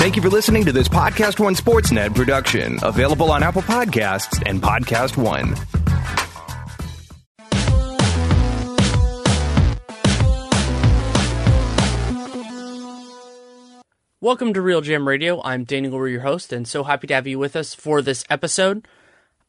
[0.00, 4.62] Thank you for listening to this Podcast One Sportsnet production, available on Apple Podcasts and
[4.62, 5.54] Podcast One.
[14.22, 15.42] Welcome to RealGM Radio.
[15.42, 18.24] I'm Danny Leroux, your host, and so happy to have you with us for this
[18.30, 18.88] episode.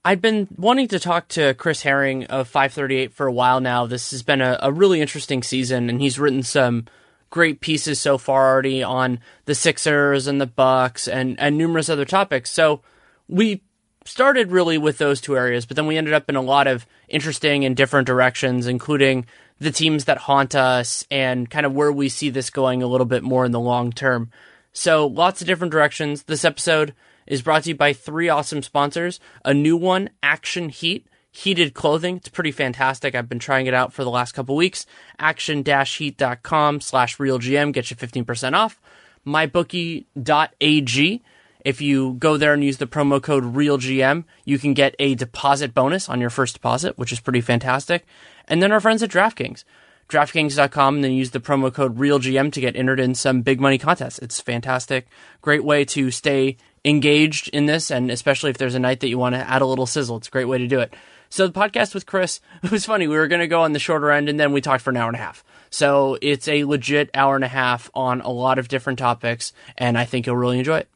[0.04, 3.86] I've been wanting to talk to Chris Herring of 538 for a while now.
[3.86, 6.88] This has been a, a really interesting season, and he's written some
[7.32, 12.06] great pieces so far already on the Sixers and the Bucks and, and numerous other
[12.06, 12.52] topics.
[12.52, 12.82] So
[13.28, 13.64] we
[14.06, 16.86] started really with those two areas, but then we ended up in a lot of
[17.08, 19.26] interesting and different directions, including
[19.60, 23.06] the teams that haunt us and kind of where we see this going a little
[23.06, 24.30] bit more in the long term.
[24.74, 26.24] So lots of different directions.
[26.24, 26.94] This episode
[27.28, 29.20] is brought to you by three awesome sponsors.
[29.46, 31.08] A new one, Action Heat.
[31.32, 32.18] Heated clothing.
[32.18, 33.16] It's pretty fantastic.
[33.16, 34.86] I've been trying it out for the last couple weeks.
[35.18, 38.80] Action-heat.com slash realgm gets you 15% off.
[39.26, 41.22] MyBookie.ag.
[41.64, 45.74] If you go there and use the promo code REALGM, you can get a deposit
[45.74, 48.06] bonus on your first deposit, which is pretty fantastic.
[48.48, 49.64] And then our friends at DraftKings
[50.12, 53.78] DraftKings.com and then use the promo code RealGM to get entered in some big money
[53.78, 54.20] contests.
[54.20, 55.08] It's fantastic.
[55.42, 59.18] Great way to stay engaged in this, and especially if there's a night that you
[59.18, 60.94] want to add a little sizzle, it's a great way to do it.
[61.32, 63.08] So the podcast with Chris, it was funny.
[63.08, 64.98] We were going to go on the shorter end and then we talked for an
[64.98, 65.44] hour and a half.
[65.70, 69.98] So it's a legit hour and a half on a lot of different topics, and
[69.98, 70.90] I think you'll really enjoy it.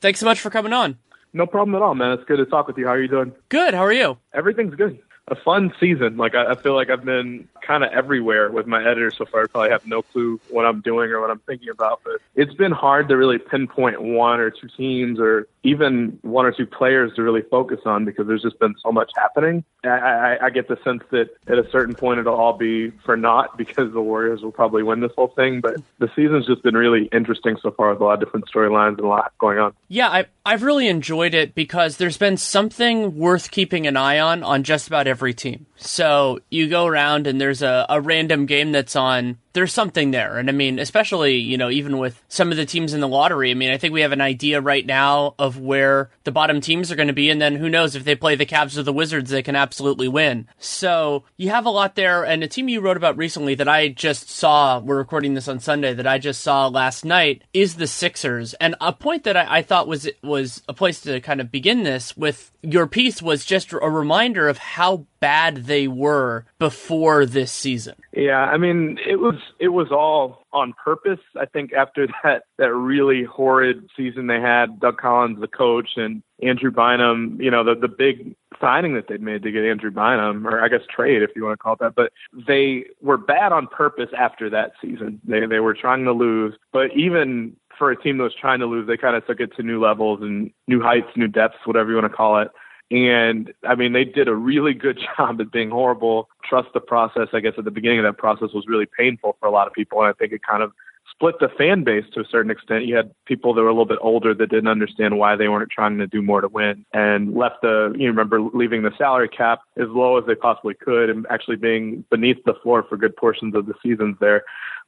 [0.00, 0.98] Thanks so much for coming on.
[1.32, 2.12] No problem at all, man.
[2.12, 2.86] It's good to talk with you.
[2.86, 3.32] How are you doing?
[3.48, 3.74] Good.
[3.74, 4.18] How are you?
[4.32, 5.00] Everything's good.
[5.30, 6.16] A fun season.
[6.16, 9.44] Like I, I feel like I've been kind of everywhere with my editor so far.
[9.44, 12.54] I probably have no clue what I'm doing or what I'm thinking about, but it's
[12.54, 17.14] been hard to really pinpoint one or two teams or even one or two players
[17.14, 19.62] to really focus on because there's just been so much happening.
[19.84, 23.16] I, I, I get the sense that at a certain point it'll all be for
[23.16, 25.60] naught because the Warriors will probably win this whole thing.
[25.60, 28.96] But the season's just been really interesting so far with a lot of different storylines
[28.96, 29.74] and a lot going on.
[29.88, 34.42] Yeah, I, I've really enjoyed it because there's been something worth keeping an eye on
[34.42, 35.66] on just about every team.
[35.76, 40.38] So you go around and there's a, a random game that's on there's something there.
[40.38, 43.50] And I mean, especially, you know, even with some of the teams in the lottery,
[43.50, 46.90] I mean, I think we have an idea right now of where the bottom teams
[46.90, 47.30] are going to be.
[47.30, 50.08] And then who knows if they play the Cavs or the Wizards, they can absolutely
[50.08, 50.46] win.
[50.58, 52.24] So you have a lot there.
[52.24, 55.60] And a team you wrote about recently that I just saw, we're recording this on
[55.60, 58.54] Sunday, that I just saw last night is the Sixers.
[58.54, 61.82] And a point that I, I thought was, was a place to kind of begin
[61.82, 67.52] this with your piece was just a reminder of how bad they were before this
[67.52, 67.94] season.
[68.12, 71.20] Yeah, I mean, it was it was all on purpose.
[71.38, 76.22] I think after that that really horrid season they had, Doug Collins, the coach, and
[76.42, 80.46] Andrew Bynum, you know, the the big signing that they'd made to get Andrew Bynum,
[80.46, 81.94] or I guess trade if you want to call it that.
[81.94, 82.12] But
[82.46, 85.20] they were bad on purpose after that season.
[85.26, 88.66] They they were trying to lose, but even for a team that was trying to
[88.66, 91.88] lose, they kind of took it to new levels and new heights, new depths, whatever
[91.88, 92.48] you want to call it.
[92.90, 96.28] And I mean, they did a really good job at being horrible.
[96.44, 99.46] Trust the process, I guess, at the beginning of that process was really painful for
[99.46, 100.00] a lot of people.
[100.00, 100.72] And I think it kind of
[101.10, 102.86] split the fan base to a certain extent.
[102.86, 105.70] You had people that were a little bit older that didn't understand why they weren't
[105.70, 109.60] trying to do more to win and left the, you remember leaving the salary cap
[109.76, 113.54] as low as they possibly could and actually being beneath the floor for good portions
[113.54, 114.44] of the seasons there.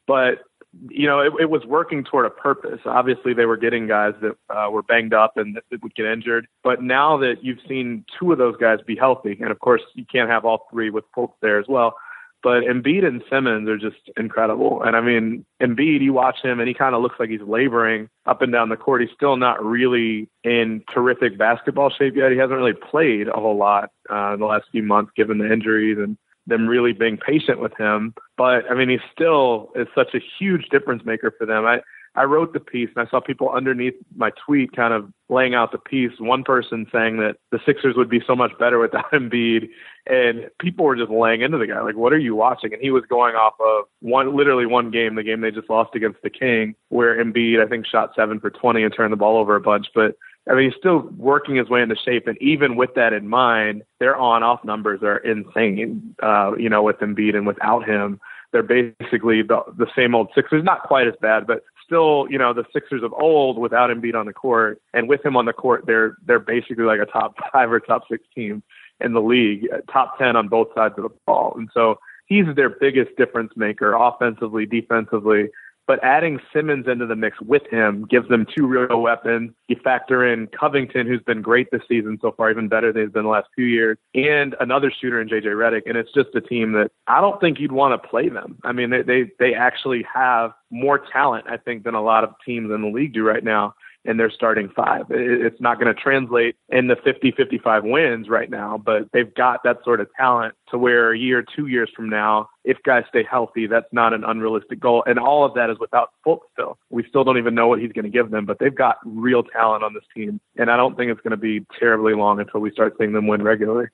[0.06, 0.44] But
[0.88, 2.80] you know, it, it was working toward a purpose.
[2.86, 6.46] Obviously, they were getting guys that uh, were banged up and that would get injured.
[6.64, 10.04] But now that you've seen two of those guys be healthy, and of course, you
[10.10, 11.94] can't have all three with Fultz there as well.
[12.42, 14.82] But Embiid and Simmons are just incredible.
[14.82, 18.08] And I mean, Embiid, you watch him and he kind of looks like he's laboring
[18.26, 19.00] up and down the court.
[19.00, 22.32] He's still not really in terrific basketball shape yet.
[22.32, 25.52] He hasn't really played a whole lot uh, in the last few months, given the
[25.52, 26.16] injuries and
[26.46, 28.14] them really being patient with him.
[28.36, 31.64] But I mean, he still is such a huge difference maker for them.
[31.64, 31.80] I
[32.14, 35.72] I wrote the piece and I saw people underneath my tweet kind of laying out
[35.72, 36.12] the piece.
[36.18, 39.68] One person saying that the Sixers would be so much better without Embiid,
[40.06, 42.90] and people were just laying into the guy like, "What are you watching?" And he
[42.90, 46.30] was going off of one, literally one game, the game they just lost against the
[46.30, 49.60] King, where Embiid I think shot seven for twenty and turned the ball over a
[49.60, 50.16] bunch, but
[50.48, 53.82] I mean, he's still working his way into shape, and even with that in mind,
[54.00, 56.16] their on-off numbers are insane.
[56.20, 60.64] Uh, you know, with Embiid and without him, they're basically the, the same old Sixers.
[60.64, 64.26] Not quite as bad, but still, you know, the Sixers of old without Embiid on
[64.26, 67.70] the court, and with him on the court, they're they're basically like a top five
[67.70, 68.62] or top six team
[69.00, 72.70] in the league, top ten on both sides of the ball, and so he's their
[72.70, 75.48] biggest difference maker offensively, defensively.
[75.92, 79.52] But adding Simmons into the mix with him gives them two real weapons.
[79.68, 83.12] You factor in Covington, who's been great this season so far, even better than he's
[83.12, 86.40] been the last few years, and another shooter in JJ Redick, and it's just a
[86.40, 88.56] team that I don't think you'd want to play them.
[88.64, 92.30] I mean, they they, they actually have more talent, I think, than a lot of
[92.42, 93.74] teams in the league do right now
[94.04, 95.06] in their starting five.
[95.10, 99.62] It's not going to translate in the 50 55 wins right now, but they've got
[99.64, 103.24] that sort of talent to where a year, two years from now, if guys stay
[103.28, 105.04] healthy, that's not an unrealistic goal.
[105.06, 106.78] And all of that is without Fultz still.
[106.90, 109.42] We still don't even know what he's going to give them, but they've got real
[109.42, 110.40] talent on this team.
[110.56, 113.26] And I don't think it's going to be terribly long until we start seeing them
[113.26, 113.86] win regularly.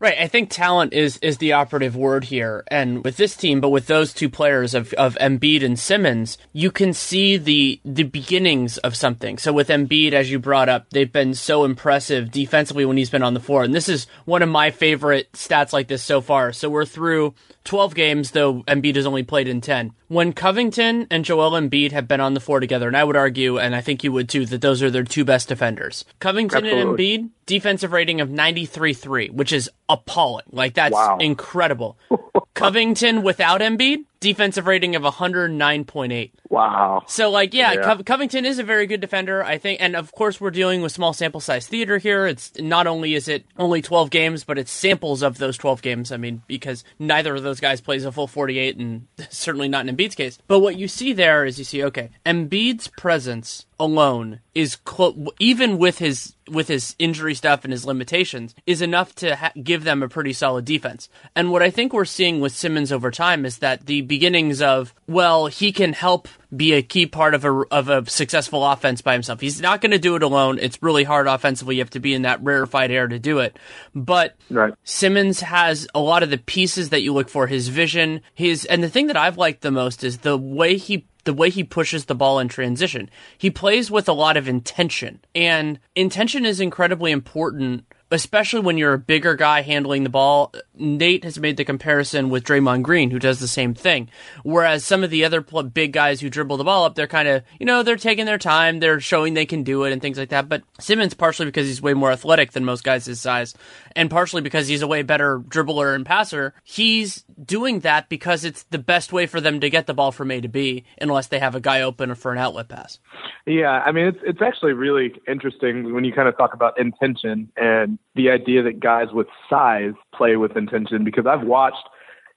[0.00, 0.16] Right.
[0.16, 2.62] I think talent is is the operative word here.
[2.68, 6.70] And with this team, but with those two players of, of Embiid and Simmons, you
[6.70, 9.38] can see the the beginnings of something.
[9.38, 13.24] So with Embiid, as you brought up, they've been so impressive defensively when he's been
[13.24, 13.64] on the floor.
[13.64, 16.52] And this is one of my favorite stats like this so far.
[16.52, 17.34] So we're through
[17.64, 19.92] 12 games, though Embiid has only played in 10.
[20.08, 23.58] When Covington and Joel Embiid have been on the floor together, and I would argue,
[23.58, 26.06] and I think you would too, that those are their two best defenders.
[26.18, 27.14] Covington Absolutely.
[27.14, 30.46] and Embiid, defensive rating of 93.3, which is appalling.
[30.50, 31.18] Like, that's wow.
[31.20, 31.98] incredible.
[32.54, 36.30] Covington without Embiid, defensive rating of 109.8.
[36.48, 37.02] Wow.
[37.06, 37.82] So like yeah, yeah.
[37.82, 40.92] Co- Covington is a very good defender, I think, and of course we're dealing with
[40.92, 42.26] small sample size theater here.
[42.26, 46.12] It's not only is it only 12 games, but it's samples of those 12 games.
[46.12, 49.94] I mean, because neither of those guys plays a full 48 and certainly not in
[49.94, 50.38] Embiid's case.
[50.46, 55.78] But what you see there is you see okay, Embiid's presence alone is clo- even
[55.78, 60.02] with his with his injury stuff and his limitations is enough to ha- give them
[60.02, 61.08] a pretty solid defense.
[61.36, 64.94] And what I think we're seeing with Simmons over time is that the beginnings of
[65.06, 69.12] well, he can help be a key part of a of a successful offense by
[69.12, 69.40] himself.
[69.40, 70.58] He's not going to do it alone.
[70.60, 71.76] It's really hard offensively.
[71.76, 73.58] You have to be in that rarefied air to do it.
[73.94, 74.74] But right.
[74.84, 77.46] Simmons has a lot of the pieces that you look for.
[77.46, 81.06] His vision, his and the thing that I've liked the most is the way he
[81.28, 83.10] the way he pushes the ball in transition.
[83.36, 88.94] He plays with a lot of intention, and intention is incredibly important especially when you're
[88.94, 90.52] a bigger guy handling the ball.
[90.74, 94.08] Nate has made the comparison with Draymond Green, who does the same thing.
[94.42, 97.42] Whereas some of the other big guys who dribble the ball up, they're kind of,
[97.58, 100.30] you know, they're taking their time, they're showing they can do it and things like
[100.30, 100.48] that.
[100.48, 103.54] But Simmons, partially because he's way more athletic than most guys his size,
[103.98, 108.62] and partially because he's a way better dribbler and passer, he's doing that because it's
[108.70, 111.40] the best way for them to get the ball from A to B, unless they
[111.40, 113.00] have a guy open for an outlet pass.
[113.44, 117.50] Yeah, I mean, it's it's actually really interesting when you kind of talk about intention
[117.56, 121.88] and the idea that guys with size play with intention because I've watched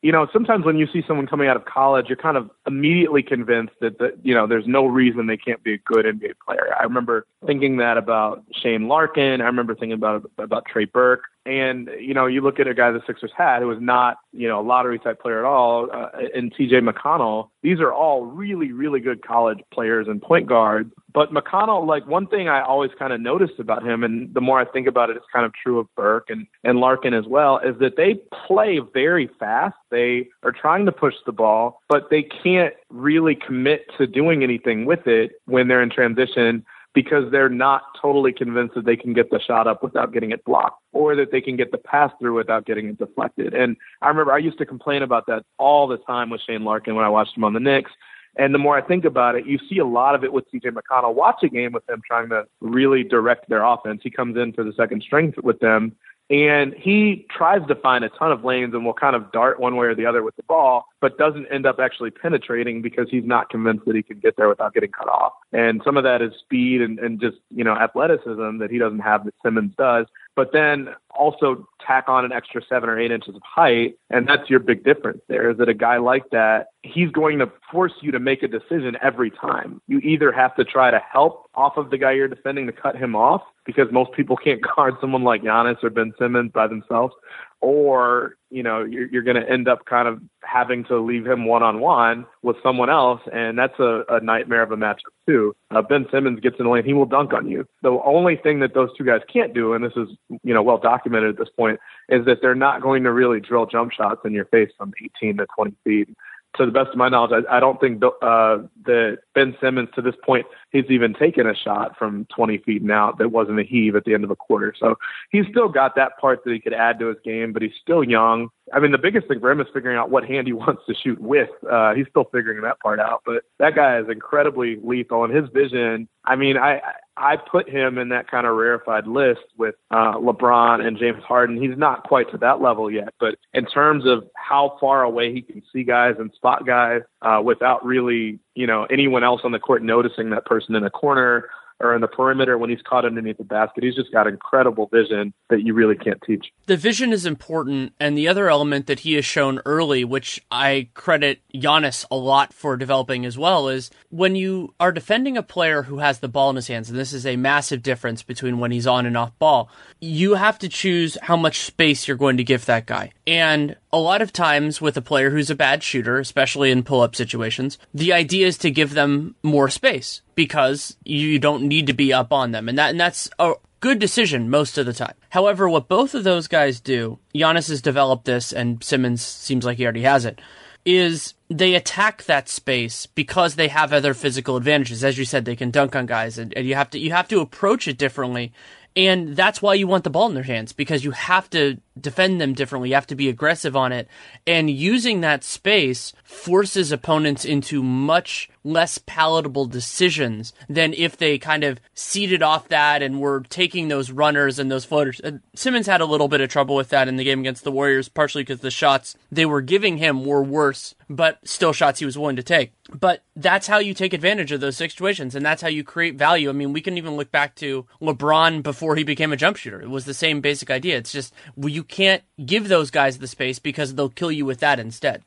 [0.01, 3.21] you know, sometimes when you see someone coming out of college, you're kind of immediately
[3.21, 6.73] convinced that, that you know, there's no reason they can't be a good NBA player.
[6.79, 9.41] I remember thinking that about Shane Larkin.
[9.41, 11.25] I remember thinking about about Trey Burke.
[11.45, 14.47] And you know, you look at a guy the Sixers had who was not you
[14.47, 16.81] know a lottery type player at all, uh, and T.J.
[16.81, 17.49] McConnell.
[17.63, 20.91] These are all really really good college players and point guards.
[21.13, 24.59] But McConnell, like one thing I always kind of noticed about him, and the more
[24.59, 27.57] I think about it, it's kind of true of Burke and and Larkin as well,
[27.57, 29.75] is that they play very fast.
[29.89, 34.85] They are trying to push the ball, but they can't really commit to doing anything
[34.85, 39.29] with it when they're in transition because they're not totally convinced that they can get
[39.29, 42.35] the shot up without getting it blocked or that they can get the pass through
[42.35, 43.53] without getting it deflected.
[43.53, 46.95] And I remember I used to complain about that all the time with Shane Larkin
[46.95, 47.91] when I watched him on the Knicks.
[48.37, 50.69] And the more I think about it, you see a lot of it with T.J.
[50.69, 51.13] McConnell.
[51.13, 54.01] Watch a game with him trying to really direct their offense.
[54.03, 55.95] He comes in for the second string with them
[56.31, 59.75] and he tries to find a ton of lanes and will kind of dart one
[59.75, 63.25] way or the other with the ball, but doesn't end up actually penetrating because he's
[63.25, 65.33] not convinced that he can get there without getting cut off.
[65.51, 68.99] And some of that is speed and, and just, you know, athleticism that he doesn't
[68.99, 73.35] have that Simmons does but then also tack on an extra seven or eight inches
[73.35, 73.95] of height.
[74.09, 77.51] And that's your big difference there is that a guy like that, he's going to
[77.71, 79.81] force you to make a decision every time.
[79.87, 82.95] You either have to try to help off of the guy you're defending to cut
[82.95, 87.13] him off because most people can't guard someone like Giannis or Ben Simmons by themselves,
[87.61, 91.45] or you know you're, you're going to end up kind of having to leave him
[91.45, 95.55] one on one with someone else, and that's a, a nightmare of a matchup too.
[95.69, 97.65] Uh, ben Simmons gets in the lane, he will dunk on you.
[97.83, 100.09] The only thing that those two guys can't do, and this is
[100.43, 103.65] you know well documented at this point, is that they're not going to really drill
[103.65, 106.09] jump shots in your face from 18 to 20 feet
[106.57, 110.01] to the best of my knowledge, I, I don't think uh, that Ben Simmons to
[110.01, 113.63] this point he's even taken a shot from 20 feet and out that wasn't a
[113.63, 114.73] heave at the end of a quarter.
[114.77, 114.95] So
[115.31, 118.03] he's still got that part that he could add to his game, but he's still
[118.03, 118.49] young.
[118.73, 120.95] I mean, the biggest thing for him is figuring out what hand he wants to
[120.95, 121.49] shoot with.
[121.69, 125.49] Uh, he's still figuring that part out, but that guy is incredibly lethal, and his
[125.53, 126.07] vision.
[126.25, 126.81] I mean, I
[127.21, 131.61] I put him in that kind of rarefied list with uh, LeBron and James Harden.
[131.61, 135.43] He's not quite to that level yet, but in terms of how far away he
[135.43, 139.59] can see guys and spot guys uh, without really, you know, anyone else on the
[139.59, 141.47] court noticing that person in a corner
[141.83, 143.83] or in the perimeter when he's caught underneath the basket.
[143.83, 146.47] He's just got incredible vision that you really can't teach.
[146.65, 150.89] The vision is important, and the other element that he has shown early, which I
[150.93, 155.83] credit Giannis a lot for developing as well, is when you are defending a player
[155.83, 158.71] who has the ball in his hands, and this is a massive difference between when
[158.71, 159.69] he's on and off ball,
[159.99, 163.11] you have to choose how much space you're going to give that guy.
[163.31, 166.99] And a lot of times with a player who's a bad shooter, especially in pull
[166.99, 171.93] up situations, the idea is to give them more space because you don't need to
[171.93, 172.67] be up on them.
[172.67, 175.13] And that and that's a good decision most of the time.
[175.29, 179.77] However, what both of those guys do, Giannis has developed this and Simmons seems like
[179.77, 180.41] he already has it,
[180.83, 185.05] is they attack that space because they have other physical advantages.
[185.05, 187.29] As you said, they can dunk on guys and, and you have to you have
[187.29, 188.51] to approach it differently.
[188.95, 192.41] And that's why you want the ball in their hands because you have to defend
[192.41, 192.89] them differently.
[192.89, 194.07] You have to be aggressive on it.
[194.45, 201.63] And using that space forces opponents into much less palatable decisions than if they kind
[201.63, 205.19] of ceded off that and were taking those runners and those floaters.
[205.23, 207.71] Uh, Simmons had a little bit of trouble with that in the game against the
[207.71, 212.05] Warriors, partially because the shots they were giving him were worse, but still shots he
[212.05, 212.73] was willing to take.
[212.97, 216.49] But that's how you take advantage of those situations, and that's how you create value.
[216.49, 219.81] I mean, we can even look back to LeBron before he became a jump shooter.
[219.81, 220.97] It was the same basic idea.
[220.97, 224.59] It's just you you can't give those guys the space because they'll kill you with
[224.59, 225.23] that instead.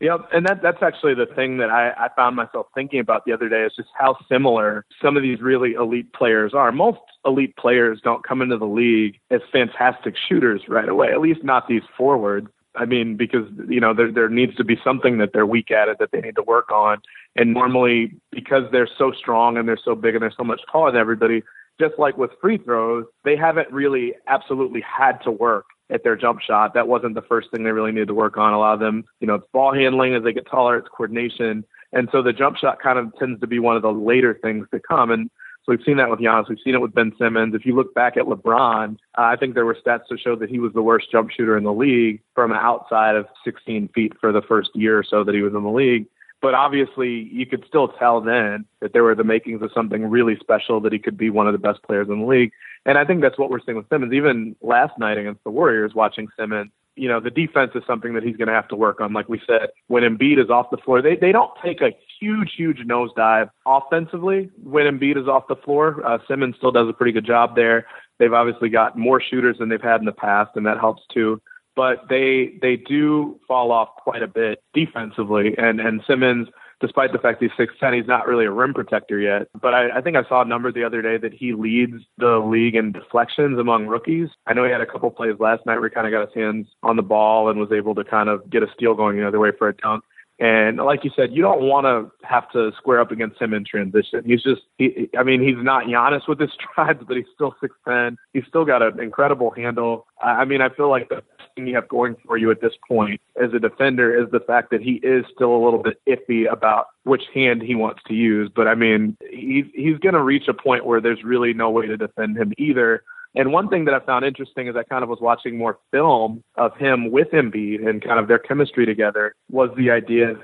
[0.00, 3.32] Yeah, and that that's actually the thing that I, I found myself thinking about the
[3.32, 6.70] other day is just how similar some of these really elite players are.
[6.70, 11.42] Most elite players don't come into the league as fantastic shooters right away, at least
[11.42, 12.48] not these forwards.
[12.74, 15.88] I mean, because you know there there needs to be something that they're weak at
[15.88, 16.98] it that they need to work on.
[17.36, 20.92] And normally, because they're so strong and they're so big and they're so much taller
[20.92, 21.42] than everybody,
[21.80, 26.40] just like with free throws, they haven't really absolutely had to work at their jump
[26.40, 26.74] shot.
[26.74, 28.52] That wasn't the first thing they really needed to work on.
[28.52, 31.64] A lot of them, you know, it's ball handling as they get taller, it's coordination.
[31.92, 34.66] And so the jump shot kind of tends to be one of the later things
[34.72, 35.10] to come.
[35.10, 35.30] And
[35.68, 36.48] we've seen that with Giannis.
[36.48, 37.54] We've seen it with Ben Simmons.
[37.54, 40.50] If you look back at LeBron, uh, I think there were stats to show that
[40.50, 44.32] he was the worst jump shooter in the league from outside of 16 feet for
[44.32, 46.06] the first year or so that he was in the league.
[46.40, 50.36] But obviously, you could still tell then that there were the makings of something really
[50.38, 52.52] special that he could be one of the best players in the league.
[52.86, 54.12] And I think that's what we're seeing with Simmons.
[54.12, 58.22] Even last night against the Warriors, watching Simmons, you know, the defense is something that
[58.22, 59.12] he's going to have to work on.
[59.12, 62.52] Like we said, when Embiid is off the floor, they, they don't take a huge,
[62.56, 66.04] huge nosedive offensively when Embiid is off the floor.
[66.04, 67.86] Uh, Simmons still does a pretty good job there.
[68.18, 71.40] They've obviously got more shooters than they've had in the past, and that helps too
[71.76, 75.54] but they they do fall off quite a bit defensively.
[75.56, 76.48] And and Simmons,
[76.80, 79.48] despite the fact he's six ten, he's not really a rim protector yet.
[79.60, 82.38] But I, I think I saw a number the other day that he leads the
[82.38, 84.28] league in deflections among rookies.
[84.46, 86.34] I know he had a couple plays last night where he kind of got his
[86.34, 89.26] hands on the ball and was able to kind of get a steal going the
[89.26, 90.04] other way for a dunk.
[90.40, 93.64] And like you said, you don't want to have to square up against him in
[93.64, 94.22] transition.
[94.24, 98.16] He's just, he, I mean, he's not Giannis with his strides, but he's still 6'10.
[98.32, 100.06] He's still got an incredible handle.
[100.22, 101.22] I mean, I feel like the
[101.56, 104.70] thing you have going for you at this point as a defender is the fact
[104.70, 108.48] that he is still a little bit iffy about which hand he wants to use.
[108.54, 111.86] But I mean, he's, he's going to reach a point where there's really no way
[111.86, 113.02] to defend him either.
[113.38, 116.42] And one thing that I found interesting as I kind of was watching more film
[116.56, 120.34] of him with Embiid and kind of their chemistry together was the idea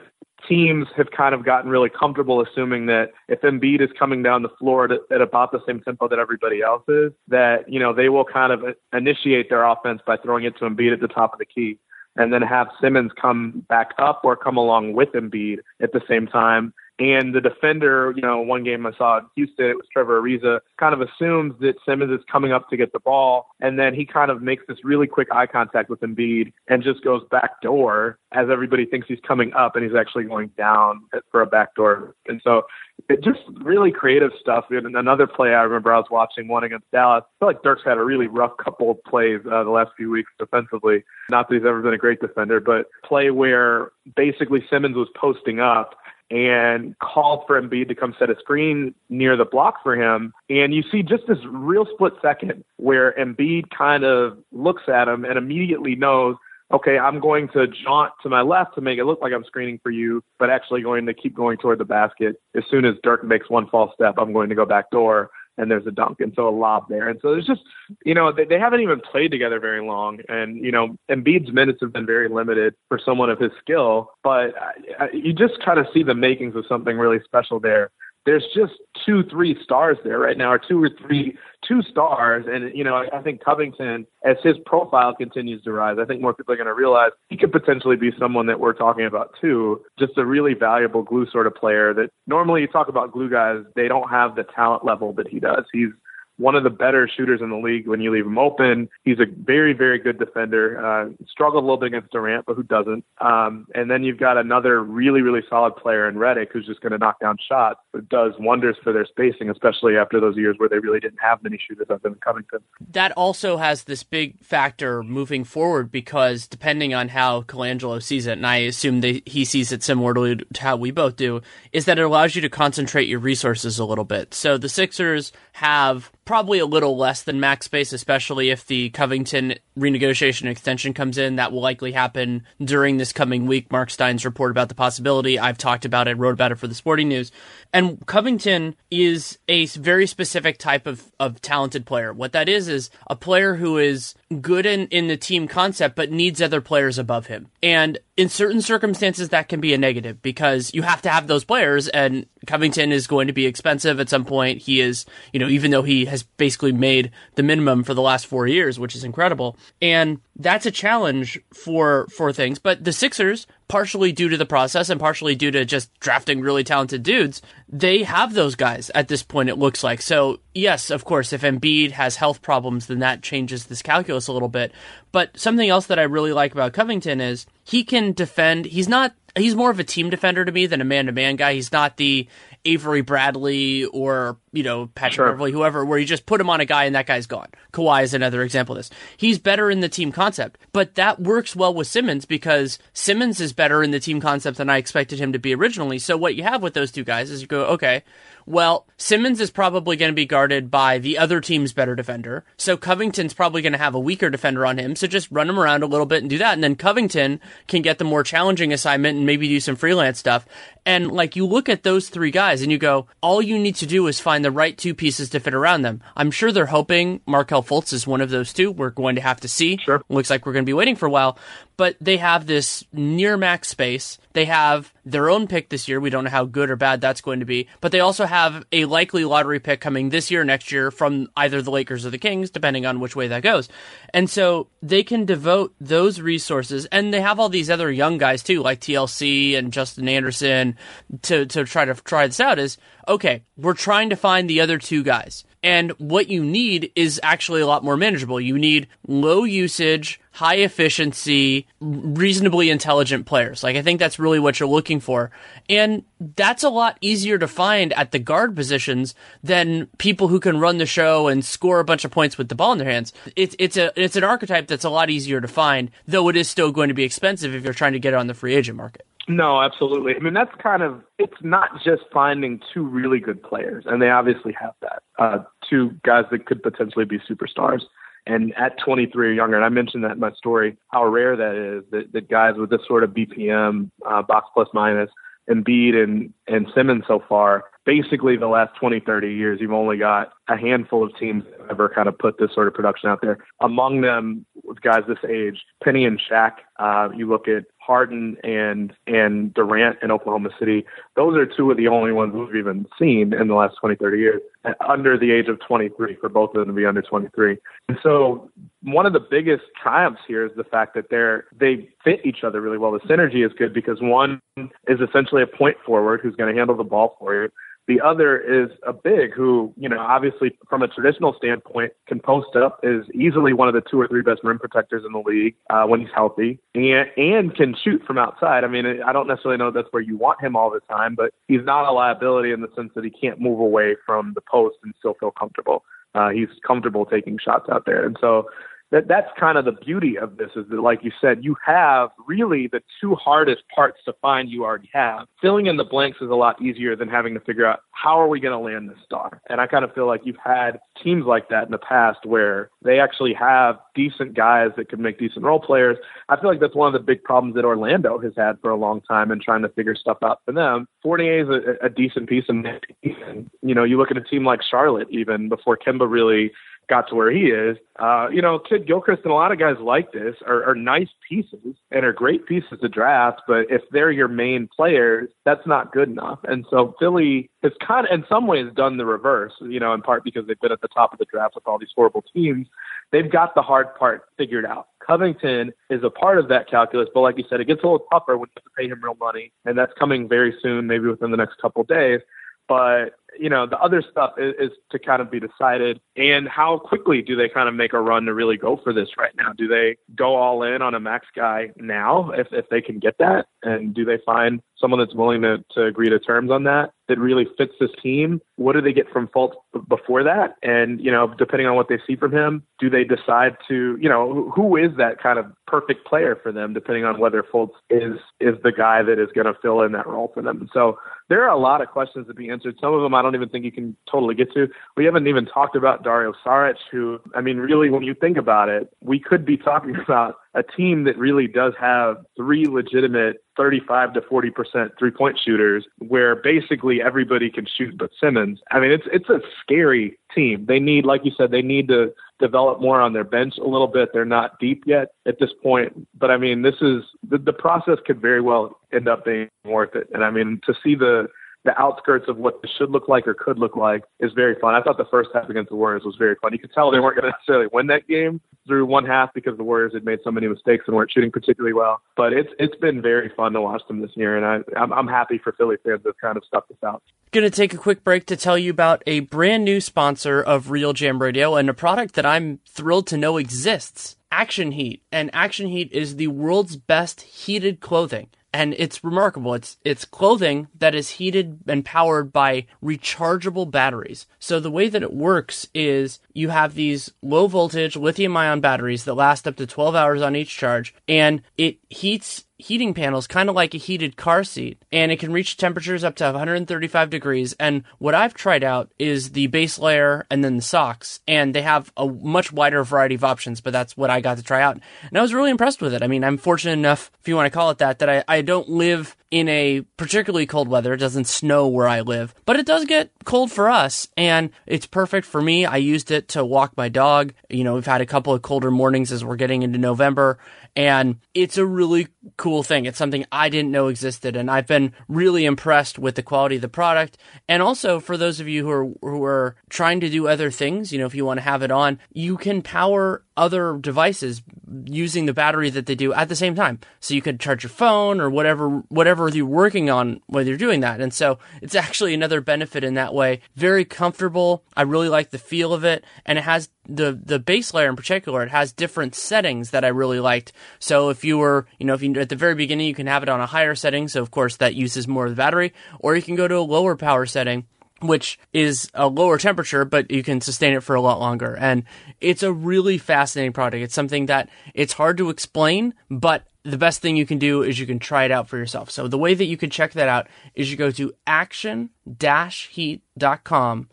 [0.49, 4.49] teams have kind of gotten really comfortable assuming that if Embiid is coming down the
[4.61, 8.09] floor at, at, about the same tempo that everybody else is, that, you know, they
[8.11, 11.41] will kind of initiate their offense by throwing it to Embiid at the top of
[11.41, 11.79] the key
[12.17, 16.29] and then have Simmons come back up or come along with Embiid at the same
[16.29, 20.21] time And the defender, you know, one game I saw in Houston, it was Trevor
[20.21, 23.49] Ariza, kind of assumes that Simmons is coming up to get the ball.
[23.61, 27.03] And then he kind of makes this really quick eye contact with Embiid and just
[27.03, 31.43] goes back door as everybody thinks he's coming up and he's actually going down for
[31.43, 32.15] a backdoor.
[32.29, 32.63] And so
[33.09, 34.67] it just really creative stuff.
[34.71, 37.25] And another play I remember I was watching one against Dallas.
[37.25, 40.11] I feel like Dirk's had a really rough couple of plays uh, the last few
[40.11, 41.03] weeks defensively.
[41.29, 45.59] Not that he's ever been a great defender, but play where basically Simmons was posting
[45.59, 45.97] up
[46.31, 50.33] and called for Embiid to come set a screen near the block for him.
[50.49, 55.25] And you see just this real split second where Embiid kind of looks at him
[55.25, 56.37] and immediately knows,
[56.73, 59.79] okay, I'm going to jaunt to my left to make it look like I'm screening
[59.83, 62.41] for you, but actually going to keep going toward the basket.
[62.57, 65.71] As soon as Dirk makes one false step, I'm going to go back door and
[65.71, 67.09] there's a dunk, and so a lob there.
[67.09, 67.63] And so there's just,
[68.05, 71.79] you know, they, they haven't even played together very long, and you know, Embiid's minutes
[71.81, 74.55] have been very limited for someone of his skill, but
[75.01, 77.91] uh, you just kind of see the makings of something really special there
[78.27, 78.73] there's just
[79.05, 82.47] two, three stars there right now, or two or three, two stars.
[82.49, 86.23] And, you know, I, I think Covington, as his profile continues to rise, I think
[86.23, 89.35] more people are going to realize he could potentially be someone that we're talking about
[89.41, 89.83] too.
[89.99, 93.65] Just a really valuable glue sort of player that normally you talk about glue guys,
[93.77, 95.65] they don't have the talent level that he does.
[95.73, 95.91] He's
[96.37, 98.89] one of the better shooters in the league when you leave him open.
[99.05, 100.85] He's a very, very good defender.
[100.85, 103.05] Uh, struggled a little bit against Durant, but who doesn't?
[103.21, 106.93] Um, and then you've got another really, really solid player in Redick who's just going
[106.93, 110.69] to knock down shots, but does wonders for their spacing, especially after those years where
[110.69, 112.61] they really didn't have many shooters other than Covington.
[112.91, 118.33] That also has this big factor moving forward because depending on how Colangelo sees it,
[118.33, 121.99] and I assume that he sees it similarly to how we both do, is that
[121.99, 124.35] it allows you to concentrate your resources a little bit.
[124.35, 129.55] So the Sixers have probably a little less than max space, especially if the Covington
[129.79, 131.37] renegotiation extension comes in.
[131.37, 133.73] That will likely happen during this coming week.
[133.73, 135.39] Mark Stein's report about the possibility.
[135.39, 137.33] I've talked about it, wrote about it for the Sporting News.
[137.73, 142.13] And Covington is a very specific type of, of talented player.
[142.13, 146.11] What that is, is a player who is good in, in the team concept, but
[146.11, 147.49] needs other players above him.
[147.63, 151.45] And in certain circumstances, that can be a negative because you have to have those
[151.45, 154.63] players, and Covington is going to be expensive at some point.
[154.63, 158.27] He is, you know, even though he has basically made the minimum for the last
[158.27, 159.57] four years, which is incredible.
[159.81, 162.59] And that's a challenge for for things.
[162.59, 166.65] But the Sixers, partially due to the process and partially due to just drafting really
[166.65, 169.49] talented dudes, they have those guys at this point.
[169.49, 170.41] It looks like so.
[170.55, 174.49] Yes, of course, if Embiid has health problems, then that changes this calculus a little
[174.49, 174.73] bit.
[175.13, 178.67] But something else that I really like about Covington is he can defend.
[178.67, 179.15] He's not.
[179.37, 181.55] He's more of a team defender to me than a man to man guy.
[181.55, 182.29] He's not the
[182.65, 185.31] Avery Bradley or you know Patrick sure.
[185.31, 187.49] Beverley, whoever, where you just put him on a guy and that guy's gone.
[187.73, 188.91] Kawhi is another example of this.
[189.17, 193.53] He's better in the team concept, but that works well with Simmons because Simmons is
[193.53, 195.99] better in the team concept than I expected him to be originally.
[195.99, 198.03] So what you have with those two guys is you go, okay,
[198.47, 202.45] well, Simmons is probably going to be guarded by the other team's better defender.
[202.57, 204.97] So Covington's probably going to have a weaker defender on him.
[204.97, 206.55] So just run him around a little bit and do that.
[206.55, 210.47] And then Covington can get the more challenging assignment and maybe do some freelance stuff.
[210.87, 213.87] And like you look at those three guys and you go, all you need to
[213.87, 216.03] do is find the right two pieces to fit around them.
[216.17, 218.71] I'm sure they're hoping Markelle Fultz is one of those two.
[218.71, 219.79] We're going to have to see.
[219.79, 220.03] Sure.
[220.09, 221.39] Looks like we're going to be waiting for a while.
[221.77, 224.19] But they have this near max space.
[224.35, 226.01] They have their own pick this year.
[226.01, 227.69] We don't know how good or bad that's going to be.
[227.81, 231.63] But they also have a likely lottery pick coming this year, next year from either
[231.63, 233.69] the Lakers or the Kings, depending on which way that goes.
[234.13, 236.87] And so they can devote those resources.
[236.87, 240.77] And they have all these other young guys too, like TLC and Justin Anderson
[241.23, 244.79] to, to try to try this out is okay, we're trying to find the other
[244.79, 245.45] two guys.
[245.65, 248.39] And what you need is actually a lot more manageable.
[248.39, 253.63] You need low usage, high efficiency, reasonably intelligent players.
[253.63, 255.31] Like, I think that's really what you're looking for.
[255.71, 256.05] And
[256.37, 260.77] that's a lot easier to find at the guard positions than people who can run
[260.77, 263.15] the show and score a bunch of points with the ball in their hands.
[263.35, 266.47] It's, it's a, it's an archetype that's a lot easier to find, though it is
[266.47, 268.77] still going to be expensive if you're trying to get it on the free agent
[268.77, 269.07] market.
[269.27, 270.15] No, absolutely.
[270.15, 274.11] I mean, that's kind of, it's not just finding two really good players, and they
[274.11, 275.03] obviously have that.
[275.19, 277.83] Uh, two guys that could potentially be superstars.
[278.27, 281.55] And at 23 or younger, and I mentioned that in my story, how rare that
[281.55, 285.11] is that, that guys with this sort of BPM, uh, box plus minus,
[285.51, 290.33] Embiid and, and Simmons so far, basically the last 20, 30 years, you've only got
[290.49, 293.39] a handful of teams that ever kind of put this sort of production out there.
[293.61, 298.95] Among them, with guys this age, Penny and Shaq, uh, you look at Harden and
[299.07, 300.85] and Durant in Oklahoma City,
[301.17, 304.19] those are two of the only ones we've even seen in the last 20, 30
[304.19, 304.41] years
[304.89, 307.59] under the age of 23 for both of them to be under 23.
[307.89, 308.51] And so
[308.83, 312.61] one of the biggest triumphs here is the fact that they're they fit each other
[312.61, 312.93] really well.
[312.93, 316.77] The synergy is good because one is essentially a point forward who's going to handle
[316.77, 317.51] the ball for you.
[317.87, 322.57] The other is a big who, you know, obviously from a traditional standpoint can post
[322.57, 325.55] up, is easily one of the two or three best rim protectors in the league
[325.69, 328.65] uh, when he's healthy, and and can shoot from outside.
[328.65, 331.33] I mean, I don't necessarily know that's where you want him all the time, but
[331.47, 334.77] he's not a liability in the sense that he can't move away from the post
[334.83, 335.85] and still feel comfortable.
[336.15, 338.49] Uh, he's comfortable taking shots out there, and so
[338.95, 342.11] that that's kind of the beauty of this is that like you said you have
[342.29, 345.27] really the two hardest parts to find you already have.
[345.43, 348.29] Filling in the blanks is a lot easier than having to figure out how are
[348.29, 349.41] we going to land this star.
[349.49, 352.71] And i kind of feel like you've had teams like that in the past where
[352.85, 355.99] they actually have decent guys that could make decent role players.
[356.29, 358.77] I feel like that's one of the big problems that orlando has had for a
[358.77, 360.87] long time in trying to figure stuff out for them.
[361.03, 362.55] Fournier is a, a decent piece of
[363.03, 366.53] you know you look at a team like charlotte even before kemba really
[366.89, 367.77] got to where he is.
[367.99, 371.09] Uh, you know, Kidd Gilchrist and a lot of guys like this are, are nice
[371.29, 375.93] pieces and are great pieces to draft, but if they're your main players, that's not
[375.93, 376.41] good enough.
[376.45, 380.03] And so Philly has kind of, in some ways, done the reverse, you know, in
[380.03, 382.67] part because they've been at the top of the draft with all these horrible teams.
[383.13, 384.89] They've got the hard part figured out.
[385.07, 388.07] Covington is a part of that calculus, but like you said, it gets a little
[388.11, 391.07] tougher when you have to pay him real money, and that's coming very soon, maybe
[391.07, 392.21] within the next couple of days.
[392.67, 396.01] But you know, the other stuff is, is, to kind of be decided.
[396.17, 399.09] And how quickly do they kind of make a run to really go for this
[399.19, 399.53] right now?
[399.57, 403.19] Do they go all in on a max guy now if, if they can get
[403.19, 403.47] that?
[403.63, 407.19] And do they find someone that's willing to, to agree to terms on that that
[407.19, 408.41] really fits this team?
[408.57, 409.55] What do they get from Fultz
[409.89, 410.57] before that?
[410.63, 414.09] And, you know, depending on what they see from him, do they decide to, you
[414.09, 418.19] know, who is that kind of perfect player for them, depending on whether Fultz is,
[418.41, 420.69] is the guy that is going to fill in that role for them?
[420.73, 422.77] So there are a lot of questions to be answered.
[422.81, 424.69] Some of them I don't even think you can totally get to.
[424.97, 428.69] We haven't even talked about Dario Saric, who, I mean, really, when you think about
[428.69, 434.15] it, we could be talking about a team that really does have three legitimate 35
[434.15, 438.61] to 40 percent three point shooters, where basically everybody can shoot but Simmons.
[438.71, 440.67] I mean, it's it's a scary team.
[440.67, 443.87] They need, like you said, they need to develop more on their bench a little
[443.87, 444.11] bit.
[444.13, 447.99] They're not deep yet at this point, but I mean, this is the, the process
[448.05, 450.09] could very well end up being worth it.
[450.13, 451.29] And I mean, to see the
[451.65, 454.75] the outskirts of what this should look like or could look like is very fun.
[454.75, 456.53] I thought the first half against the Warriors was very fun.
[456.53, 459.57] You could tell they weren't going to necessarily win that game through one half because
[459.57, 462.03] the Warriors had made so many mistakes and weren't shooting particularly well.
[462.17, 465.09] But it's it's been very fun to watch them this year, and I I'm, I'm
[465.09, 467.03] happy for Philly fans to kind of stuff this out.
[467.33, 470.67] Going to take a quick break to tell you about a brand new sponsor of
[470.67, 474.17] RealGM Radio and a product that I'm thrilled to know exists.
[474.31, 479.53] Action Heat, and Action Heat is the world's best heated clothing and it's remarkable.
[479.53, 484.27] It's it's clothing that is heated and powered by rechargeable batteries.
[484.39, 489.05] So the way that it works is you have these low voltage lithium ion batteries
[489.05, 493.49] that last up to 12 hours on each charge and it heats heating panels kind
[493.49, 497.53] of like a heated car seat and it can reach temperatures up to 135 degrees
[497.59, 501.63] and what i've tried out is the base layer and then the socks and they
[501.63, 504.79] have a much wider variety of options but that's what i got to try out
[505.09, 507.47] and i was really impressed with it i mean i'm fortunate enough if you want
[507.47, 510.93] to call it that that i, I don't live in a particularly cold weather.
[510.93, 514.87] It doesn't snow where I live, but it does get cold for us and it's
[514.87, 515.67] perfect for me.
[515.67, 517.35] I used it to walk my dog.
[517.51, 520.39] You know, we've had a couple of colder mornings as we're getting into November
[520.77, 522.85] and it's a really cool thing.
[522.85, 526.63] It's something I didn't know existed, and I've been really impressed with the quality of
[526.63, 527.17] the product.
[527.49, 530.93] And also, for those of you who are who are trying to do other things,
[530.93, 534.43] you know, if you want to have it on, you can power other devices
[534.87, 536.81] using the battery that they do at the same time.
[537.01, 540.81] So you could charge your phone or whatever whatever you're working on while you're doing
[540.81, 541.01] that.
[541.01, 543.41] And so it's actually another benefit in that way.
[543.55, 544.65] Very comfortable.
[544.77, 547.97] I really like the feel of it, and it has the the base layer in
[547.97, 550.53] particular, it has different settings that I really liked.
[550.79, 553.23] So if you were, you know, if you at the very beginning, you can have
[553.23, 556.17] it on a higher setting, so of course that uses more of the battery, or
[556.17, 557.67] you can go to a lower power setting,
[558.01, 561.57] which is a lower temperature, but you can sustain it for a lot longer.
[561.57, 561.85] And
[562.21, 563.83] it's a really fascinating product.
[563.83, 567.79] It's something that it's hard to explain, but the best thing you can do is
[567.79, 568.91] you can try it out for yourself.
[568.91, 571.89] So the way that you can check that out is you go to action-heat.com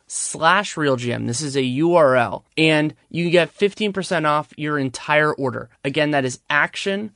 [0.07, 1.27] slash realgm.
[1.27, 5.69] This is a URL and you get 15% off your entire order.
[5.83, 7.11] Again, that is action-heat.com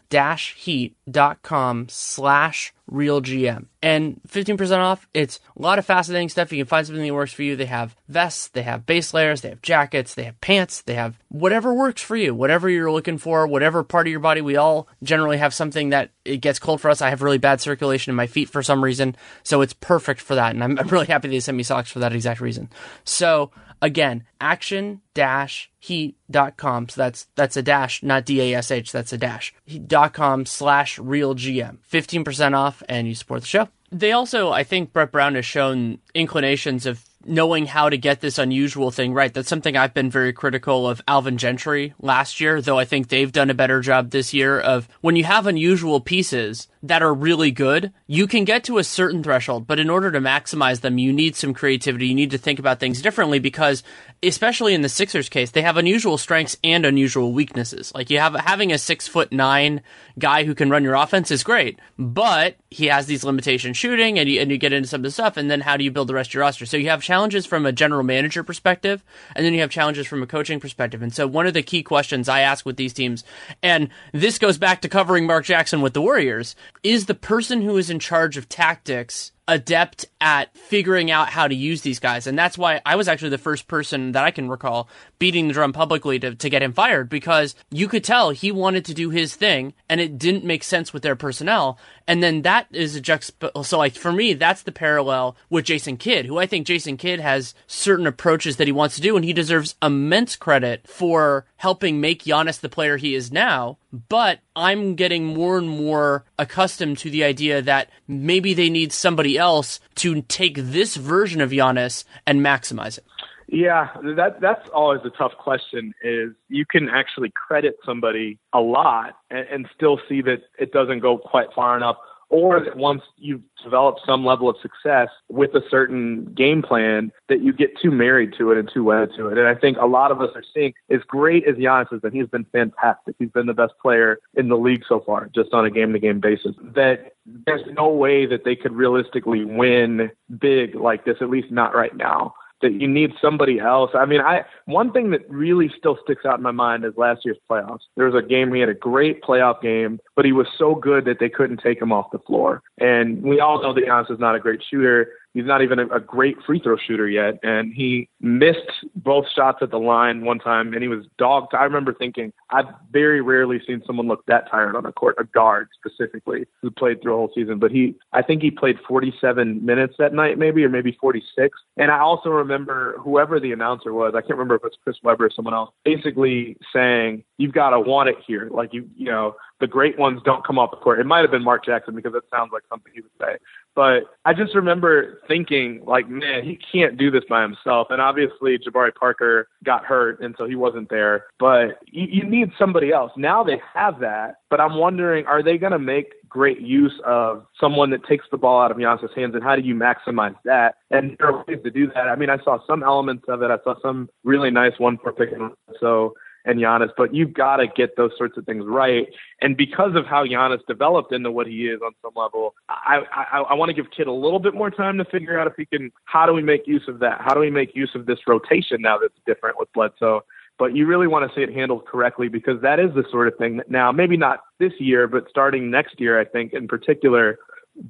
[1.89, 3.65] slash realgm.
[3.81, 6.51] And 15% off, it's a lot of fascinating stuff.
[6.51, 7.55] You can find something that works for you.
[7.55, 11.17] They have vests, they have base layers, they have jackets, they have pants, they have
[11.29, 14.87] whatever works for you, whatever you're looking for, whatever part of your body we all
[15.03, 17.01] generally have have something that it gets cold for us.
[17.01, 20.35] I have really bad circulation in my feet for some reason, so it's perfect for
[20.35, 20.53] that.
[20.53, 22.69] And I'm, I'm really happy they sent me socks for that exact reason.
[23.03, 26.89] So again, action dash heat.com.
[26.89, 28.91] So that's that's a dash, not D A S H.
[28.91, 29.53] That's a dash.
[29.87, 31.77] Dot com slash real GM.
[31.81, 33.69] Fifteen percent off, and you support the show.
[33.91, 38.37] They also, I think, Brett Brown has shown inclinations of knowing how to get this
[38.37, 39.33] unusual thing right.
[39.33, 43.31] That's something I've been very critical of Alvin Gentry last year, though I think they've
[43.31, 47.51] done a better job this year of when you have unusual pieces that are really
[47.51, 51.11] good, you can get to a certain threshold, but in order to maximize them, you
[51.11, 52.07] need some creativity.
[52.07, 53.83] You need to think about things differently because
[54.21, 57.91] especially in the Sixers case, they have unusual strengths and unusual weaknesses.
[57.93, 59.81] Like you have having a six foot nine
[60.19, 64.29] guy who can run your offense is great, but he has these limitations shooting and
[64.29, 65.37] you, and you get into some of the stuff.
[65.37, 66.65] And then how do you build the rest of your roster?
[66.65, 69.03] So you have challenges from a general manager perspective,
[69.35, 71.01] and then you have challenges from a coaching perspective.
[71.01, 73.23] And so one of the key questions I ask with these teams,
[73.63, 77.77] and this goes back to covering Mark Jackson with the Warriors, is the person who
[77.77, 82.25] is in charge of tactics adept at figuring out how to use these guys.
[82.25, 85.53] And that's why I was actually the first person that I can recall beating the
[85.53, 89.11] drum publicly to, to get him fired because you could tell he wanted to do
[89.11, 91.77] his thing and it didn't make sense with their personnel.
[92.07, 95.97] And then that is a juxtap- so like for me, that's the parallel with Jason
[95.97, 99.23] Kidd, who I think Jason Kidd has certain approaches that he wants to do and
[99.23, 103.77] he deserves immense credit for helping make Giannis the player he is now.
[104.09, 109.34] But I'm getting more and more accustomed to the idea that maybe they need somebody
[109.37, 113.05] else to take this version of Giannis and maximize it.
[113.47, 115.93] Yeah, that that's always a tough question.
[116.03, 120.99] Is you can actually credit somebody a lot and, and still see that it doesn't
[120.99, 121.97] go quite far enough,
[122.29, 127.41] or that once you've developed some level of success with a certain game plan, that
[127.41, 129.37] you get too married to it and too wedded to it.
[129.37, 132.13] And I think a lot of us are seeing, as great as Giannis is, and
[132.13, 133.15] he's been fantastic.
[133.19, 136.55] He's been the best player in the league so far, just on a game-to-game basis.
[136.61, 141.75] That there's no way that they could realistically win big like this, at least not
[141.75, 143.91] right now that you need somebody else.
[143.93, 147.21] I mean, I one thing that really still sticks out in my mind is last
[147.25, 147.81] year's playoffs.
[147.95, 151.05] There was a game he had a great playoff game, but he was so good
[151.05, 152.61] that they couldn't take him off the floor.
[152.79, 155.11] And we all know that Giannis is not a great shooter.
[155.33, 159.59] He's not even a, a great free throw shooter yet, and he missed both shots
[159.61, 161.53] at the line one time, and he was dogged.
[161.53, 165.23] I remember thinking, I've very rarely seen someone look that tired on a court, a
[165.23, 167.59] guard specifically, who played through a whole season.
[167.59, 171.57] But he, I think he played 47 minutes that night, maybe, or maybe 46.
[171.77, 175.25] And I also remember whoever the announcer was, I can't remember if it's Chris Webber
[175.25, 179.35] or someone else, basically saying, "You've got to want it here." Like you, you know,
[179.59, 180.99] the great ones don't come off the court.
[180.99, 183.37] It might have been Mark Jackson because it sounds like something he would say.
[183.73, 187.87] But I just remember thinking, like, man, he can't do this by himself.
[187.89, 191.25] And obviously, Jabari Parker got hurt, and so he wasn't there.
[191.39, 193.11] But you, you need somebody else.
[193.17, 194.35] Now they have that.
[194.49, 198.37] But I'm wondering, are they going to make great use of someone that takes the
[198.37, 200.75] ball out of Giannis' hands, and how do you maximize that?
[200.91, 202.07] And there are ways to do that.
[202.07, 203.51] I mean, I saw some elements of it.
[203.51, 206.13] I saw some really nice one for pick and so
[206.45, 209.07] and Giannis, but you've got to get those sorts of things right.
[209.41, 213.39] And because of how Giannis developed into what he is on some level, I, I,
[213.39, 215.65] I want to give Kidd a little bit more time to figure out if he
[215.65, 215.91] can.
[216.05, 217.19] How do we make use of that?
[217.21, 220.23] How do we make use of this rotation now that's different with Bledsoe?
[220.57, 223.35] But you really want to see it handled correctly because that is the sort of
[223.37, 227.37] thing that now, maybe not this year, but starting next year, I think in particular,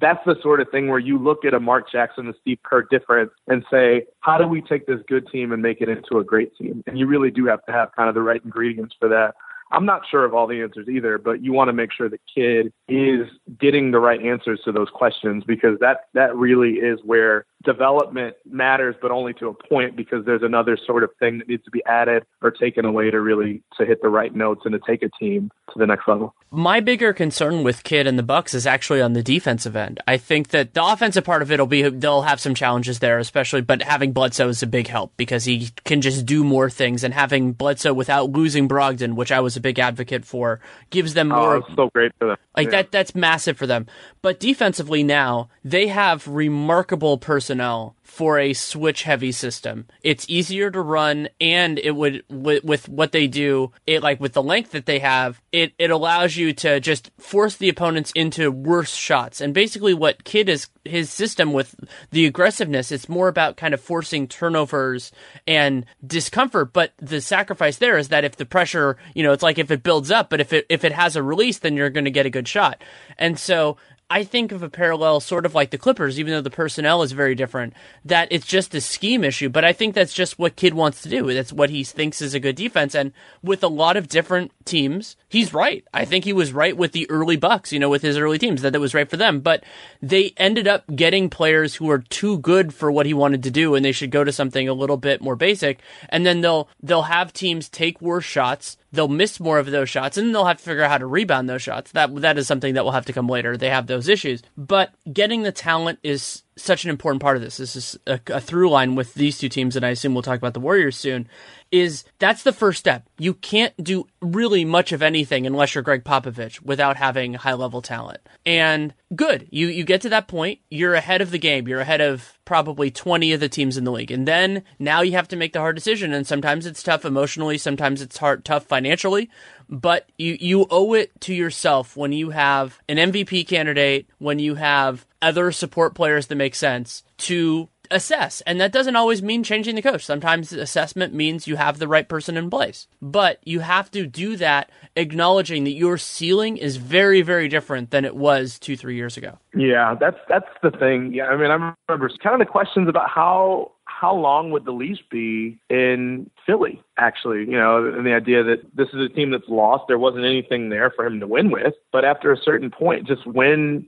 [0.00, 2.82] that's the sort of thing where you look at a Mark Jackson and Steve Kerr
[2.90, 6.24] difference and say, how do we take this good team and make it into a
[6.24, 6.82] great team?
[6.86, 9.34] And you really do have to have kind of the right ingredients for that.
[9.72, 12.20] I'm not sure of all the answers either, but you want to make sure the
[12.32, 13.26] kid is
[13.58, 18.94] getting the right answers to those questions because that that really is where development matters,
[19.02, 21.82] but only to a point because there's another sort of thing that needs to be
[21.84, 25.10] added or taken away to really to hit the right notes and to take a
[25.20, 26.34] team to the next level.
[26.50, 30.00] My bigger concern with Kidd and the Bucks is actually on the defensive end.
[30.06, 33.18] I think that the offensive part of it will be they'll have some challenges there,
[33.18, 37.02] especially, but having Bledsoe is a big help because he can just do more things,
[37.02, 41.32] and having Bledsoe without losing Brogdon, which I was a big advocate for, gives them
[41.32, 41.56] oh, more.
[41.56, 42.36] Oh, so great for them.
[42.56, 42.70] Like yeah.
[42.70, 43.86] that, that's massive for them.
[44.22, 47.18] But defensively now, they have remarkable
[47.56, 49.86] personnel for a switch heavy system.
[50.02, 54.32] It's easier to run and it would with, with, what they do, it like with
[54.32, 58.50] the length that they have, it it allows you to just force the opponents into
[58.50, 59.40] worse shots.
[59.40, 61.74] And basically what Kidd is his system with
[62.10, 65.10] the aggressiveness, it's more about kind of forcing turnovers
[65.46, 69.58] and discomfort, but the sacrifice there is that if the pressure, you know, it's like
[69.58, 72.04] if it builds up, but if it if it has a release then you're going
[72.04, 72.82] to get a good shot.
[73.18, 73.76] And so
[74.08, 77.10] I think of a parallel sort of like the Clippers, even though the personnel is
[77.10, 79.48] very different, that it's just a scheme issue.
[79.48, 81.34] But I think that's just what Kidd wants to do.
[81.34, 82.94] That's what he thinks is a good defense.
[82.94, 85.84] And with a lot of different teams, he's right.
[85.92, 88.62] I think he was right with the early Bucks, you know, with his early teams,
[88.62, 89.40] that it was right for them.
[89.40, 89.64] But
[90.00, 93.74] they ended up getting players who are too good for what he wanted to do,
[93.74, 95.80] and they should go to something a little bit more basic.
[96.08, 100.16] And then they'll they'll have teams take worse shots they'll miss more of those shots
[100.16, 101.92] and they'll have to figure out how to rebound those shots.
[101.92, 103.56] That that is something that will have to come later.
[103.56, 104.42] They have those issues.
[104.56, 107.58] But getting the talent is such an important part of this.
[107.58, 110.38] This is a, a through line with these two teams, and I assume we'll talk
[110.38, 111.28] about the Warriors soon.
[111.70, 113.08] Is that's the first step.
[113.18, 117.82] You can't do really much of anything unless you're Gregg Popovich without having high level
[117.82, 118.20] talent.
[118.46, 121.66] And good, you you get to that point, you're ahead of the game.
[121.66, 124.12] You're ahead of probably 20 of the teams in the league.
[124.12, 126.12] And then now you have to make the hard decision.
[126.12, 129.28] And sometimes it's tough emotionally, sometimes it's hard, tough financially.
[129.68, 134.54] But you, you owe it to yourself when you have an MVP candidate, when you
[134.56, 138.40] have other support players that make sense to assess.
[138.42, 140.04] And that doesn't always mean changing the coach.
[140.04, 142.86] Sometimes assessment means you have the right person in place.
[143.00, 148.04] But you have to do that acknowledging that your ceiling is very, very different than
[148.04, 149.38] it was two, three years ago.
[149.54, 151.12] Yeah, that's that's the thing.
[151.14, 154.72] Yeah, I mean, I remember kind of the questions about how how long would the
[154.72, 157.40] leash be in Philly, actually?
[157.40, 160.68] You know, and the idea that this is a team that's lost, there wasn't anything
[160.68, 161.72] there for him to win with.
[161.92, 163.86] But after a certain point, just when,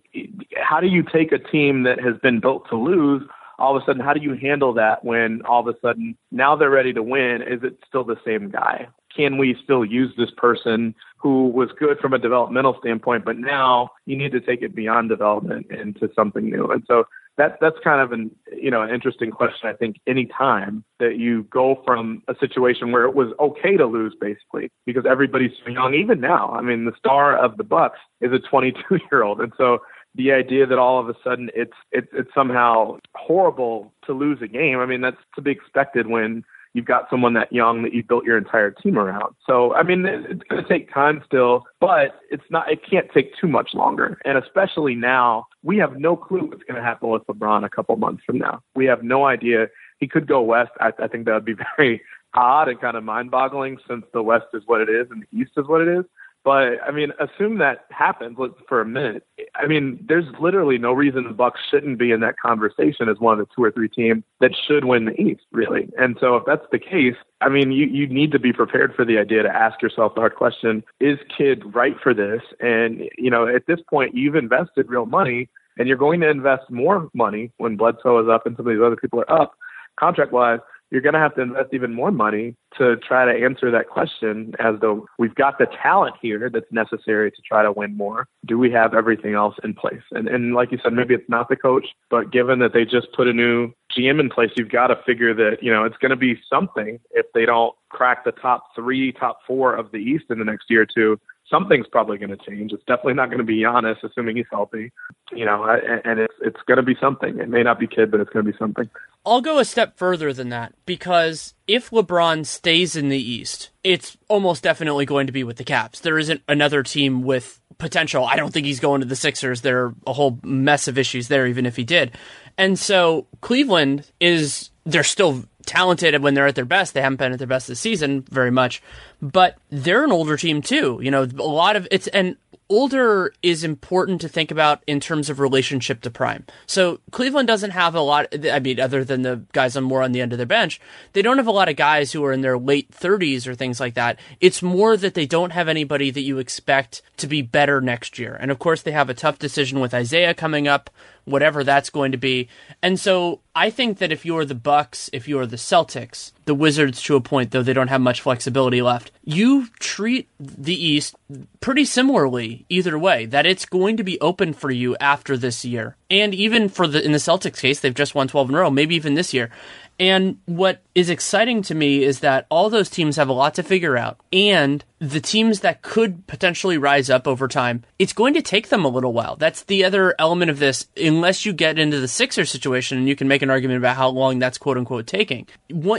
[0.57, 3.23] how do you take a team that has been built to lose
[3.59, 6.57] all of a sudden, how do you handle that when all of a sudden now
[6.57, 7.42] they're ready to win?
[7.42, 8.88] Is it still the same guy?
[9.14, 13.90] Can we still use this person who was good from a developmental standpoint, but now
[14.07, 16.66] you need to take it beyond development into something new?
[16.66, 17.05] And so
[17.38, 19.68] that that's kind of an you know an interesting question.
[19.68, 23.87] I think any time that you go from a situation where it was okay to
[23.87, 26.51] lose, basically, because everybody's so young, even now.
[26.51, 29.79] I mean, the star of the Bucks is a 22 year old, and so
[30.14, 34.48] the idea that all of a sudden it's it's it's somehow horrible to lose a
[34.48, 34.81] game.
[34.81, 36.44] I mean, that's to be expected when
[36.79, 39.35] you've got someone that young that you built your entire team around.
[39.45, 43.33] So, I mean, it's going to take time still, but it's not, it can't take
[43.37, 44.17] too much longer.
[44.25, 47.97] And especially now, we have no clue what's going to happen with LeBron a couple
[47.97, 48.62] months from now.
[48.77, 49.67] We have no idea.
[49.99, 50.71] He could go west.
[50.79, 52.01] I, I think that would be very
[52.35, 55.38] odd and kind of mind boggling since the west is what it is and the
[55.41, 56.05] east is what it is.
[56.44, 59.27] But I mean, assume that happens for a minute.
[59.55, 63.38] I mean, there's literally no reason the Bucks shouldn't be in that conversation as one
[63.38, 65.88] of the two or three teams that should win the East, really.
[65.98, 69.05] And so, if that's the case, I mean, you you need to be prepared for
[69.05, 72.42] the idea to ask yourself the hard question: Is Kidd right for this?
[72.61, 76.70] And you know, at this point, you've invested real money, and you're going to invest
[76.70, 79.55] more money when Bledsoe is up and some of these other people are up,
[79.98, 83.70] contract wise you're going to have to invest even more money to try to answer
[83.70, 87.96] that question as though we've got the talent here that's necessary to try to win
[87.96, 88.27] more.
[88.46, 90.03] Do we have everything else in place?
[90.12, 93.12] And, and like you said, maybe it's not the coach, but given that they just
[93.12, 96.11] put a new GM in place, you've got to figure that, you know, it's going
[96.11, 100.24] to be something if they don't crack the top three, top four of the East
[100.31, 101.18] in the next year or two
[101.51, 102.73] something's probably going to change.
[102.73, 104.93] It's definitely not going to be Giannis, assuming he's healthy.
[105.33, 105.65] You know,
[106.05, 107.39] and it's it's going to be something.
[107.39, 108.89] It may not be Kidd, but it's going to be something.
[109.27, 114.17] I'll go a step further than that because if LeBron stays in the East, it's
[114.29, 116.01] almost definitely going to be with the Cavs.
[116.01, 118.25] There isn't another team with potential.
[118.25, 119.61] I don't think he's going to the Sixers.
[119.61, 122.17] There are a whole mess of issues there, even if he did.
[122.57, 126.95] And so Cleveland is they're still talented when they're at their best.
[126.95, 128.83] They haven't been at their best this season very much,
[129.21, 130.99] but they're an older team too.
[131.03, 132.37] You know, a lot of it's and
[132.71, 136.45] older is important to think about in terms of relationship to prime.
[136.67, 138.27] So Cleveland doesn't have a lot.
[138.51, 140.81] I mean, other than the guys on more on the end of their bench,
[141.13, 143.81] they don't have a lot of guys who are in their late 30s or things
[143.81, 144.19] like that.
[144.41, 148.37] It's more that they don't have anybody that you expect to be better next year.
[148.39, 150.91] And of course, they have a tough decision with Isaiah coming up
[151.29, 152.49] whatever that's going to be.
[152.83, 157.03] And so I think that if you're the Bucks, if you're the Celtics, the Wizards
[157.03, 161.14] to a point though they don't have much flexibility left, you treat the East
[161.61, 163.27] pretty similarly either way.
[163.27, 165.97] That it's going to be open for you after this year.
[166.11, 168.71] And even for the in the Celtics case, they've just won 12 in a row,
[168.71, 169.51] maybe even this year.
[169.99, 173.63] And what is exciting to me is that all those teams have a lot to
[173.63, 174.21] figure out.
[174.33, 178.85] And the teams that could potentially rise up over time, it's going to take them
[178.85, 179.37] a little while.
[179.37, 183.17] That's the other element of this, unless you get into the Sixer situation and you
[183.17, 185.49] can make an argument about how long that's quote unquote taking.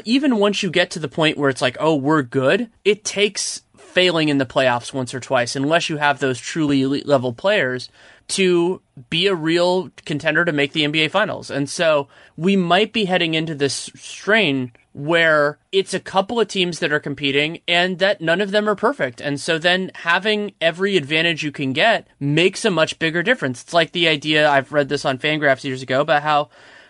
[0.05, 3.63] Even once you get to the point where it's like, oh, we're good, it takes
[3.75, 7.89] failing in the playoffs once or twice, unless you have those truly elite level players
[8.29, 11.49] to be a real contender to make the NBA finals.
[11.49, 16.79] And so we might be heading into this strain where it's a couple of teams
[16.79, 19.21] that are competing and that none of them are perfect.
[19.21, 23.61] And so then having every advantage you can get makes a much bigger difference.
[23.61, 26.49] It's like the idea I've read this on Fangraphs years ago about how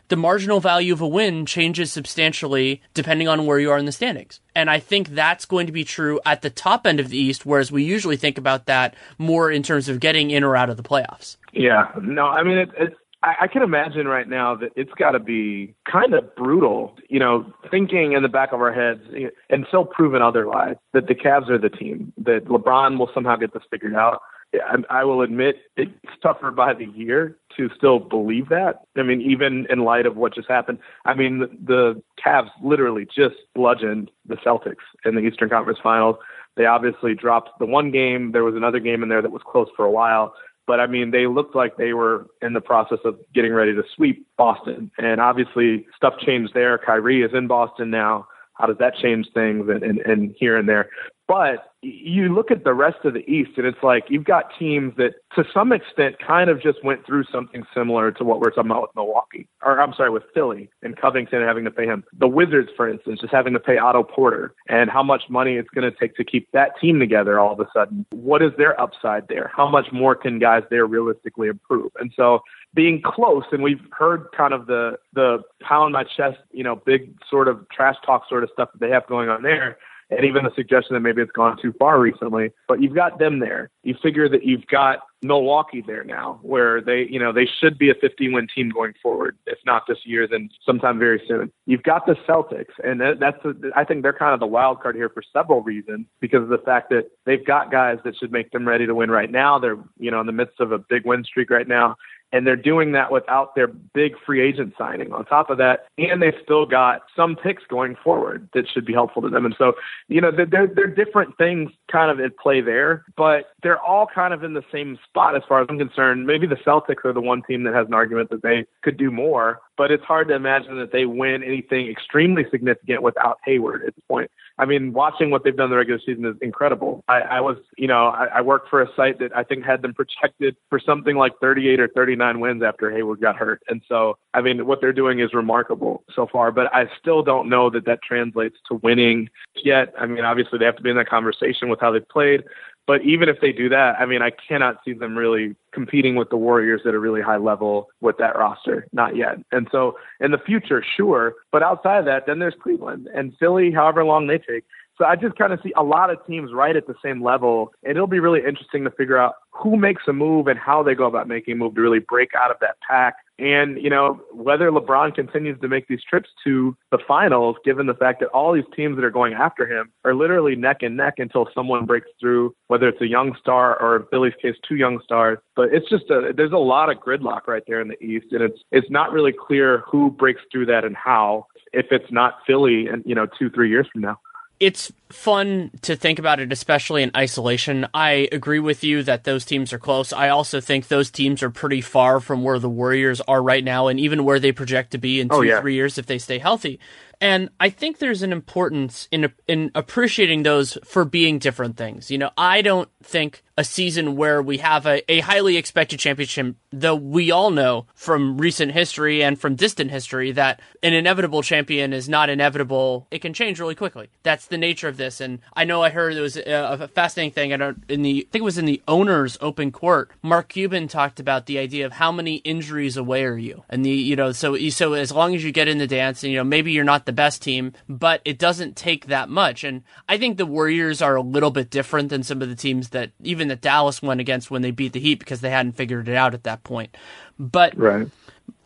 [0.09, 3.91] the marginal value of a win changes substantially depending on where you are in the
[3.91, 4.41] standings.
[4.55, 7.45] And I think that's going to be true at the top end of the East,
[7.45, 10.77] whereas we usually think about that more in terms of getting in or out of
[10.77, 11.37] the playoffs.
[11.53, 15.19] Yeah, no, I mean, it, it's I, can imagine right now that it's got to
[15.19, 19.01] be kind of brutal, you know, thinking in the back of our heads
[19.49, 23.53] and still proven otherwise that the Cavs are the team, that LeBron will somehow get
[23.53, 24.21] this figured out.
[24.53, 25.91] I, I will admit it's
[26.23, 28.81] tougher by the year to still believe that.
[28.97, 33.05] I mean, even in light of what just happened, I mean, the, the Cavs literally
[33.05, 34.75] just bludgeoned the Celtics
[35.05, 36.15] in the Eastern Conference Finals.
[36.55, 38.31] They obviously dropped the one game.
[38.31, 40.33] There was another game in there that was close for a while.
[40.67, 43.83] But I mean, they looked like they were in the process of getting ready to
[43.95, 44.91] sweep Boston.
[44.97, 46.77] And obviously, stuff changed there.
[46.77, 48.27] Kyrie is in Boston now.
[48.53, 50.89] How does that change things and, and, and here and there?
[51.29, 54.95] But you look at the rest of the East, and it's like you've got teams
[54.97, 58.71] that, to some extent, kind of just went through something similar to what we're talking
[58.71, 62.03] about with Milwaukee, or I'm sorry, with Philly and Covington having to pay him.
[62.17, 65.69] The Wizards, for instance, just having to pay Otto Porter, and how much money it's
[65.69, 68.07] going to take to keep that team together all of a sudden.
[68.09, 69.51] What is their upside there?
[69.55, 71.91] How much more can guys there realistically improve?
[71.99, 72.39] And so
[72.73, 77.13] being close, and we've heard kind of the the pound my chest, you know, big
[77.29, 79.77] sort of trash talk sort of stuff that they have going on there
[80.09, 82.51] and even the suggestion that maybe it's gone too far recently.
[82.67, 83.69] But you've got them there.
[83.83, 87.89] You figure that you've got Milwaukee there now, where they, you know, they should be
[87.89, 89.37] a 50 win team going forward.
[89.45, 91.51] If not this year, then sometime very soon.
[91.65, 94.95] You've got the Celtics, and that's, a, I think they're kind of the wild card
[94.95, 98.51] here for several reasons because of the fact that they've got guys that should make
[98.51, 99.59] them ready to win right now.
[99.59, 101.95] They're, you know, in the midst of a big win streak right now
[102.31, 106.21] and they're doing that without their big free agent signing on top of that and
[106.21, 109.73] they've still got some picks going forward that should be helpful to them and so
[110.07, 114.33] you know they're they're different things kind of at play there but they're all kind
[114.33, 117.21] of in the same spot as far as i'm concerned maybe the celtics are the
[117.21, 120.35] one team that has an argument that they could do more but it's hard to
[120.35, 124.29] imagine that they win anything extremely significant without Hayward at this point.
[124.57, 127.01] I mean, watching what they've done the regular season is incredible.
[127.07, 129.81] I, I was, you know, I, I worked for a site that I think had
[129.81, 133.61] them projected for something like 38 or 39 wins after Hayward got hurt.
[133.67, 137.49] And so, I mean, what they're doing is remarkable so far, but I still don't
[137.49, 139.29] know that that translates to winning
[139.63, 139.93] yet.
[139.99, 142.43] I mean, obviously they have to be in that conversation with how they've played.
[142.87, 146.31] But even if they do that, I mean, I cannot see them really competing with
[146.31, 148.87] the Warriors at a really high level with that roster.
[148.91, 149.37] Not yet.
[149.51, 151.35] And so in the future, sure.
[151.51, 154.63] But outside of that, then there's Cleveland and Philly, however long they take.
[154.99, 157.71] So I just kind of see a lot of teams right at the same level,
[157.83, 160.93] and it'll be really interesting to figure out who makes a move and how they
[160.93, 163.15] go about making a move to really break out of that pack.
[163.39, 167.93] And, you know, whether LeBron continues to make these trips to the finals, given the
[167.93, 171.13] fact that all these teams that are going after him are literally neck and neck
[171.17, 174.99] until someone breaks through, whether it's a young star or in Philly's case, two young
[175.01, 175.37] stars.
[175.55, 178.27] But it's just a, there's a lot of gridlock right there in the East.
[178.31, 182.39] And it's, it's not really clear who breaks through that and how if it's not
[182.45, 184.19] Philly and, you know, two, three years from now
[184.59, 187.87] it's fun to think about it, especially in isolation.
[187.93, 190.11] I agree with you that those teams are close.
[190.11, 193.87] I also think those teams are pretty far from where the Warriors are right now,
[193.87, 195.61] and even where they project to be in oh, two, oh, yeah.
[195.61, 196.79] three years if they stay healthy.
[197.21, 202.09] And I think there's an importance in in appreciating those for being different things.
[202.11, 206.55] You know, I don't think a season where we have a, a highly expected championship,
[206.71, 211.91] though we all know from recent history and from distant history that an inevitable champion
[211.91, 213.05] is not inevitable.
[213.11, 214.07] It can change really quickly.
[214.23, 215.19] That's the nature of this.
[215.19, 217.51] And I know I heard it was a, a fascinating thing.
[217.51, 220.11] I don't in the I think it was in the owners' open court.
[220.23, 223.89] Mark Cuban talked about the idea of how many injuries away are you, and the
[223.89, 226.45] you know so so as long as you get in the dance, and you know
[226.45, 229.65] maybe you're not the best team, but it doesn't take that much.
[229.65, 232.89] And I think the Warriors are a little bit different than some of the teams
[232.89, 236.07] that even that Dallas went against when they beat the Heat because they hadn't figured
[236.07, 236.95] it out at that point.
[237.37, 238.07] But right.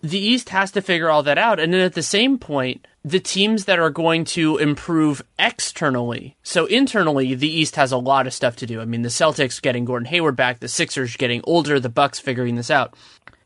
[0.02, 1.60] the East has to figure all that out.
[1.60, 6.38] And then at the same point, the teams that are going to improve externally.
[6.42, 8.80] So internally, the East has a lot of stuff to do.
[8.80, 12.56] I mean, the Celtics getting Gordon Hayward back, the Sixers getting older, the Bucks figuring
[12.56, 12.96] this out.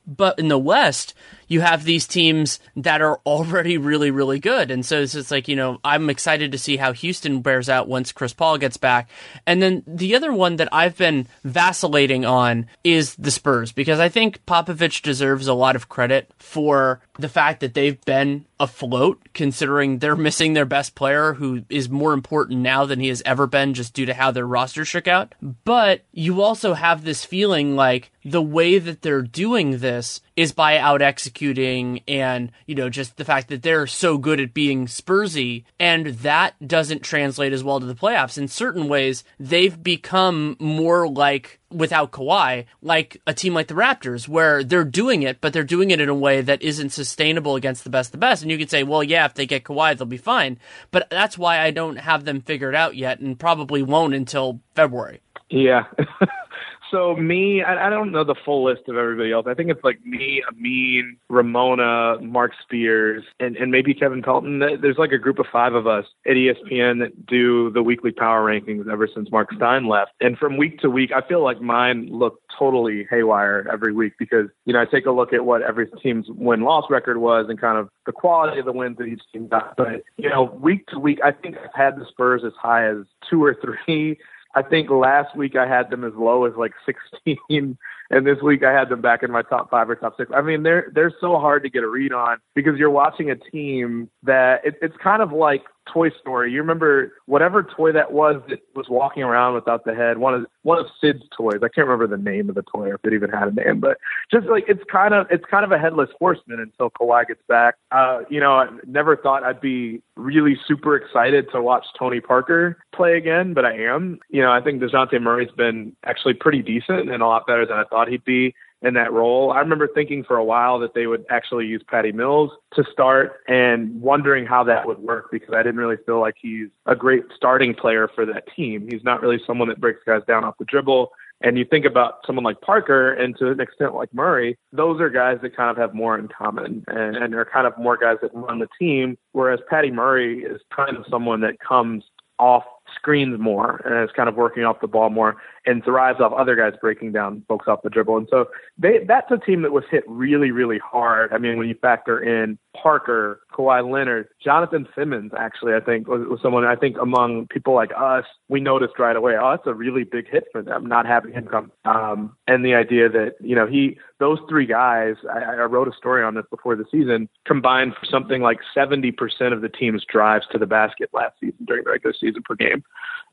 [0.06, 1.14] But in the West,
[1.48, 4.72] you have these teams that are already really, really good.
[4.72, 7.88] And so it's just like, you know, I'm excited to see how Houston bears out
[7.88, 9.10] once Chris Paul gets back.
[9.46, 14.10] And then the other one that I've been vacillating on is the Spurs because I
[14.10, 20.00] think Popovich deserves a lot of credit for the fact that they've been afloat considering
[20.00, 23.74] they're missing their best player who is more important now than he has ever been
[23.74, 25.36] just due to how their roster shook out.
[25.64, 30.78] But you also have this feeling like the way that they're doing this is by
[30.78, 35.64] out executing and, you know, just the fact that they're so good at being Spursy.
[35.80, 38.38] And that doesn't translate as well to the playoffs.
[38.38, 44.28] In certain ways, they've become more like without Kawhi, like a team like the Raptors,
[44.28, 47.84] where they're doing it, but they're doing it in a way that isn't sustainable against
[47.84, 48.42] the best of the best.
[48.42, 50.60] And you could say, well, yeah, if they get Kawhi, they'll be fine.
[50.92, 55.22] But that's why I don't have them figured out yet and probably won't until February.
[55.50, 55.86] Yeah.
[56.92, 59.46] So me, I, I don't know the full list of everybody else.
[59.48, 64.60] I think it's like me, Amin, Ramona, Marc Spears, and and maybe Kevin Pelton.
[64.60, 68.46] There's like a group of five of us at ESPN that do the weekly power
[68.46, 70.12] rankings ever since Marc Stein left.
[70.22, 74.48] And from week to week, I feel like mine look totally haywire every week because
[74.66, 77.60] you know I take a look at what every team's win loss record was and
[77.60, 79.76] kind of the quality of the wins that each team got.
[79.76, 82.98] But you know, week to week, I think I've had the Spurs as high as
[83.30, 84.18] two or three
[84.58, 86.74] I think last week I had them as low as like
[87.26, 87.78] 16
[88.10, 90.32] and this week I had them back in my top five or top six.
[90.34, 93.36] I mean, they're they're so hard to get a read on because you're watching a
[93.36, 96.52] team that it, it's kind of like Toy Story.
[96.52, 100.18] You remember whatever toy that was that was walking around without the head.
[100.18, 101.58] One of one of Sid's toys.
[101.58, 103.80] I can't remember the name of the toy or if it even had a name,
[103.80, 103.98] but
[104.32, 107.76] just like it's kind of it's kind of a headless horseman until Kawhi gets back.
[107.92, 112.78] Uh, you know, I never thought I'd be really super excited to watch Tony Parker
[112.96, 114.20] play again, but I am.
[114.30, 117.78] You know, I think Dejounte Murray's been actually pretty decent and a lot better than
[117.78, 119.52] I thought thought he'd be in that role.
[119.52, 123.42] I remember thinking for a while that they would actually use Patty Mills to start
[123.48, 127.24] and wondering how that would work because I didn't really feel like he's a great
[127.36, 128.88] starting player for that team.
[128.90, 131.12] He's not really someone that breaks guys down off the dribble.
[131.42, 135.10] And you think about someone like Parker and to an extent like Murray, those are
[135.10, 138.18] guys that kind of have more in common and, and are kind of more guys
[138.22, 139.18] that run the team.
[139.34, 142.04] Whereas Patty Murray is kind of someone that comes
[142.40, 142.64] off
[142.98, 146.56] screens more and is kind of working off the ball more and thrives off other
[146.56, 148.18] guys breaking down folks off the dribble.
[148.18, 148.46] And so
[148.78, 151.34] they, that's a team that was hit really, really hard.
[151.34, 156.26] I mean, when you factor in Parker, Kawhi Leonard, Jonathan Simmons, actually, I think was,
[156.30, 159.74] was someone I think among people like us, we noticed right away, oh, that's a
[159.74, 161.72] really big hit for them, not having him come.
[161.86, 165.96] Um, and the idea that, you know, he, those three guys, I, I wrote a
[165.98, 169.14] story on this before the season, combined for something like 70%
[169.54, 172.84] of the team's drives to the basket last season during the regular season per game.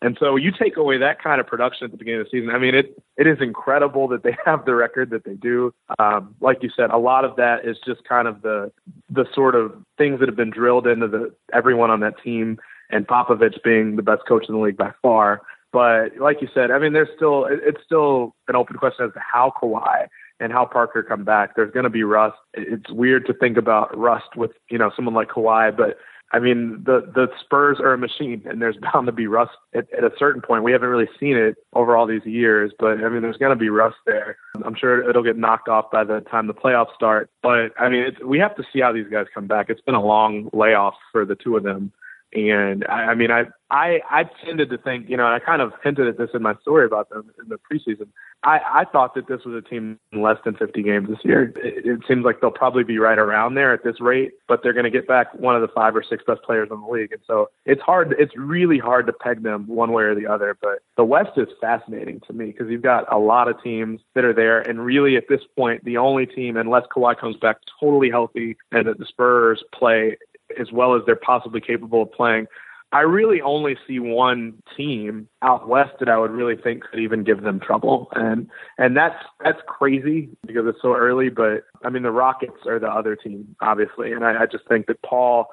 [0.02, 2.54] And so you take away that kind of production at the beginning of the season.
[2.54, 5.72] I mean, it it is incredible that they have the record that they do.
[5.98, 8.70] Um, like you said, a lot of that is just kind of the
[9.08, 12.58] the sort of things that have been drilled into the everyone on that team,
[12.90, 15.40] and Popovich being the best coach in the league by far.
[15.72, 19.20] But like you said, I mean, there's still it's still an open question as to
[19.20, 20.06] how Kawhi
[20.38, 21.56] and how Parker come back.
[21.56, 22.36] There's going to be rust.
[22.52, 25.96] It's weird to think about rust with you know someone like Kawhi, but
[26.34, 29.86] I mean, the the Spurs are a machine, and there's bound to be rust at,
[29.96, 30.64] at a certain point.
[30.64, 33.56] We haven't really seen it over all these years, but I mean, there's going to
[33.56, 34.36] be rust there.
[34.64, 37.30] I'm sure it'll get knocked off by the time the playoffs start.
[37.40, 39.70] But I mean, we have to see how these guys come back.
[39.70, 41.92] It's been a long layoff for the two of them,
[42.34, 45.72] and I, I mean, I I I tended to think, you know, I kind of
[45.82, 48.08] hinted at this in my story about them in the preseason.
[48.42, 51.44] I, I thought that this was a team in less than 50 games this year.
[51.56, 54.74] It, it seems like they'll probably be right around there at this rate, but they're
[54.74, 57.12] going to get back one of the five or six best players in the league,
[57.12, 58.14] and so it's hard.
[58.18, 60.56] It's really hard to peg them one way or the other.
[60.60, 64.24] But the West is fascinating to me because you've got a lot of teams that
[64.24, 68.10] are there, and really at this point, the only team, unless Kawhi comes back totally
[68.10, 70.16] healthy and that the Spurs play
[70.60, 72.46] as well as they're possibly capable of playing,
[72.92, 77.24] I really only see one team out west that I would really think could even
[77.24, 78.48] give them trouble, and
[78.78, 81.28] and that's that's crazy because it's so early.
[81.28, 84.86] But I mean, the Rockets are the other team, obviously, and I, I just think
[84.86, 85.48] that Paul.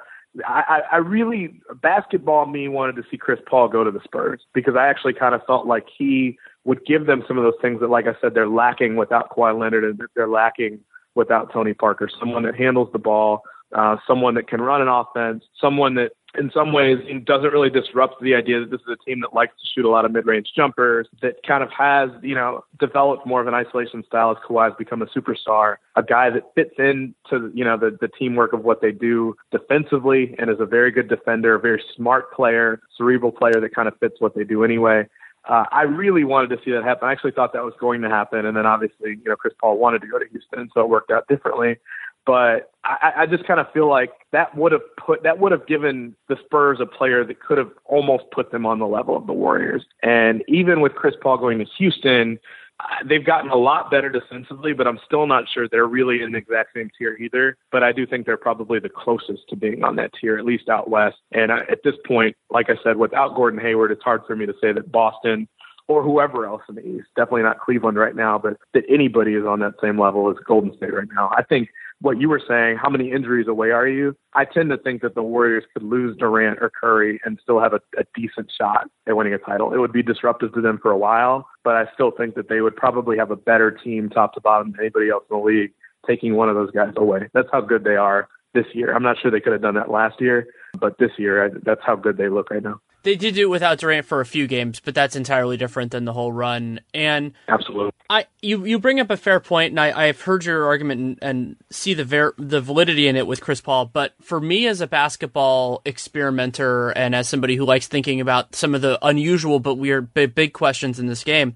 [0.48, 4.76] I, I really basketball me wanted to see Chris Paul go to the Spurs because
[4.78, 7.90] I actually kind of felt like he would give them some of those things that,
[7.90, 10.80] like I said, they're lacking without Kawhi Leonard and they're lacking
[11.16, 12.10] without Tony Parker.
[12.18, 13.44] Someone that handles the ball,
[13.74, 18.22] uh, someone that can run an offense, someone that in some ways doesn't really disrupt
[18.22, 20.52] the idea that this is a team that likes to shoot a lot of mid-range
[20.56, 24.76] jumpers, that kind of has, you know, developed more of an isolation style as Kawhi's
[24.78, 28.82] become a superstar, a guy that fits into, you know, the, the teamwork of what
[28.82, 33.60] they do defensively and is a very good defender, a very smart player, cerebral player
[33.60, 35.06] that kind of fits what they do anyway.
[35.50, 37.10] Uh, I really wanted to see that happen.
[37.10, 39.80] I actually thought that was going to happen, and then obviously, you know, Chris Paul
[39.80, 41.78] wanted to go to Houston, so it worked out differently.
[42.26, 45.66] But I, I just kind of feel like that would have put that would have
[45.68, 49.28] given the Spurs a player that could have almost put them on the level of
[49.28, 49.84] the Warriors.
[50.04, 52.40] And even with Chris Paul going to Houston,
[52.80, 56.32] uh, they've gotten a lot better defensively, but I'm still not sure they're really in
[56.32, 57.58] the exact same tier either.
[57.72, 60.70] But I do think they're probably the closest to being on that tier, at least
[60.70, 61.18] out west.
[61.32, 64.46] And I, at this point, like I said, without Gordon Hayward, it's hard for me
[64.46, 65.48] to say that Boston
[65.88, 67.08] or whoever else in the East.
[67.16, 70.76] Definitely not Cleveland right now, but that anybody is on that same level as Golden
[70.78, 71.32] State right now.
[71.38, 71.70] I think
[72.02, 74.16] what you were saying, how many injuries away are you?
[74.34, 77.74] I tend to think that the Warriors could lose Durant or Curry and still have
[77.74, 79.74] a, a decent shot at winning a title.
[79.74, 82.62] It would be disruptive to them for a while, but I still think that they
[82.62, 85.74] would probably have a better team top to bottom than anybody else in the league
[86.08, 87.30] taking one of those guys away.
[87.34, 88.94] That's how good they are this year.
[88.94, 90.48] I'm not sure they could have done that last year,
[90.80, 92.82] but this year, I, that's how good they look right now.
[93.04, 96.06] They did do it without Durant for a few games, but that's entirely different than
[96.06, 96.82] the whole run.
[96.94, 100.66] And absolutely, I you you bring up a fair point, and I, I've heard your
[100.66, 103.86] argument and, and see the ver- the validity in it with Chris Paul.
[103.86, 108.76] But for me, as a basketball experimenter and as somebody who likes thinking about some
[108.76, 111.56] of the unusual but weird big, big questions in this game,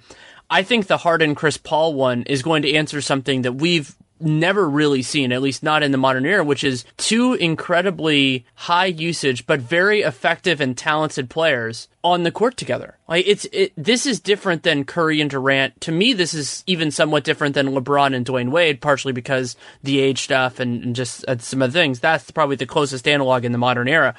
[0.49, 4.69] I think the Harden Chris Paul one is going to answer something that we've never
[4.69, 9.45] really seen, at least not in the modern era, which is two incredibly high usage
[9.45, 12.97] but very effective and talented players on the court together.
[13.07, 15.79] Like it's it, this is different than Curry and Durant.
[15.81, 19.99] To me, this is even somewhat different than LeBron and Dwyane Wade, partially because the
[19.99, 21.99] age stuff and, and just uh, some other things.
[21.99, 24.15] That's probably the closest analog in the modern era.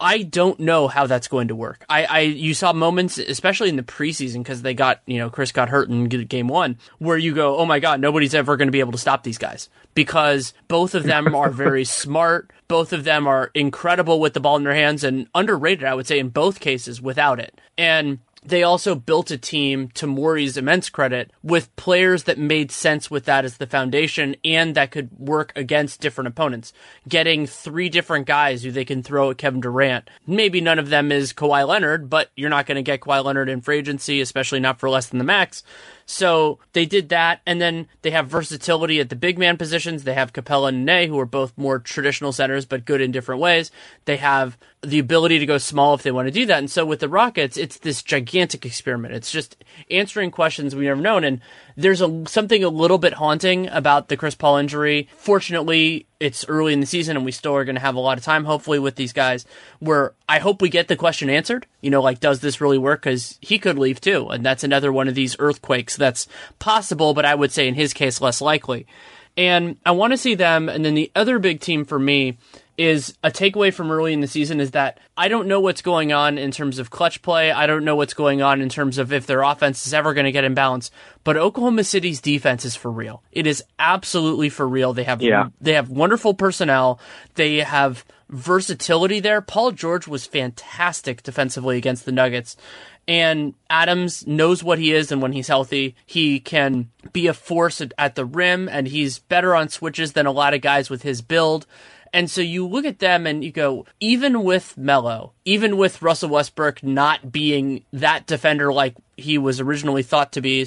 [0.00, 1.84] I don't know how that's going to work.
[1.88, 5.52] I, I you saw moments, especially in the preseason, because they got you know Chris
[5.52, 8.72] got hurt in game one, where you go, oh my god, nobody's ever going to
[8.72, 12.52] be able to stop these guys because both of them are very smart.
[12.68, 16.06] Both of them are incredible with the ball in their hands and underrated, I would
[16.06, 17.60] say, in both cases without it.
[17.76, 23.10] And they also built a team, to Morey's immense credit, with players that made sense
[23.10, 26.72] with that as the foundation and that could work against different opponents.
[27.08, 30.08] Getting three different guys who they can throw at Kevin Durant.
[30.26, 33.48] Maybe none of them is Kawhi Leonard, but you're not going to get Kawhi Leonard
[33.48, 35.62] in free agency, especially not for less than the max.
[36.10, 40.04] So they did that, and then they have versatility at the big man positions.
[40.04, 43.42] They have Capela and Nene, who are both more traditional centers, but good in different
[43.42, 43.70] ways.
[44.06, 46.60] They have the ability to go small if they want to do that.
[46.60, 49.12] And so with the Rockets, it's this gigantic experiment.
[49.12, 51.24] It's just answering questions we've never known.
[51.24, 51.42] And
[51.78, 55.08] there's a something a little bit haunting about the Chris Paul injury.
[55.16, 58.18] Fortunately, it's early in the season and we still are going to have a lot
[58.18, 59.46] of time, hopefully, with these guys.
[59.78, 61.66] Where I hope we get the question answered.
[61.80, 63.02] You know, like, does this really work?
[63.02, 64.28] Because he could leave too.
[64.28, 66.26] And that's another one of these earthquakes that's
[66.58, 68.84] possible, but I would say in his case, less likely.
[69.36, 70.68] And I want to see them.
[70.68, 72.38] And then the other big team for me
[72.78, 76.12] is a takeaway from early in the season is that I don't know what's going
[76.12, 77.50] on in terms of clutch play.
[77.50, 80.26] I don't know what's going on in terms of if their offense is ever going
[80.26, 80.92] to get in balance.
[81.24, 83.24] But Oklahoma City's defense is for real.
[83.32, 84.92] It is absolutely for real.
[84.92, 85.48] They have yeah.
[85.60, 87.00] they have wonderful personnel.
[87.34, 89.40] They have versatility there.
[89.40, 92.56] Paul George was fantastic defensively against the Nuggets.
[93.08, 97.82] And Adams knows what he is, and when he's healthy, he can be a force
[97.96, 101.22] at the rim, and he's better on switches than a lot of guys with his
[101.22, 101.66] build.
[102.12, 106.30] And so you look at them and you go, even with Melo, even with Russell
[106.30, 110.66] Westbrook not being that defender like he was originally thought to be,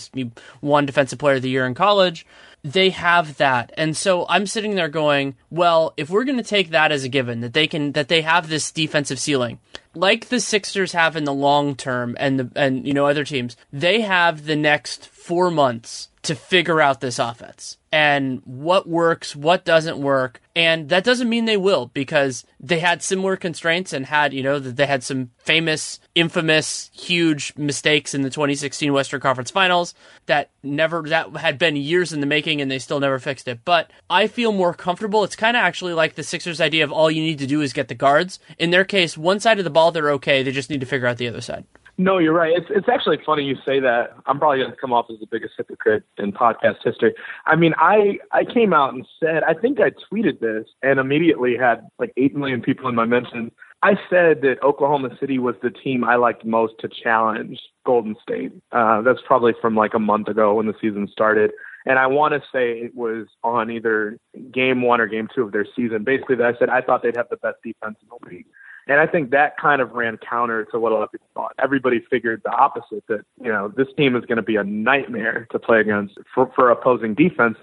[0.62, 2.26] won Defensive Player of the Year in college,
[2.64, 3.72] they have that.
[3.76, 7.10] And so I'm sitting there going, well, if we're going to take that as a
[7.10, 9.60] given that they can that they have this defensive ceiling,
[9.96, 13.58] like the Sixers have in the long term and the and you know other teams,
[13.74, 19.66] they have the next 4 months to figure out this offense and what works, what
[19.66, 20.40] doesn't work.
[20.56, 24.60] And that doesn't mean they will because they had similar constraints and had, you know,
[24.60, 29.94] they had some famous, infamous, huge mistakes in the 2016 Western Conference Finals
[30.28, 33.62] that never, that had been years in the making and they still never fixed it.
[33.66, 35.24] But I feel more comfortable.
[35.24, 37.74] It's kind of actually like the Sixers idea of all you need to do is
[37.74, 38.40] get the guards.
[38.60, 40.44] In their case, one side of the ball, they're okay.
[40.44, 41.66] They just need to figure out the other side.
[42.02, 42.54] No, you're right.
[42.58, 44.16] It's it's actually funny you say that.
[44.26, 47.14] I'm probably going to come off as the biggest hypocrite in podcast history.
[47.46, 51.56] I mean, I I came out and said I think I tweeted this and immediately
[51.56, 53.52] had like eight million people in my mentions.
[53.84, 58.52] I said that Oklahoma City was the team I liked most to challenge Golden State.
[58.72, 61.52] Uh, that's probably from like a month ago when the season started.
[61.86, 64.18] And I want to say it was on either
[64.52, 66.04] game one or game two of their season.
[66.04, 68.48] Basically, that I said I thought they'd have the best defense in the league.
[68.88, 71.54] And I think that kind of ran counter to what a lot of people thought.
[71.62, 75.48] Everybody figured the opposite that, you know, this team is going to be a nightmare
[75.52, 77.58] to play against for, for opposing defense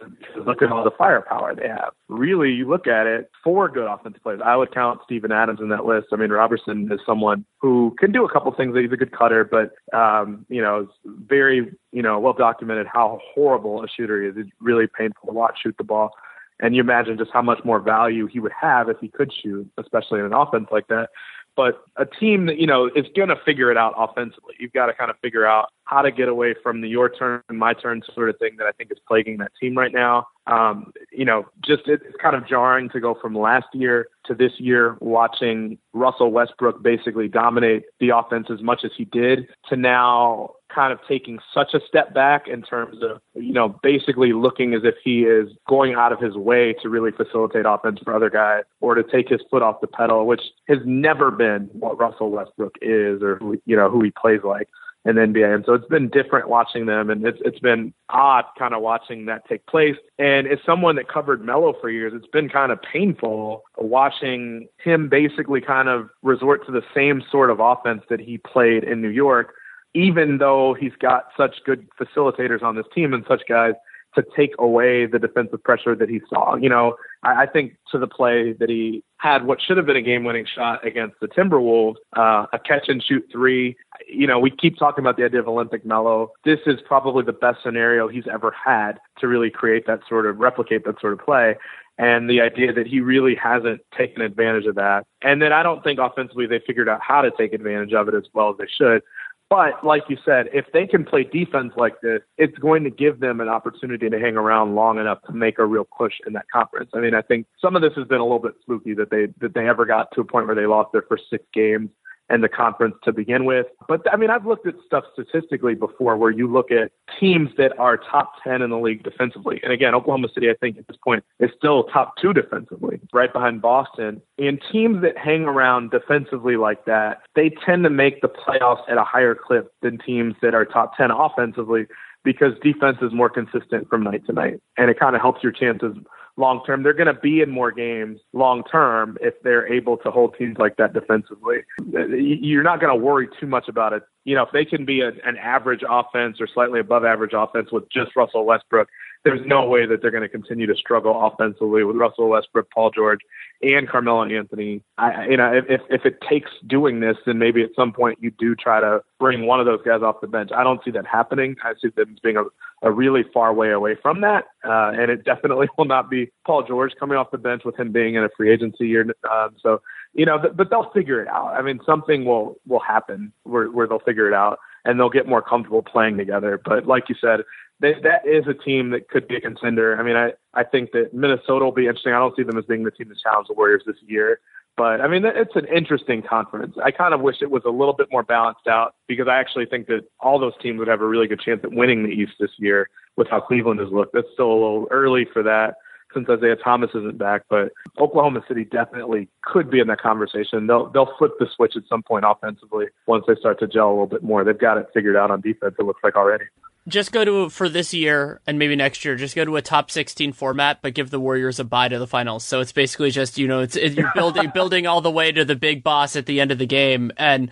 [0.46, 1.92] look at all the firepower they have.
[2.08, 4.40] Really, you look at it, four good offensive players.
[4.44, 6.08] I would count Steven Adams in that list.
[6.12, 8.76] I mean, Roberson is someone who can do a couple things.
[8.76, 13.82] He's a good cutter, but, um, you know, very, you know, well documented how horrible
[13.82, 14.34] a shooter he is.
[14.36, 16.12] It's really painful to watch shoot the ball.
[16.60, 19.70] And you imagine just how much more value he would have if he could shoot,
[19.78, 21.10] especially in an offense like that.
[21.58, 24.54] But a team that, you know, is going to figure it out offensively.
[24.60, 27.42] You've got to kind of figure out how to get away from the your turn,
[27.50, 30.28] my turn sort of thing that I think is plaguing that team right now.
[30.46, 34.52] Um, you know, just it's kind of jarring to go from last year to this
[34.58, 40.50] year watching Russell Westbrook basically dominate the offense as much as he did to now
[40.74, 44.82] kind of taking such a step back in terms of, you know, basically looking as
[44.84, 48.64] if he is going out of his way to really facilitate offense for other guys
[48.80, 52.76] or to take his foot off the pedal, which has never been what Russell Westbrook
[52.82, 54.68] is or, you know, who he plays like
[55.04, 55.54] in the NBA.
[55.54, 59.26] And so it's been different watching them and it's it's been odd kind of watching
[59.26, 59.96] that take place.
[60.18, 65.08] And as someone that covered Melo for years, it's been kind of painful watching him
[65.08, 69.08] basically kind of resort to the same sort of offense that he played in New
[69.08, 69.54] York,
[69.98, 73.74] even though he's got such good facilitators on this team and such guys
[74.14, 76.54] to take away the defensive pressure that he saw.
[76.54, 79.96] You know, I, I think to the play that he had what should have been
[79.96, 83.76] a game winning shot against the Timberwolves, uh, a catch and shoot three.
[84.08, 86.30] You know, we keep talking about the idea of Olympic Melo.
[86.44, 90.38] This is probably the best scenario he's ever had to really create that sort of
[90.38, 91.56] replicate that sort of play.
[91.98, 95.04] And the idea that he really hasn't taken advantage of that.
[95.20, 98.14] And then I don't think offensively they figured out how to take advantage of it
[98.14, 99.02] as well as they should.
[99.50, 103.20] But like you said, if they can play defense like this, it's going to give
[103.20, 106.44] them an opportunity to hang around long enough to make a real push in that
[106.52, 106.90] conference.
[106.94, 109.28] I mean, I think some of this has been a little bit spooky that they
[109.40, 111.88] that they ever got to a point where they lost their first six games
[112.28, 113.66] and the conference to begin with.
[113.86, 117.78] But I mean, I've looked at stuff statistically before where you look at teams that
[117.78, 119.60] are top 10 in the league defensively.
[119.62, 123.32] And again, Oklahoma City, I think at this point is still top two defensively, right
[123.32, 124.20] behind Boston.
[124.38, 128.98] And teams that hang around defensively like that, they tend to make the playoffs at
[128.98, 131.86] a higher clip than teams that are top 10 offensively
[132.24, 134.60] because defense is more consistent from night to night.
[134.76, 135.96] And it kind of helps your chances
[136.38, 136.82] long term.
[136.82, 140.56] They're going to be in more games long term if they're able to hold teams
[140.58, 141.58] like that defensively.
[141.90, 144.04] You're not going to worry too much about it.
[144.24, 147.70] You know, if they can be a, an average offense or slightly above average offense
[147.72, 148.88] with just Russell Westbrook,
[149.24, 152.90] there's no way that they're going to continue to struggle offensively with Russell Westbrook, Paul
[152.90, 153.20] George,
[153.62, 154.82] and Carmelo Anthony.
[154.96, 158.30] I, you know, if if it takes doing this, then maybe at some point you
[158.38, 160.50] do try to bring one of those guys off the bench.
[160.54, 161.56] I don't see that happening.
[161.64, 162.44] I see them being a,
[162.82, 166.64] a really far way away from that, uh, and it definitely will not be Paul
[166.66, 169.06] George coming off the bench with him being in a free agency year.
[169.30, 169.80] Um, so,
[170.14, 171.54] you know, th- but they'll figure it out.
[171.54, 175.28] I mean, something will will happen where where they'll figure it out and they'll get
[175.28, 176.60] more comfortable playing together.
[176.64, 177.40] But like you said,
[177.80, 179.98] they, that is a team that could be a contender.
[179.98, 182.12] I mean, I, I think that Minnesota will be interesting.
[182.12, 184.40] I don't see them as being the team to challenge the Warriors this year.
[184.76, 186.76] But I mean, it's an interesting conference.
[186.82, 189.66] I kind of wish it was a little bit more balanced out because I actually
[189.66, 192.34] think that all those teams would have a really good chance at winning the East
[192.38, 194.14] this year with how Cleveland has looked.
[194.14, 195.74] It's still a little early for that
[196.14, 200.68] since Isaiah Thomas isn't back, but Oklahoma City definitely could be in that conversation.
[200.68, 203.90] They'll they'll flip the switch at some point offensively once they start to gel a
[203.90, 204.44] little bit more.
[204.44, 205.74] They've got it figured out on defense.
[205.76, 206.44] It looks like already
[206.88, 209.14] just go to for this year and maybe next year.
[209.16, 212.06] Just go to a top sixteen format, but give the Warriors a bye to the
[212.06, 212.44] finals.
[212.44, 215.44] So it's basically just you know it's it, you're building building all the way to
[215.44, 217.12] the big boss at the end of the game.
[217.16, 217.50] And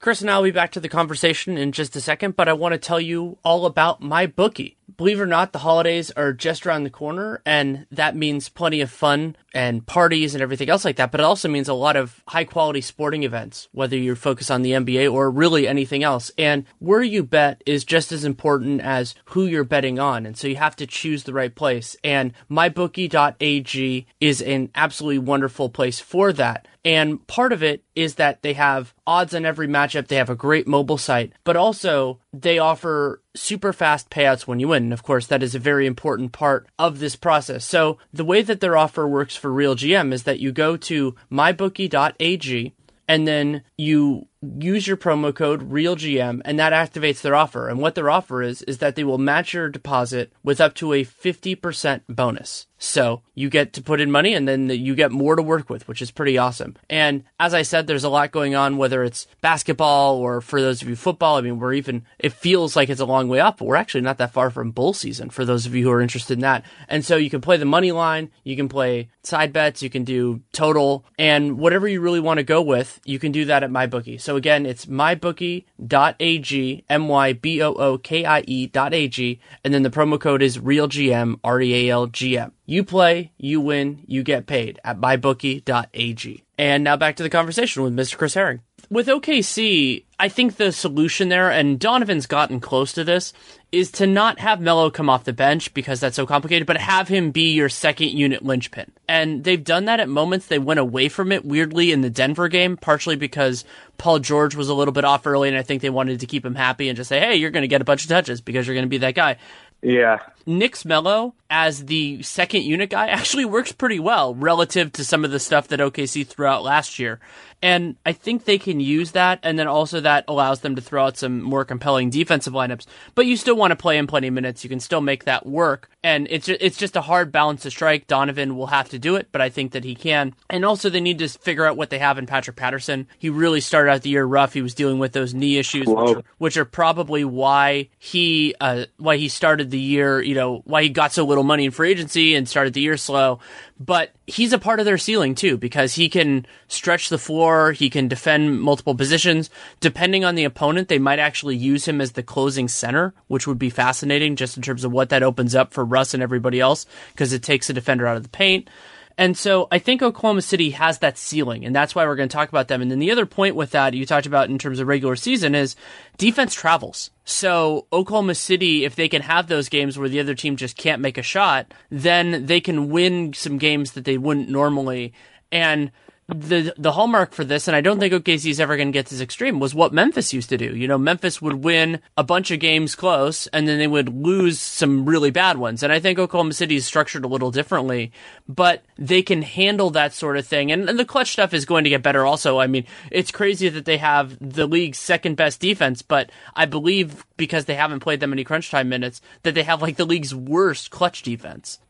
[0.00, 2.52] Chris and I will be back to the conversation in just a second, but I
[2.52, 6.32] want to tell you all about my bookie believe it or not, the holidays are
[6.32, 10.84] just around the corner, and that means plenty of fun and parties and everything else
[10.84, 11.10] like that.
[11.10, 14.62] But it also means a lot of high quality sporting events, whether you're focused on
[14.62, 16.30] the NBA or really anything else.
[16.36, 20.26] And where you bet is just as important as who you're betting on.
[20.26, 21.96] And so you have to choose the right place.
[22.02, 26.66] And mybookie.ag is an absolutely wonderful place for that.
[26.84, 30.08] And part of it is that they have odds on every matchup.
[30.08, 34.68] They have a great mobile site, but also they offer super fast payouts when you
[34.68, 34.84] win.
[34.84, 37.64] And of course, that is a very important part of this process.
[37.64, 42.72] So the way that their offer works for RealGM is that you go to mybookie.ag
[43.06, 44.28] and then you
[44.58, 47.68] use your promo code RealGM and that activates their offer.
[47.68, 50.92] And what their offer is is that they will match your deposit with up to
[50.92, 52.66] a 50% bonus.
[52.84, 55.88] So you get to put in money and then you get more to work with,
[55.88, 56.76] which is pretty awesome.
[56.90, 60.82] And as I said, there's a lot going on, whether it's basketball or for those
[60.82, 61.36] of you football.
[61.36, 64.02] I mean, we're even, it feels like it's a long way up, but we're actually
[64.02, 66.64] not that far from bowl season for those of you who are interested in that.
[66.88, 70.04] And so you can play the money line, you can play side bets, you can
[70.04, 73.70] do total, and whatever you really want to go with, you can do that at
[73.70, 74.20] MyBookie.
[74.20, 79.90] So again, it's mybookie.ag, M Y B O O K I E.ag, and then the
[79.90, 82.52] promo code is RealGM, R E A L G M.
[82.66, 86.44] You play, you win, you get paid at mybookie.ag.
[86.56, 88.16] And now back to the conversation with Mr.
[88.16, 88.60] Chris Herring.
[88.90, 93.32] With OKC, I think the solution there, and Donovan's gotten close to this,
[93.72, 97.08] is to not have Melo come off the bench because that's so complicated, but have
[97.08, 98.92] him be your second unit linchpin.
[99.08, 100.46] And they've done that at moments.
[100.46, 103.64] They went away from it weirdly in the Denver game, partially because
[103.98, 106.44] Paul George was a little bit off early, and I think they wanted to keep
[106.44, 108.66] him happy and just say, hey, you're going to get a bunch of touches because
[108.66, 109.38] you're going to be that guy.
[109.84, 110.20] Yeah.
[110.46, 115.30] Nick's Melo as the second unit guy actually works pretty well relative to some of
[115.30, 117.20] the stuff that OKC threw out last year.
[117.64, 119.38] And I think they can use that.
[119.42, 122.84] And then also that allows them to throw out some more compelling defensive lineups.
[123.14, 124.64] But you still want to play in plenty of minutes.
[124.64, 125.88] You can still make that work.
[126.02, 128.06] And it's, it's just a hard balance to strike.
[128.06, 130.34] Donovan will have to do it, but I think that he can.
[130.50, 133.06] And also they need to figure out what they have in Patrick Patterson.
[133.18, 134.52] He really started out the year rough.
[134.52, 138.84] He was dealing with those knee issues, which are, which are, probably why he, uh,
[138.98, 141.90] why he started the year, you know, why he got so little money in free
[141.90, 143.38] agency and started the year slow.
[143.80, 147.90] But he's a part of their ceiling too because he can stretch the floor, he
[147.90, 149.50] can defend multiple positions.
[149.80, 153.58] Depending on the opponent, they might actually use him as the closing center, which would
[153.58, 156.86] be fascinating just in terms of what that opens up for Russ and everybody else
[157.12, 158.68] because it takes a defender out of the paint.
[159.16, 162.32] And so I think Oklahoma City has that ceiling, and that's why we're going to
[162.32, 162.82] talk about them.
[162.82, 165.54] And then the other point with that you talked about in terms of regular season
[165.54, 165.76] is
[166.18, 167.10] defense travels.
[167.24, 171.00] So Oklahoma City, if they can have those games where the other team just can't
[171.00, 175.12] make a shot, then they can win some games that they wouldn't normally.
[175.52, 175.92] And
[176.28, 179.06] the the hallmark for this, and I don't think OKC is ever going to get
[179.06, 180.74] this extreme, was what Memphis used to do.
[180.74, 184.58] You know, Memphis would win a bunch of games close, and then they would lose
[184.58, 185.82] some really bad ones.
[185.82, 188.10] And I think Oklahoma City is structured a little differently,
[188.48, 190.72] but they can handle that sort of thing.
[190.72, 192.24] And, and the clutch stuff is going to get better.
[192.24, 196.64] Also, I mean, it's crazy that they have the league's second best defense, but I
[196.64, 200.06] believe because they haven't played that many crunch time minutes, that they have like the
[200.06, 201.80] league's worst clutch defense.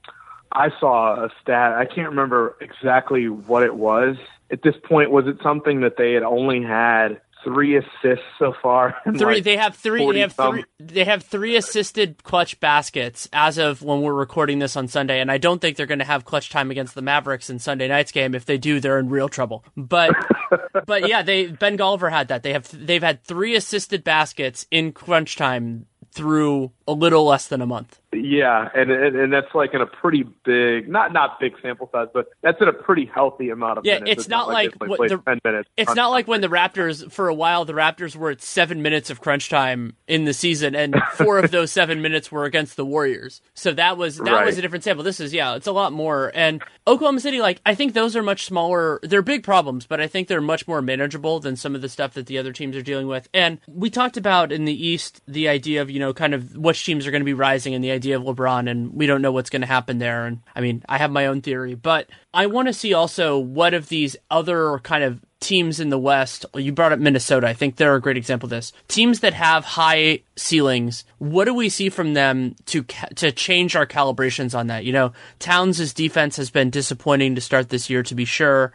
[0.55, 1.73] I saw a stat.
[1.73, 4.17] I can't remember exactly what it was.
[4.51, 8.97] At this point, was it something that they had only had three assists so far?
[9.05, 9.37] Three.
[9.37, 10.11] Like they have three.
[10.13, 10.65] They have three.
[10.79, 15.31] They have three assisted clutch baskets as of when we're recording this on Sunday, and
[15.31, 18.13] I don't think they're going to have clutch time against the Mavericks in Sunday night's
[18.13, 18.35] game.
[18.35, 19.65] If they do, they're in real trouble.
[19.77, 20.15] But,
[20.87, 22.43] but yeah, they Ben Golliver had that.
[22.43, 27.61] They have they've had three assisted baskets in crunch time through a little less than
[27.61, 28.01] a month.
[28.15, 32.09] Yeah, and, and and that's like in a pretty big, not not big sample size,
[32.15, 34.11] but that's in a pretty healthy amount of yeah, minutes.
[34.11, 35.69] it's, it's not, like, like what the, ten minutes.
[35.77, 39.11] It's not like when the Raptors, for a while, the Raptors were at seven minutes
[39.11, 42.85] of crunch time in the season, and four of those seven minutes were against the
[42.85, 43.41] Warriors.
[43.55, 44.47] So that was that Right.
[44.47, 45.05] was a different sample.
[45.05, 46.31] This is yeah, it's a lot more.
[46.35, 49.01] And Oklahoma City, like I think those are much smaller.
[49.03, 52.15] They're big problems, but I think they're much more manageable than some of the stuff
[52.15, 53.29] that the other teams are dealing with.
[53.33, 56.85] And we talked about in the East the idea of you know kind of which
[56.85, 59.33] teams are going to be rising, and the idea of LeBron, and we don't know
[59.33, 60.27] what's going to happen there.
[60.27, 63.75] And I mean, I have my own theory, but I want to see also what
[63.75, 66.47] of these other kind of teams in the West.
[66.55, 67.47] You brought up Minnesota.
[67.47, 68.73] I think they're a great example of this.
[68.89, 71.05] Teams that have high ceilings.
[71.19, 74.85] What do we see from them to ca- to change our calibrations on that?
[74.85, 78.73] You know, Towns' defense has been disappointing to start this year, to be sure.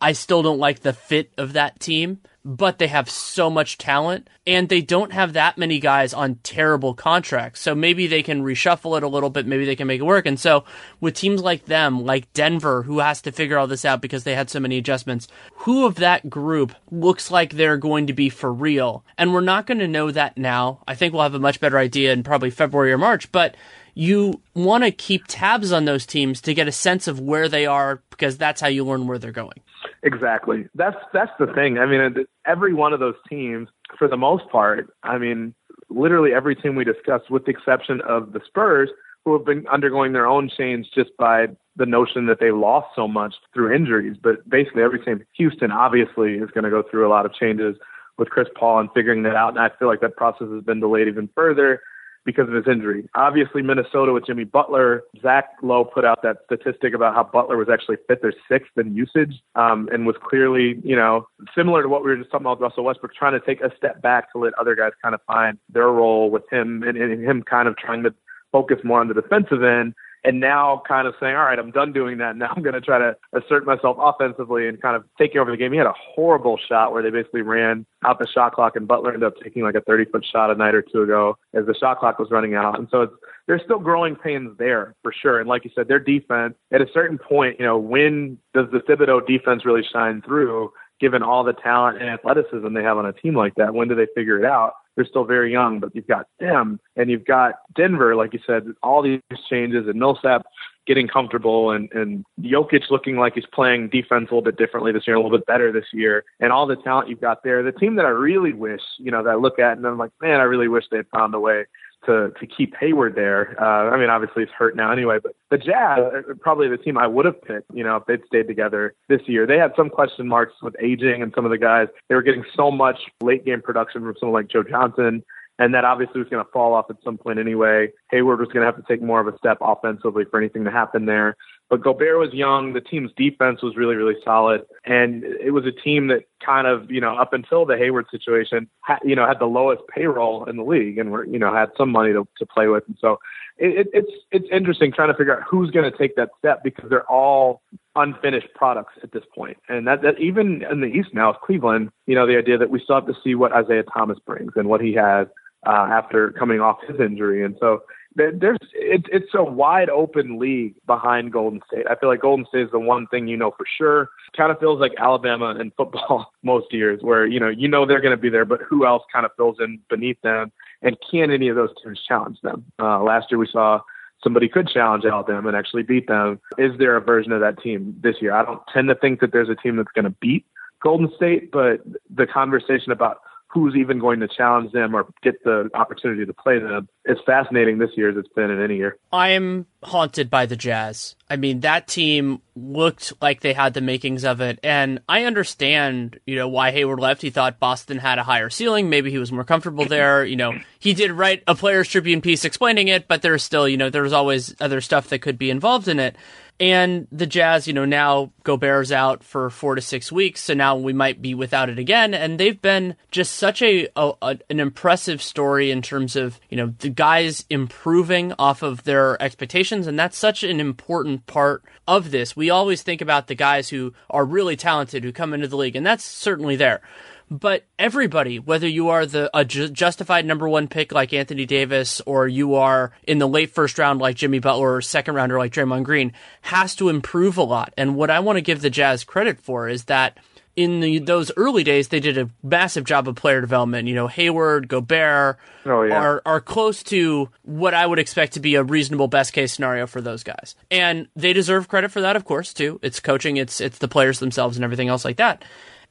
[0.00, 4.30] I still don't like the fit of that team, but they have so much talent
[4.46, 7.60] and they don't have that many guys on terrible contracts.
[7.60, 9.48] So maybe they can reshuffle it a little bit.
[9.48, 10.26] Maybe they can make it work.
[10.26, 10.64] And so
[11.00, 14.36] with teams like them, like Denver, who has to figure all this out because they
[14.36, 15.26] had so many adjustments,
[15.56, 19.04] who of that group looks like they're going to be for real?
[19.18, 20.84] And we're not going to know that now.
[20.86, 23.56] I think we'll have a much better idea in probably February or March, but
[23.92, 27.66] you want to keep tabs on those teams to get a sense of where they
[27.66, 29.58] are because that's how you learn where they're going.
[30.02, 30.68] Exactly.
[30.74, 31.78] That's that's the thing.
[31.78, 33.68] I mean, every one of those teams,
[33.98, 35.54] for the most part, I mean,
[35.88, 38.90] literally every team we discussed, with the exception of the Spurs,
[39.24, 43.06] who have been undergoing their own change just by the notion that they lost so
[43.08, 44.16] much through injuries.
[44.22, 47.76] But basically, every team, Houston obviously is going to go through a lot of changes
[48.18, 49.50] with Chris Paul and figuring that out.
[49.50, 51.80] And I feel like that process has been delayed even further
[52.26, 53.08] because of his injury.
[53.14, 57.68] Obviously, Minnesota with Jimmy Butler, Zach Lowe put out that statistic about how Butler was
[57.72, 62.04] actually fifth or sixth in usage um, and was clearly, you know, similar to what
[62.04, 64.38] we were just talking about with Russell Westbrook, trying to take a step back to
[64.38, 67.76] let other guys kind of find their role with him and, and him kind of
[67.76, 68.12] trying to
[68.52, 69.94] focus more on the defensive end.
[70.24, 72.36] And now kind of saying, all right, I'm done doing that.
[72.46, 75.56] Now I'm going to try to assert myself offensively and kind of taking over the
[75.56, 75.72] game.
[75.72, 79.14] He had a horrible shot where they basically ran out the shot clock, and Butler
[79.14, 81.74] ended up taking like a 30 foot shot a night or two ago as the
[81.74, 82.78] shot clock was running out.
[82.78, 83.14] And so it's,
[83.46, 85.40] there's still growing pains there for sure.
[85.40, 88.78] And like you said, their defense at a certain point, you know, when does the
[88.78, 90.72] Thibodeau defense really shine through?
[90.98, 93.94] Given all the talent and athleticism they have on a team like that, when do
[93.94, 94.72] they figure it out?
[94.96, 98.66] They're still very young, but you've got them and you've got Denver, like you said,
[98.82, 100.46] all these changes and Millsap
[100.86, 105.06] getting comfortable and, and Jokic looking like he's playing defense a little bit differently this
[105.06, 107.62] year, a little bit better this year, and all the talent you've got there.
[107.62, 110.12] The team that I really wish, you know, that I look at and I'm like,
[110.22, 111.64] man, I really wish they had found a way
[112.06, 113.56] to to keep Hayward there.
[113.60, 115.98] Uh, I mean, obviously he's hurt now anyway, but the Jazz
[116.40, 117.70] probably the team I would have picked.
[117.72, 121.22] You know, if they'd stayed together this year, they had some question marks with aging
[121.22, 121.88] and some of the guys.
[122.08, 125.24] They were getting so much late game production from someone like Joe Johnson.
[125.58, 127.90] And that obviously was going to fall off at some point anyway.
[128.10, 130.70] Hayward was going to have to take more of a step offensively for anything to
[130.70, 131.34] happen there.
[131.68, 132.74] But Gobert was young.
[132.74, 134.62] The team's defense was really, really solid.
[134.84, 138.68] And it was a team that kind of, you know, up until the Hayward situation,
[138.82, 141.70] had, you know, had the lowest payroll in the league and were, you know, had
[141.76, 142.84] some money to, to play with.
[142.86, 143.18] And so
[143.58, 146.88] it, it's, it's interesting trying to figure out who's going to take that step because
[146.88, 147.62] they're all
[147.96, 149.56] unfinished products at this point.
[149.68, 152.70] And that, that even in the East now with Cleveland, you know, the idea that
[152.70, 155.26] we still have to see what Isaiah Thomas brings and what he has
[155.66, 157.44] uh, after coming off his injury.
[157.44, 157.82] And so
[158.16, 161.86] there's it, it's a wide open league behind Golden State.
[161.88, 164.08] I feel like Golden State is the one thing you know for sure.
[164.36, 168.00] Kind of feels like Alabama in football most years, where you know you know they're
[168.00, 170.50] going to be there, but who else kind of fills in beneath them?
[170.82, 172.64] And can any of those teams challenge them?
[172.80, 173.80] Uh, last year we saw
[174.22, 176.40] somebody could challenge Alabama and actually beat them.
[176.58, 178.34] Is there a version of that team this year?
[178.34, 180.46] I don't tend to think that there's a team that's going to beat
[180.82, 181.80] Golden State, but
[182.14, 183.18] the conversation about
[183.60, 187.78] who's even going to challenge them or get the opportunity to play them is fascinating
[187.78, 188.98] this year as it's been in any year.
[189.12, 191.14] I am haunted by the Jazz.
[191.30, 194.58] I mean, that team looked like they had the makings of it.
[194.64, 197.22] And I understand, you know, why Hayward left.
[197.22, 198.90] He thought Boston had a higher ceiling.
[198.90, 200.24] Maybe he was more comfortable there.
[200.24, 203.76] You know, he did write a Players Tribune piece explaining it, but there's still, you
[203.76, 206.16] know, there's always other stuff that could be involved in it.
[206.58, 210.74] And the Jazz, you know, now Gobert's out for four to six weeks, so now
[210.74, 212.14] we might be without it again.
[212.14, 216.56] And they've been just such a, a, a, an impressive story in terms of you
[216.56, 222.10] know the guys improving off of their expectations, and that's such an important part of
[222.12, 222.36] this.
[222.36, 225.76] We always think about the guys who are really talented who come into the league,
[225.76, 226.80] and that's certainly there.
[227.28, 232.00] But everybody, whether you are the a ju- justified number one pick like Anthony Davis,
[232.06, 235.52] or you are in the late first round like Jimmy Butler, or second rounder like
[235.52, 236.12] Draymond Green,
[236.42, 237.74] has to improve a lot.
[237.76, 240.18] And what I want to give the Jazz credit for is that
[240.56, 243.86] in the, those early days, they did a massive job of player development.
[243.88, 245.94] You know, Hayward, Gobert oh, yeah.
[245.94, 249.86] are are close to what I would expect to be a reasonable best case scenario
[249.86, 252.80] for those guys, and they deserve credit for that, of course, too.
[252.82, 255.44] It's coaching, it's it's the players themselves, and everything else like that.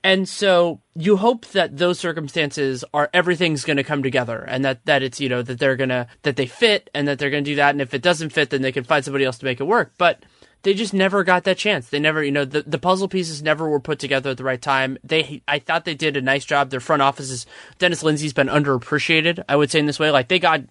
[0.06, 4.86] And so you hope that those circumstances are everything's going to come together and that,
[4.86, 7.44] that it's, you know, that they're going to, that they fit and that they're going
[7.44, 7.72] to do that.
[7.72, 9.94] And if it doesn't fit, then they can find somebody else to make it work.
[9.98, 10.24] But
[10.66, 11.90] they just never got that chance.
[11.90, 14.62] They never, you know, the, the puzzle pieces never were put together at the right
[14.62, 14.98] time.
[15.04, 16.72] They, I thought they did a nice job.
[16.72, 17.46] Their front offices,
[17.78, 20.10] Dennis Lindsey's been underappreciated, I would say in this way.
[20.10, 20.62] Like they got,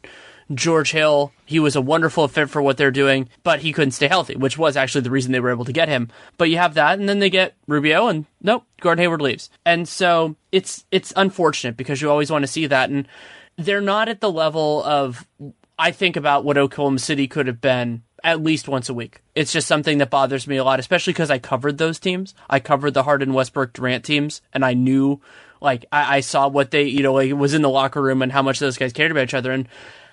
[0.53, 1.33] George Hill.
[1.47, 4.59] He was a wonderful fit for what they're doing, but he couldn't stay healthy, which
[4.59, 6.11] was actually the reason they were able to get him.
[6.37, 9.49] But you have that, and then they get Rubio, and nope, Gordon Hayward leaves.
[9.65, 13.09] And so it's it's unfortunate because you always want to see that, and
[13.57, 15.27] they're not at the level of
[15.79, 19.21] I think about what Oklahoma City could have been at least once a week.
[19.35, 22.35] It's just something that bothers me a lot, especially because I covered those teams.
[22.51, 25.21] I covered the Harden, Westbrook, Durant teams, and I knew,
[25.61, 28.33] like, I, I saw what they, you know, like, was in the locker room and
[28.33, 29.53] how much those guys cared about each other.
[29.53, 29.69] And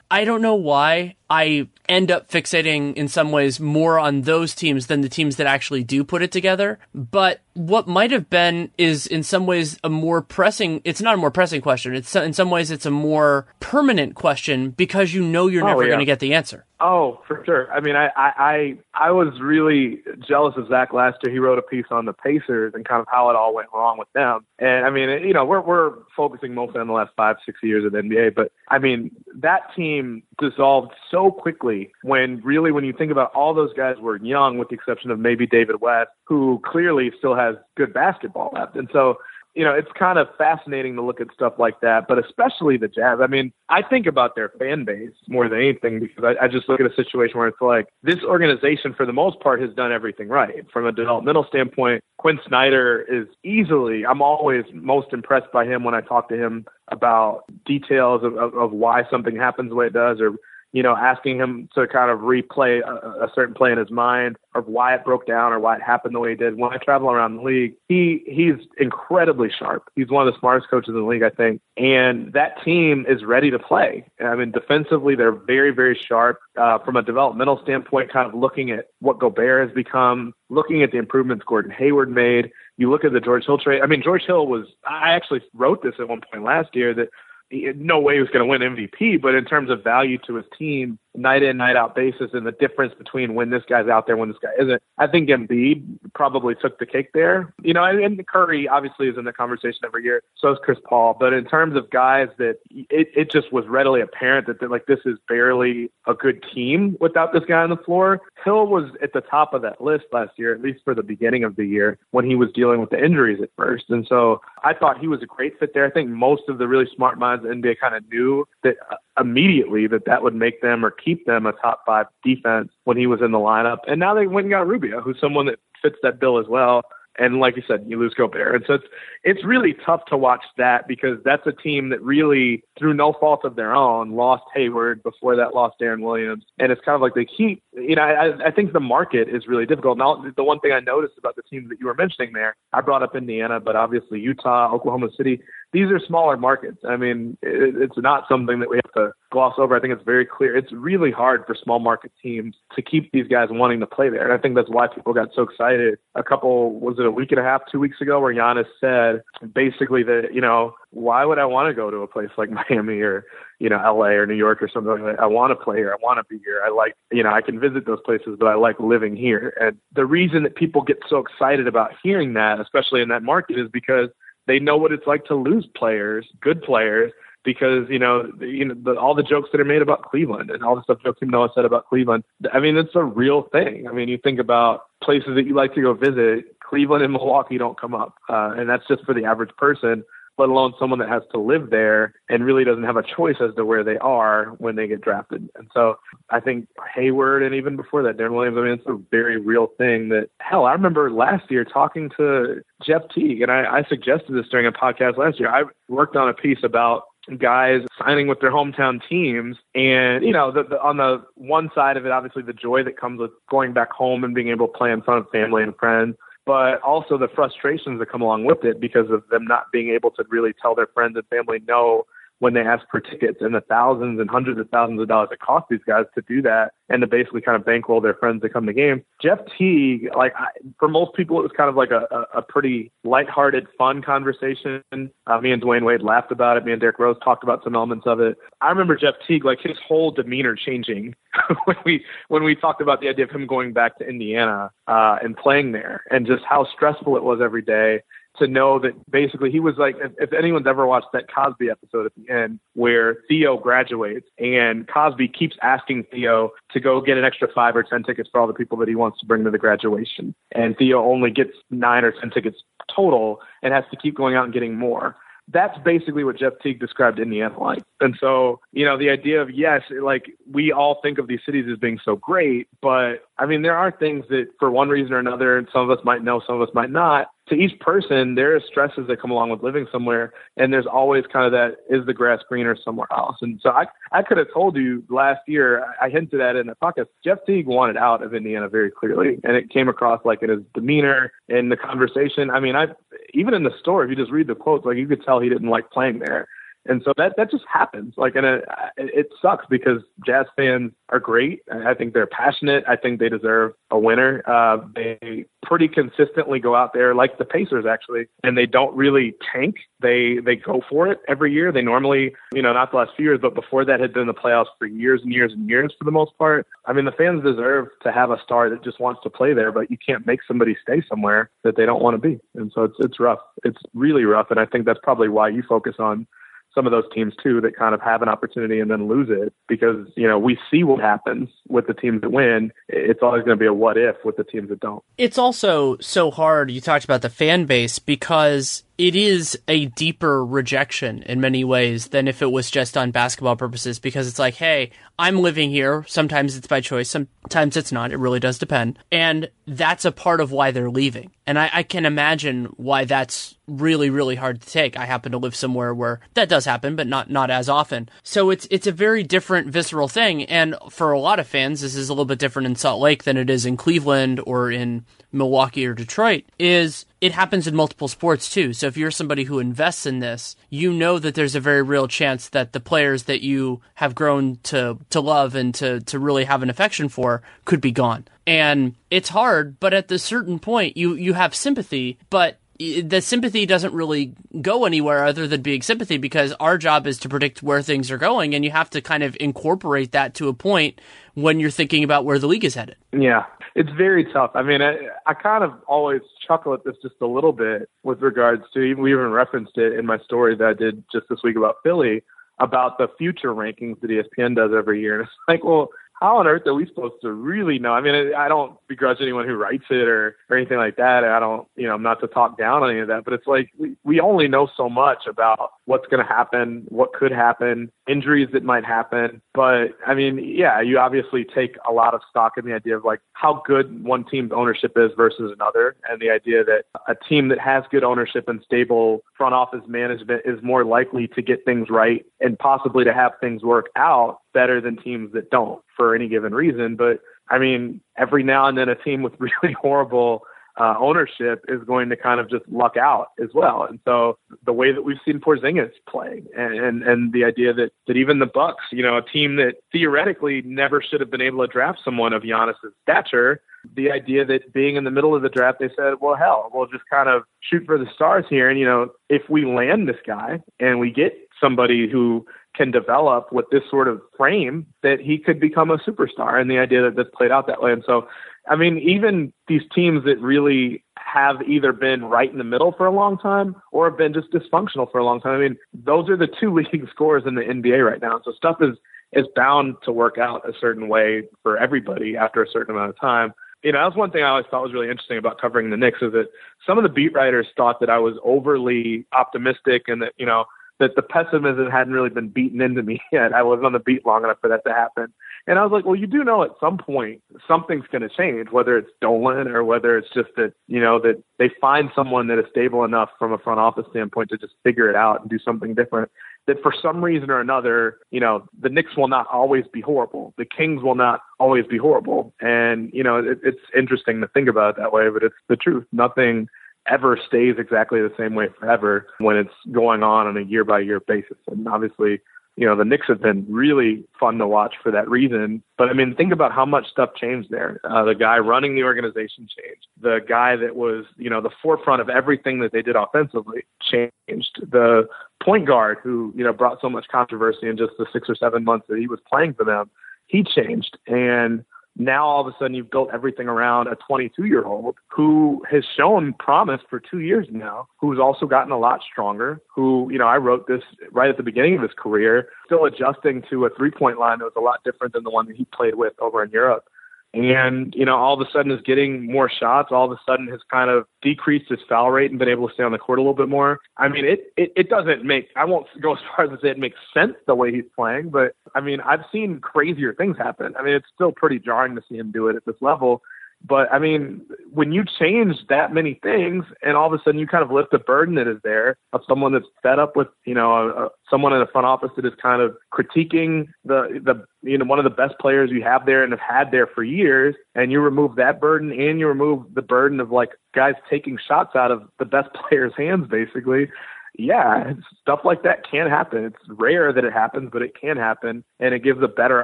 [0.10, 4.88] I don't know why I end up fixating in some ways more on those teams
[4.88, 6.80] than the teams that actually do put it together.
[6.94, 11.18] But what might have been is in some ways a more pressing, it's not a
[11.18, 11.96] more pressing question.
[11.96, 15.84] It's in some ways it's a more permanent question because you know you're Oh, never
[15.84, 15.90] yeah.
[15.90, 16.66] going to get the answer.
[16.84, 17.72] Oh, for sure.
[17.72, 21.32] I mean, I, I, I, was really jealous of Zach last year.
[21.32, 24.00] He wrote a piece on the Pacers and kind of how it all went wrong
[24.00, 24.46] with them.
[24.58, 27.86] And I mean, you know, we're, we're focusing mostly on the last five, six years
[27.86, 32.94] of the NBA, but I mean, that team dissolved so quickly when really, when you
[32.94, 36.60] think about all those guys were young, with the exception of maybe David West, who
[36.66, 38.76] clearly still has good basketball left.
[38.76, 39.18] And so,
[39.54, 42.88] you know, it's kind of fascinating to look at stuff like that, but especially the
[42.88, 43.20] Jazz.
[43.22, 46.70] I mean, I think about their fan base more than anything because I, I just
[46.70, 49.92] look at a situation where it's like this organization, for the most part, has done
[49.92, 50.66] everything right.
[50.72, 55.96] From a developmental standpoint, Quin Snyder is easily, I'm always most impressed by him when
[55.96, 59.94] I talk to him about details of, of, of why something happens the way it
[59.94, 60.36] does or
[60.74, 64.38] you know, asking him to kind of replay a, a certain play in his mind
[64.56, 66.58] of why it broke down or why it happened the way it did.
[66.58, 69.90] When I travel around the league, he he's incredibly sharp.
[69.96, 71.62] He's one of the smartest coaches in the league, I think.
[71.78, 74.06] And that team is ready to play.
[74.24, 76.40] I mean, defensively, they're very, very sharp.
[76.58, 80.92] Uh, from a developmental standpoint, kind of looking at what Gobert has become, looking at
[80.92, 82.52] the improvements Gordon Hayward made.
[82.78, 83.82] You look at the George Hill trade.
[83.82, 84.68] I mean, George Hill was.
[84.86, 87.10] I actually wrote this at one point last year that
[87.52, 90.46] no way he was going to win MVP, but in terms of value to his
[90.58, 94.18] team, night in, night out basis, and the difference between when this guy's out there,
[94.18, 95.84] when this guy isn't, I think Embiid
[96.14, 97.54] probably took the cake there.
[97.62, 100.24] You know, and, and Curry obviously is in the conversation every year.
[100.38, 101.16] So is Chris Paul.
[101.20, 105.00] But in terms of guys that it, it just was readily apparent that, like this
[105.06, 108.22] is barely a good team without this guy on the floor.
[108.44, 111.44] Hill was at the top of that list last year, at least for the beginning
[111.44, 113.86] of the year when he was dealing with the injuries at first.
[113.90, 115.86] And so I thought he was a great fit there.
[115.86, 118.78] I think most of the really smart minds in the NBA kind of knew that
[118.92, 122.98] uh, immediately that that would make them or keep them a top five defense when
[122.98, 123.80] he was in the lineup.
[123.88, 126.84] And now they went and got Rubio, who's someone that fits that bill as well.
[127.20, 128.56] And like you said, you lose Gobert.
[128.56, 128.86] And so it's
[129.24, 133.42] it's really tough to watch that because that's a team that really, through no fault
[133.44, 136.46] of their own, lost Hayward before that lost Deron Williams.
[136.58, 139.46] And it's kind of like they keep you know, I, I think the market is
[139.46, 139.98] really difficult.
[139.98, 142.82] Now the one thing I noticed about the teams that you were mentioning there, I
[142.82, 145.42] brought up Indiana, but obviously Utah, Oklahoma City,
[145.74, 146.80] these are smaller markets.
[146.88, 149.76] I mean, it, it's not something that we have to gloss over.
[149.76, 150.56] I think it's very clear.
[150.56, 154.24] It's really hard for small market teams to keep these guys wanting to play there.
[154.24, 157.32] And I think that's why people got so excited a couple, was it a week
[157.32, 159.22] and a half, two weeks ago, where Giannis said
[159.54, 163.00] basically that, you know, why would I want to go to a place like Miami
[163.00, 163.26] or,
[163.60, 165.24] you know, LA or New York or something like that?
[165.24, 165.94] I want to play here.
[165.94, 166.62] I want to be here.
[166.66, 169.54] I like, you know, I can visit those places, but I like living here.
[169.60, 173.58] And the reason that people get so excited about hearing that, especially in that market,
[173.58, 174.10] is because
[174.52, 177.14] they know what it's like to lose players, good players,
[177.46, 180.62] because you know, you know, the, all the jokes that are made about Cleveland and
[180.62, 182.26] all the stuff Joakim Noah said about Cleveland.
[182.52, 183.88] I mean, it's a real thing.
[183.88, 186.60] I mean, you think about places that you like to go visit.
[186.60, 190.04] Cleveland and Milwaukee don't come up, uh, and that's just for the average person
[190.42, 193.54] let alone someone that has to live there and really doesn't have a choice as
[193.56, 195.50] to where they are when they get drafted.
[195.56, 199.00] And so I think Hayward and even before that, Deron Williams, I mean, it's a
[199.12, 203.80] very real thing that, hell, I remember last year talking to Jeff Teague, and I,
[203.80, 205.50] I suggested this during a podcast last year.
[205.50, 207.04] I worked on a piece about
[207.38, 211.96] guys signing with their hometown teams and you know the, the, on the one side
[211.96, 214.74] of it obviously the joy that comes with going back home and being able to
[214.74, 216.16] play in front of family and friends
[216.46, 220.12] but also the frustrations that come along with it because of them not being able
[220.12, 222.06] to really tell their friends and family no
[222.42, 225.40] when they ask for tickets and the thousands and hundreds of thousands of dollars it
[225.40, 228.50] costs these guys to do that and to basically kind of bankroll their friends to
[228.50, 229.04] come to games.
[229.22, 230.48] Jeff Teague, like I,
[230.80, 234.82] for most people, it was kind of like a, a, pretty lighthearted, fun conversation.
[234.92, 236.66] Uh, me and Dwyane Wade laughed about it.
[236.66, 238.38] Me and Derrick Rose talked about some elements of it.
[238.60, 241.14] I remember Jeff Teague, like his whole demeanor changing
[241.66, 245.18] when we when we talked about the idea of him going back to Indiana uh,
[245.22, 248.02] and playing there, and just how stressful it was every day
[248.38, 252.06] to know that basically he was like, if, if, anyone's ever watched that Cosby episode
[252.06, 257.26] at the end where Theo graduates and Cosby keeps asking Theo to go get an
[257.26, 259.52] extra five or 10 tickets for all the people that he wants to bring to
[259.52, 260.34] the graduation.
[260.54, 262.58] And Theo only gets nine or 10 tickets
[262.94, 265.16] total and has to keep going out and getting more
[265.52, 267.84] that's basically what Jeff Teague described Indiana like.
[268.00, 271.66] And so, you know, the idea of yes, like we all think of these cities
[271.72, 275.20] as being so great, but I mean, there are things that for one reason or
[275.20, 277.28] another, some of us might know, some of us might not.
[277.52, 281.26] To each person, there are stresses that come along with living somewhere, and there's always
[281.34, 283.36] kind of that: is the grass greener somewhere else?
[283.42, 285.84] And so, I I could have told you last year.
[286.02, 287.08] I hinted at it in the podcast.
[287.26, 290.62] Jeff Teague wanted out of Indiana very clearly, and it came across like in his
[290.74, 292.50] demeanor in the conversation.
[292.50, 292.88] I mean, I
[293.34, 295.50] even in the store, if you just read the quotes, like you could tell he
[295.50, 296.48] didn't like playing there.
[296.86, 298.16] And so that that just happens.
[298.18, 298.66] Like, and it,
[298.98, 301.62] it sucks because Jazz fans are great.
[301.72, 302.84] I think they're passionate.
[302.88, 304.42] I think they deserve a winner.
[304.48, 309.36] Uh, they pretty consistently go out there, like the Pacers actually, and they don't really
[309.54, 309.76] tank.
[310.02, 311.72] They they go for it every year.
[311.72, 314.28] They normally, you know, not the last few years, but before that had been in
[314.28, 316.66] the playoffs for years and years and years for the most part.
[316.86, 319.72] I mean, the fans deserve to have a star that just wants to play there,
[319.72, 322.40] but you can't make somebody stay somewhere that they don't want to be.
[322.56, 323.40] And so it's it's rough.
[323.64, 326.26] It's really rough, and I think that's probably why you focus on
[326.74, 329.54] some of those teams too that kind of have an opportunity and then lose it
[329.68, 332.72] because you know we see what happens with the teams that win.
[332.88, 335.04] It's always going to be a what if with the teams that don't.
[335.18, 340.46] It's also so hard you talked about the fan base because it is a deeper
[340.46, 344.54] rejection in many ways than if it was just on basketball purposes because it's like,
[344.54, 346.06] hey, I'm living here.
[346.08, 348.12] Sometimes it's by choice, sometimes it's not.
[348.12, 349.00] It really does depend.
[349.12, 351.32] And that's a part of why they're leaving.
[351.48, 354.96] And I, I can imagine why that's really, really hard to take.
[354.96, 358.08] I happen to live somewhere where that does happen, but not not as often.
[358.22, 360.44] So it's it's a very different visceral thing.
[360.44, 363.24] And for a lot of fans, this is a little bit different in Salt Lake
[363.24, 366.44] than it is in Cleveland or in Milwaukee or Detroit.
[366.60, 368.74] Is it happens in multiple sports too.
[368.74, 372.08] So if you're somebody who invests in this, you know that there's a very real
[372.08, 376.46] chance that the players that you have grown to to love and to to really
[376.46, 378.26] have an affection for could be gone.
[378.48, 382.58] And it's hard, but at a certain point you you have sympathy, but
[383.04, 387.30] the sympathy doesn't really go anywhere other than being sympathy because our job is to
[387.30, 390.54] predict where things are going and you have to kind of incorporate that to a
[390.54, 391.00] point
[391.34, 392.96] when you're thinking about where the league is headed.
[393.14, 393.44] Yeah,
[393.76, 394.52] it's very tough.
[394.56, 398.22] I mean, I, I kind of always chuckle at this just a little bit with
[398.22, 401.40] regards to, even we even referenced it in my story that I did just this
[401.44, 402.24] week about Philly,
[402.60, 405.20] about the future rankings that ESPN does every year.
[405.20, 405.90] And it's like, well,
[406.22, 407.94] how on earth are we supposed to really know?
[407.94, 411.24] I mean, I don't begrudge anyone who writes it or, or anything like that.
[411.24, 413.48] I don't, you know, I'm not to talk down on any of that, but it's
[413.48, 417.92] like we, we only know so much about what's going to happen, what could happen,
[418.08, 419.42] injuries that might happen.
[419.56, 423.04] But I mean, yeah, you obviously take a lot of stock in the idea of
[423.04, 427.48] like how good one team's ownership is versus another, and the idea that a team
[427.48, 431.88] that has good ownership and stable front office management is more likely to get things
[431.90, 436.28] right and possibly to have things work out better than teams that don't for any
[436.28, 436.96] given reason.
[436.96, 437.20] But
[437.50, 440.44] I mean, every now and then a team with really horrible
[440.80, 443.84] uh, ownership is going to kind of just luck out as well.
[443.84, 447.92] And so the way that we've seen Porzingis play, and, and and the idea that
[448.08, 451.66] that even the Bucks, you know, a team that theoretically never should have been able
[451.66, 453.62] to draft someone of Giannis's stature,
[453.96, 456.88] the idea that being in the middle of the draft, they said, well, hell, we'll
[456.88, 458.70] just kind of shoot for the stars here.
[458.70, 462.46] And, you know, if we land this guy and we get somebody who
[462.76, 466.60] can develop with this sort of frame, that he could become a superstar.
[466.60, 467.92] And the idea that this played out that way.
[467.92, 468.28] And so
[468.70, 473.06] I mean, even these teams that really have either been right in the middle for
[473.06, 475.54] a long time or have been just dysfunctional for a long time.
[475.54, 478.42] I mean, those are the two leading scores in the NBA right now.
[478.44, 478.98] So stuff is
[479.34, 483.20] is bound to work out a certain way for everybody after a certain amount of
[483.20, 483.54] time.
[483.82, 485.96] You know, that was one thing I always thought was really interesting about covering the
[485.96, 486.50] Knicks is that
[486.86, 490.66] some of the beat writers thought that I was overly optimistic and that, you know,
[491.02, 493.54] that the pessimism hadn't really been beaten into me yet.
[493.54, 495.34] I wasn't on the beat long enough for that to happen.
[495.68, 498.70] And I was like, well, you do know at some point something's going to change,
[498.72, 502.60] whether it's Dolan or whether it's just that, you know, that they find someone that
[502.60, 505.60] is stable enough from a front office standpoint to just figure it out and do
[505.60, 506.32] something different.
[506.68, 510.54] That for some reason or another, you know, the Knicks will not always be horrible.
[510.58, 512.54] The Kings will not always be horrible.
[512.62, 515.76] And, you know, it, it's interesting to think about it that way, but it's the
[515.76, 516.06] truth.
[516.12, 516.68] Nothing
[517.08, 521.00] ever stays exactly the same way forever when it's going on on a year by
[521.00, 521.58] year basis.
[521.68, 522.42] And obviously,
[522.78, 525.84] you know, the Knicks have been really fun to watch for that reason.
[525.98, 528.00] But I mean, think about how much stuff changed there.
[528.04, 530.08] Uh, the guy running the organization changed.
[530.22, 534.80] The guy that was, you know, the forefront of everything that they did offensively changed.
[534.90, 535.28] The
[535.62, 538.84] point guard who, you know, brought so much controversy in just the six or seven
[538.84, 540.10] months that he was playing for them,
[540.48, 541.18] he changed.
[541.28, 541.84] And
[542.18, 546.04] now all of a sudden you've built everything around a 22 year old who has
[546.18, 550.48] shown promise for two years now, who's also gotten a lot stronger, who, you know,
[550.48, 551.02] I wrote this
[551.32, 554.66] right at the beginning of his career, still adjusting to a three point line that
[554.66, 557.06] was a lot different than the one that he played with over in Europe
[557.54, 560.10] and you know all of a sudden is getting more shots.
[560.12, 562.94] All of a sudden has kind of decreased his foul rate and been able to
[562.94, 564.00] stay on the court a little bit more.
[564.18, 566.90] I mean it it, it doesn't make i won't go as far as to say
[566.90, 570.94] it makes sense the way he's playing but i mean i've seen crazier things happen.
[570.98, 573.42] I mean it's still pretty jarring to see him do it at this level
[573.84, 577.68] but I mean, when you change that many things, and all of a sudden you
[577.68, 580.74] kind of lift the burden that is there of someone that's fed up with, you
[580.74, 584.66] know, a, a, someone in the front office that is kind of critiquing the the
[584.84, 587.24] you know one of the best players you have there and have had there for
[587.24, 591.58] years, and you remove that burden and you remove the burden of like guys taking
[591.68, 594.08] shots out of the best players' hands, basically
[594.58, 596.66] yeah, stuff like that can happen.
[596.66, 598.84] It's rare that it happens, but it can happen.
[599.00, 599.84] And it gives a better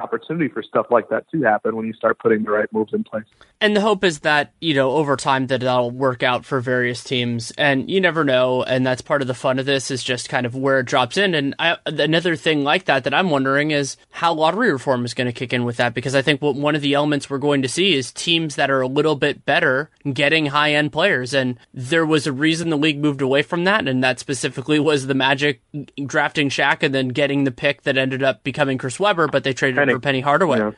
[0.00, 3.02] opportunity for stuff like that to happen when you start putting the right moves in
[3.02, 3.24] place.
[3.60, 7.02] And the hope is that, you know, over time that that'll work out for various
[7.02, 7.50] teams.
[7.52, 8.62] And you never know.
[8.62, 11.16] And that's part of the fun of this is just kind of where it drops
[11.16, 11.34] in.
[11.34, 15.26] And I, another thing like that that I'm wondering is how lottery reform is going
[15.26, 15.94] to kick in with that.
[15.94, 18.70] Because I think what one of the elements we're going to see is teams that
[18.70, 21.32] are a little bit better getting high end players.
[21.32, 23.88] And there was a reason the league moved away from that.
[23.88, 25.60] And that specific specifically was the Magic
[26.04, 29.52] drafting Shaq and then getting the pick that ended up becoming Chris Webber, but they
[29.52, 29.92] traded Penny.
[29.92, 30.58] for Penny Hardaway.
[30.58, 30.70] Yeah.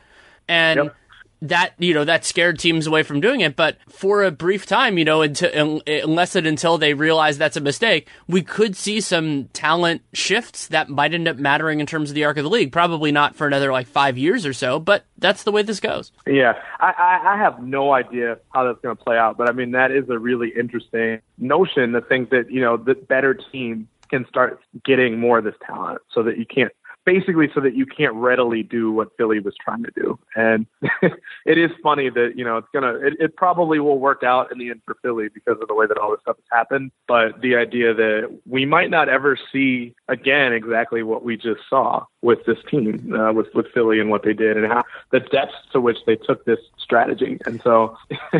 [0.47, 0.95] And yep.
[1.41, 3.55] That you know that scared teams away from doing it.
[3.55, 7.61] But for a brief time, you know, until unless and until they realize that's a
[7.61, 12.15] mistake, we could see some talent shifts that might end up mattering in terms of
[12.15, 12.71] the arc of the league.
[12.71, 16.11] Probably not for another like five years or so, but that's the way this goes.
[16.27, 19.71] Yeah, I, I, have no idea how that's going to play out, but I mean
[19.71, 24.27] that is a really interesting notion to think that you know the better teams can
[24.27, 26.71] start getting more of this talent, so that you can't
[27.05, 30.19] basically so that you can't readily do what Philly was trying to do.
[30.35, 30.65] And
[31.45, 34.59] it is funny that, you know, it's going to, it, probably will work out in
[34.59, 36.91] the end for Philly because of the way that all this stuff has happened.
[37.07, 42.05] But the idea that we might not ever see again exactly what we just saw
[42.21, 45.55] with this team, uh, with, with Philly and what they did and how the depths
[45.71, 47.39] to which they took this strategy.
[47.45, 47.97] And so,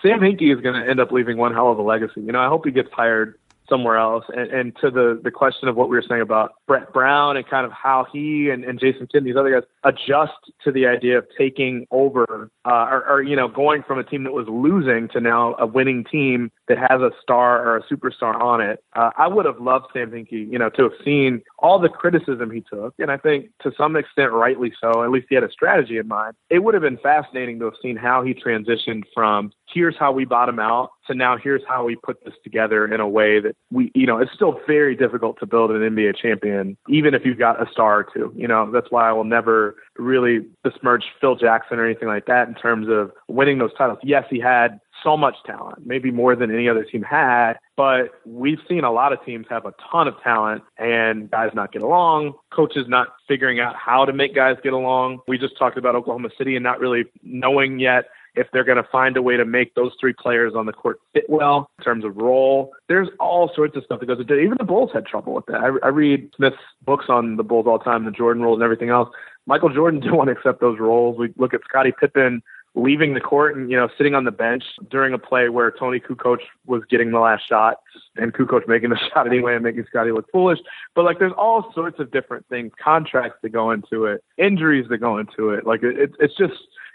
[0.00, 2.22] Sam Hinkie is going to end up leaving one hell of a legacy.
[2.22, 3.38] You know, I hope he gets hired
[3.68, 4.24] somewhere else.
[4.34, 7.46] And, and to the, the question of what we were saying about Brett Brown and
[7.46, 10.32] kind of how he and, and Jason Kidd, these other guys, adjust
[10.64, 14.24] to the idea of taking over uh, or, or, you know, going from a team
[14.24, 18.40] that was losing to now a winning team that has a star or a superstar
[18.40, 18.82] on it.
[18.94, 22.50] Uh, I would have loved Sam Hinkie, you know, to have seen all the criticism
[22.50, 25.02] he took, and I think to some extent rightly so.
[25.02, 26.34] At least he had a strategy in mind.
[26.50, 30.24] It would have been fascinating to have seen how he transitioned from here's how we
[30.24, 33.90] bottom out to now here's how we put this together in a way that we,
[33.94, 37.60] you know, it's still very difficult to build an NBA champion, even if you've got
[37.60, 38.32] a star or two.
[38.36, 42.48] You know, that's why I will never really besmirch Phil Jackson or anything like that
[42.48, 43.98] in terms of winning those titles.
[44.02, 47.54] Yes, he had so much talent, maybe more than any other team had.
[47.76, 51.72] But we've seen a lot of teams have a ton of talent and guys not
[51.72, 55.18] get along, coaches not figuring out how to make guys get along.
[55.28, 58.06] We just talked about Oklahoma City and not really knowing yet
[58.36, 61.00] if they're going to find a way to make those three players on the court
[61.12, 62.72] fit well in terms of role.
[62.88, 64.44] There's all sorts of stuff that goes into it.
[64.44, 65.56] Even the Bulls had trouble with that.
[65.56, 68.64] I, I read Smith's books on the Bulls all the time, the Jordan rules and
[68.64, 69.08] everything else.
[69.46, 71.18] Michael Jordan didn't want to accept those roles.
[71.18, 72.42] We look at Scottie Pippen
[72.74, 76.00] leaving the court and you know sitting on the bench during a play where Toni
[76.00, 77.76] Kukoc was getting the last shot
[78.16, 80.58] and Kukoc making the shot anyway and making Scottie look foolish.
[80.94, 84.98] But like there's all sorts of different things, contracts that go into it, injuries that
[84.98, 85.66] go into it.
[85.66, 86.54] Like it, it's just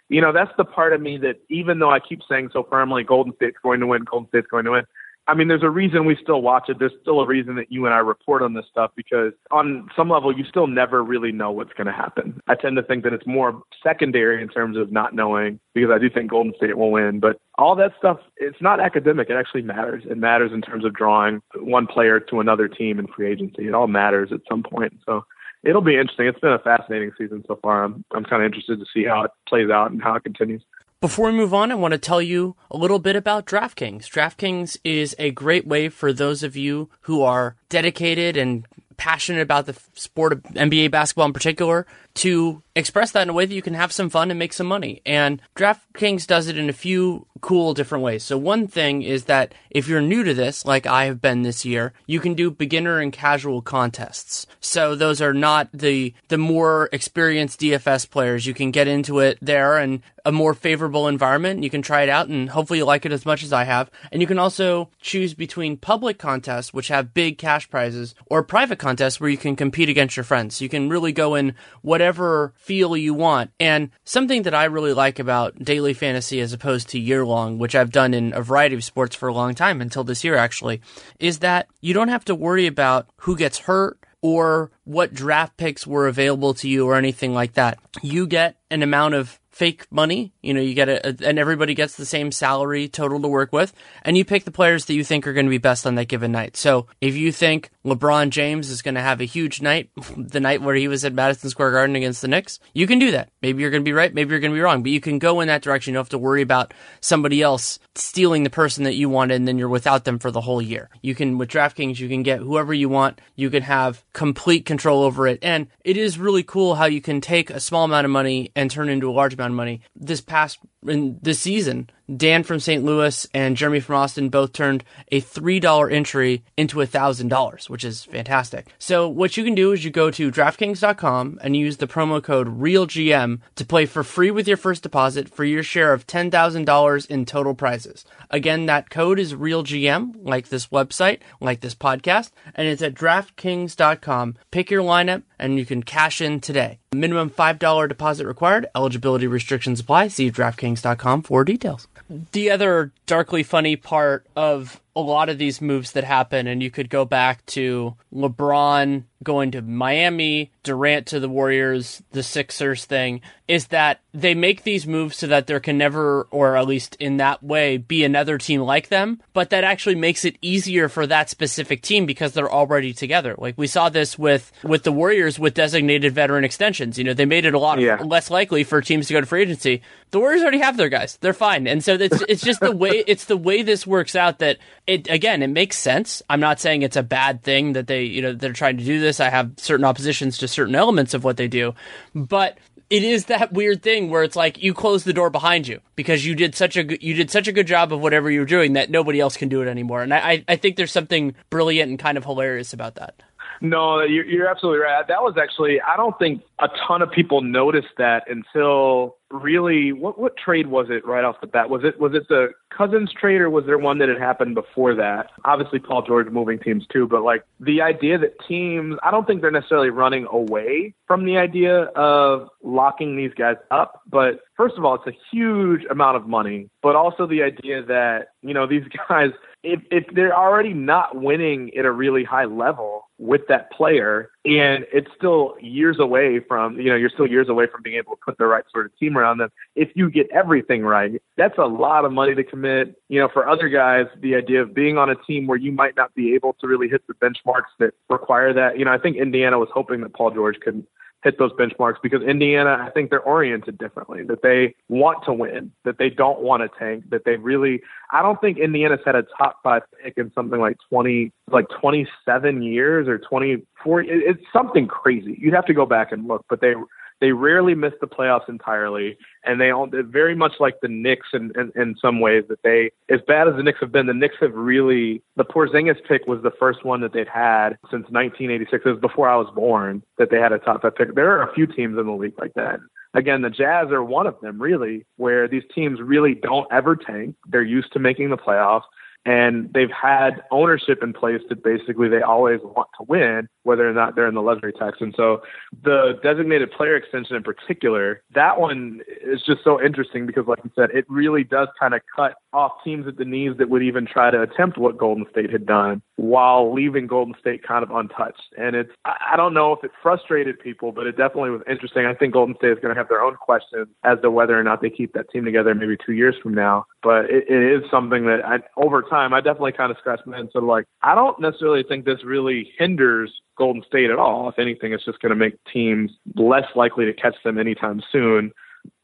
[0.10, 3.03] you know that's the part of me that even though I keep saying so firmly
[3.03, 4.84] Golden State's going to win, Golden State's going to win.
[5.30, 6.80] I mean, there's a reason we still watch it.
[6.80, 10.10] There's still a reason that you and I report on this stuff because on some
[10.10, 12.41] level, you still never really know what's going to happen.
[12.47, 15.99] I tend to think that it's more secondary in terms of not knowing because I
[15.99, 17.19] do think Golden State will win.
[17.19, 19.30] But all that stuff, it's not academic.
[19.30, 20.03] It actually matters.
[20.10, 23.68] It matters in terms of drawing one player to another team in free agency.
[23.68, 24.93] It all matters at some point.
[25.06, 25.26] So
[25.64, 26.26] it'll be interesting.
[26.26, 27.84] It's been a fascinating season so far.
[27.84, 30.64] I'm, I'm kind of interested to see how it plays out and how it continues.
[31.01, 34.09] Before we move on, I want to tell you a little bit about DraftKings.
[34.09, 38.67] DraftKings is a great way for those of you who are dedicated and
[38.97, 43.45] passionate about the sport of NBA basketball in particular to express that in a way
[43.45, 45.01] that you can have some fun and make some money.
[45.06, 48.23] And DraftKings does it in a few cool different ways.
[48.23, 51.65] So one thing is that if you're new to this, like I have been this
[51.65, 54.47] year, you can do beginner and casual contests.
[54.60, 58.45] So those are not the the more experienced DFS players.
[58.45, 61.64] You can get into it there and a more favorable environment.
[61.64, 63.89] You can try it out and hopefully you like it as much as I have.
[64.11, 68.80] And you can also choose between public contests, which have big cash prizes, or private
[68.80, 70.61] contests where you can compete against your friends.
[70.61, 73.49] You can really go in whatever feel you want.
[73.59, 77.73] And something that I really like about daily fantasy as opposed to year long, which
[77.73, 80.79] I've done in a variety of sports for a long time until this year actually,
[81.19, 85.87] is that you don't have to worry about who gets hurt or what draft picks
[85.87, 87.79] were available to you or anything like that.
[88.03, 90.31] You get an amount of fake money.
[90.41, 93.73] You know, you get a, and everybody gets the same salary total to work with,
[94.03, 96.07] and you pick the players that you think are going to be best on that
[96.07, 96.56] given night.
[96.56, 100.61] So if you think LeBron James is going to have a huge night, the night
[100.61, 103.31] where he was at Madison Square Garden against the Knicks, you can do that.
[103.41, 105.19] Maybe you're going to be right, maybe you're going to be wrong, but you can
[105.19, 105.91] go in that direction.
[105.91, 109.48] You don't have to worry about somebody else stealing the person that you wanted, and
[109.48, 110.90] then you're without them for the whole year.
[111.02, 113.19] You can, with DraftKings, you can get whoever you want.
[113.36, 117.19] You can have complete control over it, and it is really cool how you can
[117.19, 119.81] take a small amount of money and turn it into a large amount money.
[119.95, 122.84] This past in this season, Dan from St.
[122.84, 128.67] Louis and Jeremy from Austin both turned a $3 entry into $1,000, which is fantastic.
[128.80, 132.59] So what you can do is you go to DraftKings.com and use the promo code
[132.59, 137.26] REALGM to play for free with your first deposit for your share of $10,000 in
[137.26, 138.05] total prizes.
[138.31, 144.38] Again, that code is RealGM, like this website, like this podcast, and it's at DraftKings.com.
[144.51, 146.80] Pick your lineup and you can cash in today.
[146.95, 148.65] Minimum $5 deposit required.
[148.75, 150.07] Eligibility restrictions apply.
[150.07, 151.87] See DraftKings.com for details.
[152.10, 156.69] The other darkly funny part of a lot of these moves that happen, and you
[156.69, 163.22] could go back to LeBron going to Miami, Durant to the Warriors, the Sixers thing,
[163.48, 167.18] is that they make these moves so that there can never, or at least in
[167.18, 171.30] that way, be another team like them, but that actually makes it easier for that
[171.30, 173.36] specific team because they're already together.
[173.38, 176.98] Like we saw this with, with the Warriors with designated veteran extensions.
[176.98, 178.02] You know, they made it a lot yeah.
[178.02, 179.81] less likely for teams to go to free agency.
[180.11, 181.18] The Warriors already have their guys.
[181.19, 181.68] They're fine.
[181.68, 184.57] And so it's, it's just the way, it's the way this works out that
[184.88, 186.21] it, again, it makes sense.
[186.30, 188.99] I'm not saying it's a bad thing that they, you know, they're trying to do
[188.99, 189.19] this.
[189.19, 191.76] I have certain oppositions to certain elements of what they do,
[192.13, 192.57] but
[192.89, 196.26] it is that weird thing where it's like you close the door behind you because
[196.26, 198.73] you did such a you did such a good job of whatever you were doing
[198.73, 200.01] that nobody else can do it anymore.
[200.01, 203.21] And I I think there's something brilliant and kind of hilarious about that.
[203.61, 205.07] No, you're, you're absolutely right.
[205.07, 210.19] That was actually, I don't think a ton of people noticed that until really, what
[210.19, 211.69] what trade was it right off the bat?
[211.69, 214.95] Was it was it the Cousins trade or was there one that had happened before
[214.95, 215.27] that?
[215.45, 219.41] Obviously, Paul George moving teams too, but like the idea that teams, I don't think
[219.41, 224.02] they're necessarily running away from the idea of locking these guys up.
[224.10, 228.30] But first of all, it's a huge amount of money, but also the idea that
[228.41, 229.31] you know these guys
[229.64, 234.85] if if they're already not winning at a really high level with that player and
[234.93, 238.21] it's still years away from you know you're still years away from being able to
[238.25, 239.49] put the right sort of team around them.
[239.75, 242.95] If you get everything right that's a lot of money to commit.
[243.09, 245.95] You know for other guys the idea of being on a team where you might
[245.95, 249.17] not be able to really hit the benchmarks that require that you know i think
[249.17, 250.85] indiana was hoping that paul george could
[251.23, 255.71] hit those benchmarks because Indiana, I think they're oriented differently, that they want to win,
[255.83, 257.81] that they don't want to tank, that they really,
[258.11, 262.61] I don't think Indiana's had a top five pick in something like 20, like 27
[262.61, 264.01] years or 24.
[264.01, 265.37] It's something crazy.
[265.39, 266.73] You'd have to go back and look, but they,
[267.21, 271.51] they rarely miss the playoffs entirely, and they all very much like the Knicks in,
[271.59, 274.35] in, in some ways that they, as bad as the Knicks have been, the Knicks
[274.41, 275.21] have really.
[275.35, 278.83] The Porzingis pick was the first one that they'd had since 1986.
[278.85, 281.15] It was before I was born that they had a top five pick.
[281.15, 282.79] There are a few teams in the league like that.
[283.13, 287.35] Again, the Jazz are one of them, really, where these teams really don't ever tank.
[287.47, 288.83] They're used to making the playoffs
[289.25, 293.93] and they've had ownership in place that basically they always want to win, whether or
[293.93, 294.97] not they're in the luxury tax.
[295.01, 295.41] And so
[295.83, 300.71] the designated player extension in particular, that one is just so interesting because, like you
[300.75, 304.05] said, it really does kind of cut off teams at the knees that would even
[304.05, 308.53] try to attempt what Golden State had done while leaving Golden State kind of untouched.
[308.57, 312.05] And it's, I don't know if it frustrated people, but it definitely was interesting.
[312.05, 314.63] I think Golden State is going to have their own questions as to whether or
[314.63, 316.85] not they keep that team together maybe two years from now.
[317.03, 320.38] But it, it is something that I, over time, I definitely kind of scratched my
[320.38, 320.49] head.
[320.53, 324.49] So like, I don't necessarily think this really hinders Golden State at all.
[324.49, 328.52] If anything, it's just going to make teams less likely to catch them anytime soon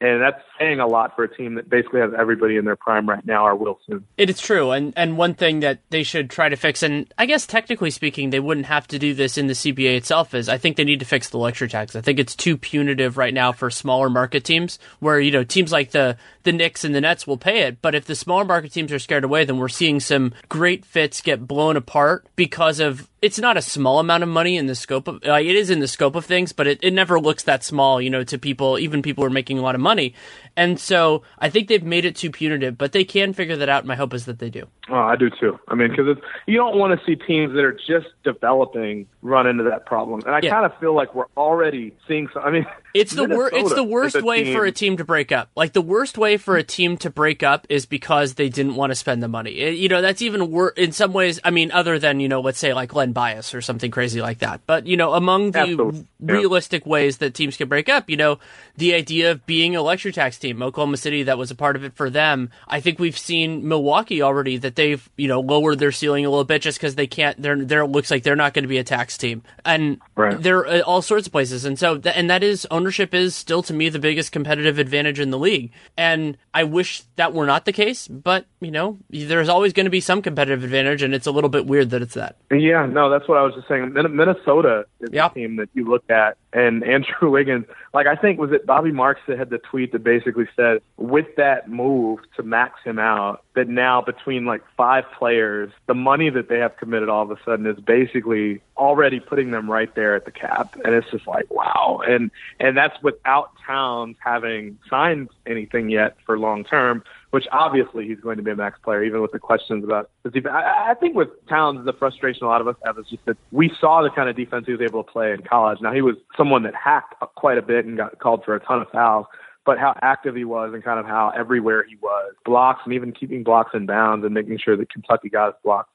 [0.01, 3.07] and that's saying a lot for a team that basically has everybody in their prime
[3.07, 4.05] right now or will soon.
[4.17, 7.25] It is true, and and one thing that they should try to fix, and I
[7.25, 10.33] guess technically speaking, they wouldn't have to do this in the CBA itself.
[10.33, 11.95] Is I think they need to fix the luxury tax.
[11.95, 15.71] I think it's too punitive right now for smaller market teams, where you know teams
[15.71, 18.73] like the the Knicks and the Nets will pay it, but if the smaller market
[18.73, 23.09] teams are scared away, then we're seeing some great fits get blown apart because of
[23.25, 25.87] it's not a small amount of money in the scope of it is in the
[25.87, 29.01] scope of things, but it, it never looks that small, you know, to people, even
[29.01, 30.13] people who are making a lot of money.
[30.57, 33.85] And so I think they've made it too punitive, but they can figure that out.
[33.85, 34.67] My hope is that they do.
[34.87, 35.59] Oh, I do too.
[35.67, 39.63] I mean, because you don't want to see teams that are just developing run into
[39.63, 40.51] that problem, and I yeah.
[40.51, 42.29] kind of feel like we're already seeing.
[42.31, 43.55] Some, I mean, it's the worst.
[43.55, 44.55] It's the worst way team.
[44.55, 45.49] for a team to break up.
[45.55, 48.91] Like the worst way for a team to break up is because they didn't want
[48.91, 49.53] to spend the money.
[49.53, 51.39] It, you know, that's even worse in some ways.
[51.43, 54.39] I mean, other than you know, let's say like Len Bias or something crazy like
[54.39, 54.61] that.
[54.67, 56.05] But you know, among the Absolutely.
[56.21, 56.91] realistic yeah.
[56.91, 58.37] ways that teams can break up, you know,
[58.77, 61.83] the idea of being a luxury tax team, Oklahoma City, that was a part of
[61.83, 62.49] it for them.
[62.67, 66.43] I think we've seen Milwaukee already that they've you know lowered their ceiling a little
[66.45, 67.41] bit just because they can't.
[67.41, 70.41] They're there looks like they're not going to be a tax team, and right.
[70.41, 71.65] they're uh, all sorts of places.
[71.65, 75.31] And so and that is ownership is still to me the biggest competitive advantage in
[75.31, 75.71] the league.
[75.97, 79.91] And I wish that were not the case, but you know there's always going to
[79.91, 82.37] be some competitive advantage, and it's a little bit weird that it's that.
[82.51, 83.93] Yeah, no, that's what I was just saying.
[83.93, 85.31] Minnesota is yep.
[85.31, 87.65] a team that you look at, and Andrew Wiggins.
[87.93, 91.27] Like I think was it Bobby Marks that had the tweet that basically said with
[91.37, 96.49] that move to max him out that now between like five players, the money that
[96.49, 100.25] they have committed all of a sudden is basically already putting them right there at
[100.25, 100.75] the cap.
[100.83, 102.01] And it's just like, wow.
[102.05, 107.03] And, and that's without Towns having signed anything yet for long term,
[107.35, 110.29] which obviously he's going to be a max player, even with the questions about the
[110.29, 110.55] defense.
[110.55, 113.35] I, I think with Towns, the frustration a lot of us have is just that
[113.51, 115.79] we saw the kind of defense he was able to play in college.
[115.81, 118.81] Now he was someone that hacked quite a bit and got called for a ton
[118.81, 119.25] of fouls
[119.65, 123.11] but how active he was and kind of how everywhere he was, blocks and even
[123.11, 125.89] keeping blocks in bounds and making sure that Kentucky got his blocks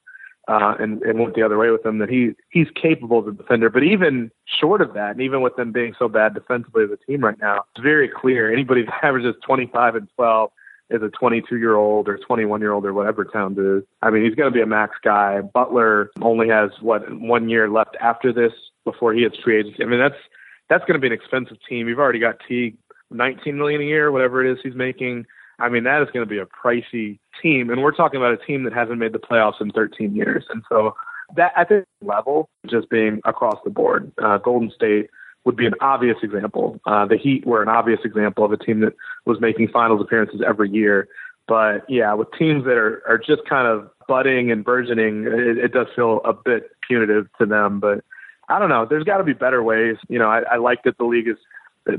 [0.49, 1.99] uh, and, and went the other way with him.
[1.99, 4.31] That he he's capable as a defender, but even
[4.61, 7.39] short of that, and even with them being so bad defensively as a team right
[7.41, 10.51] now, it's very clear anybody that averages 25 and 12
[10.91, 13.83] is a 22 year old or 21 year old or whatever Towns is.
[14.03, 15.41] I mean, he's going to be a max guy.
[15.41, 18.53] Butler only has what one year left after this
[18.85, 19.83] before he hits free agency.
[19.83, 20.21] I mean, that's
[20.69, 21.89] that's going to be an expensive team.
[21.89, 22.77] You've already got Teague
[23.11, 25.27] 19 million a year, whatever it is he's making.
[25.59, 28.47] I mean, that is going to be a pricey team, and we're talking about a
[28.47, 30.45] team that hasn't made the playoffs in 13 years.
[30.49, 30.95] And so,
[31.37, 35.11] that at this level, just being across the board, uh, Golden State
[35.45, 36.81] would be an obvious example.
[36.87, 38.95] Uh, the Heat were an obvious example of a team that
[39.25, 41.09] was making finals appearances every year.
[41.49, 45.73] But yeah, with teams that are, are just kind of budding and burgeoning, it, it
[45.73, 47.81] does feel a bit punitive to them.
[47.81, 48.05] But
[48.49, 48.87] I don't know.
[48.89, 49.97] There's got to be better ways.
[50.09, 51.37] You know, I, I like that the league is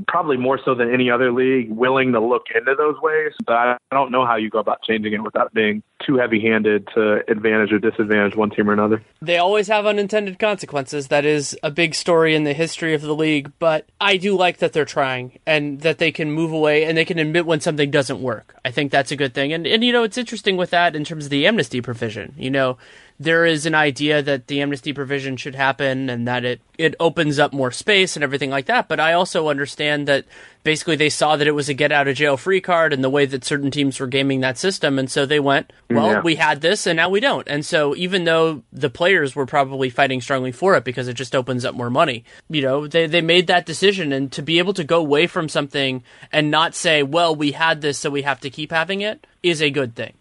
[0.06, 3.32] probably more so than any other league, willing to look into those ways.
[3.44, 6.88] But I don't know how you go about changing it without being too heavy handed
[6.94, 9.02] to advantage or disadvantage one team or another.
[9.20, 11.08] They always have unintended consequences.
[11.08, 13.52] That is a big story in the history of the league.
[13.58, 17.04] But I do like that they're trying and that they can move away and they
[17.04, 18.56] can admit when something doesn't work.
[18.64, 19.52] I think that's a good thing.
[19.52, 22.34] And, and you know, it's interesting with that in terms of the amnesty provision.
[22.36, 22.78] You know,
[23.22, 27.38] there is an idea that the amnesty provision should happen and that it, it opens
[27.38, 28.88] up more space and everything like that.
[28.88, 30.24] But I also understand that
[30.64, 33.10] basically they saw that it was a get out of jail free card and the
[33.10, 34.98] way that certain teams were gaming that system.
[34.98, 36.20] And so they went, mm, well, yeah.
[36.20, 37.46] we had this and now we don't.
[37.48, 41.34] And so even though the players were probably fighting strongly for it because it just
[41.34, 44.12] opens up more money, you know, they, they made that decision.
[44.12, 47.80] And to be able to go away from something and not say, well, we had
[47.80, 50.14] this, so we have to keep having it is a good thing.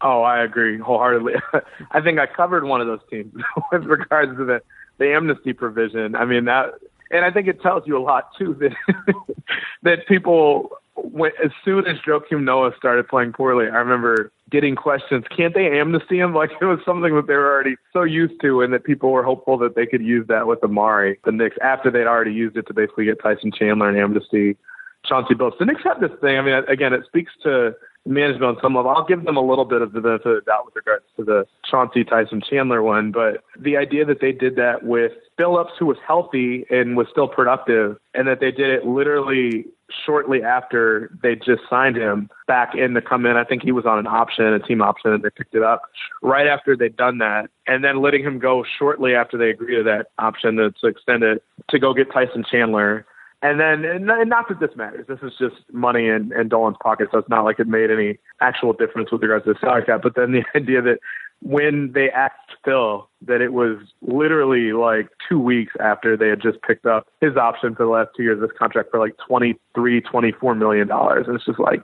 [0.00, 1.34] Oh, I agree wholeheartedly.
[1.90, 3.32] I think I covered one of those teams
[3.72, 4.62] with regards to the
[4.98, 6.14] the amnesty provision.
[6.16, 6.74] I mean that,
[7.10, 9.14] and I think it tells you a lot too that
[9.82, 15.24] that people, when, as soon as Joakim Noah started playing poorly, I remember getting questions.
[15.36, 16.34] Can't they amnesty him?
[16.34, 19.22] Like it was something that they were already so used to, and that people were
[19.22, 22.66] hopeful that they could use that with Amar'e the Knicks, after they'd already used it
[22.68, 24.56] to basically get Tyson Chandler and amnesty
[25.04, 25.58] Chauncey Billups.
[25.58, 26.38] The Knicks have this thing.
[26.38, 27.74] I mean, again, it speaks to
[28.06, 28.90] management on some level.
[28.90, 31.24] I'll give them a little bit of the benefit of the doubt with regards to
[31.24, 35.86] the Chauncey Tyson Chandler one, but the idea that they did that with Billups, who
[35.86, 39.66] was healthy and was still productive, and that they did it literally
[40.04, 43.36] shortly after they just signed him back in to come in.
[43.36, 45.82] I think he was on an option, a team option, and they picked it up
[46.22, 49.82] right after they'd done that, and then letting him go shortly after they agreed to
[49.84, 53.06] that option to, to extend it to go get Tyson Chandler
[53.40, 55.06] and then, and not that this matters.
[55.06, 58.18] This is just money in, in Dolan's pocket, so it's not like it made any
[58.40, 60.00] actual difference with regards to the salary cap.
[60.02, 60.98] But then the idea that
[61.40, 62.34] when they asked
[62.64, 67.36] Phil, that it was literally like two weeks after they had just picked up his
[67.36, 70.56] option for the last two years of this contract for like twenty three, twenty four
[70.56, 71.80] million dollars, and it's just like,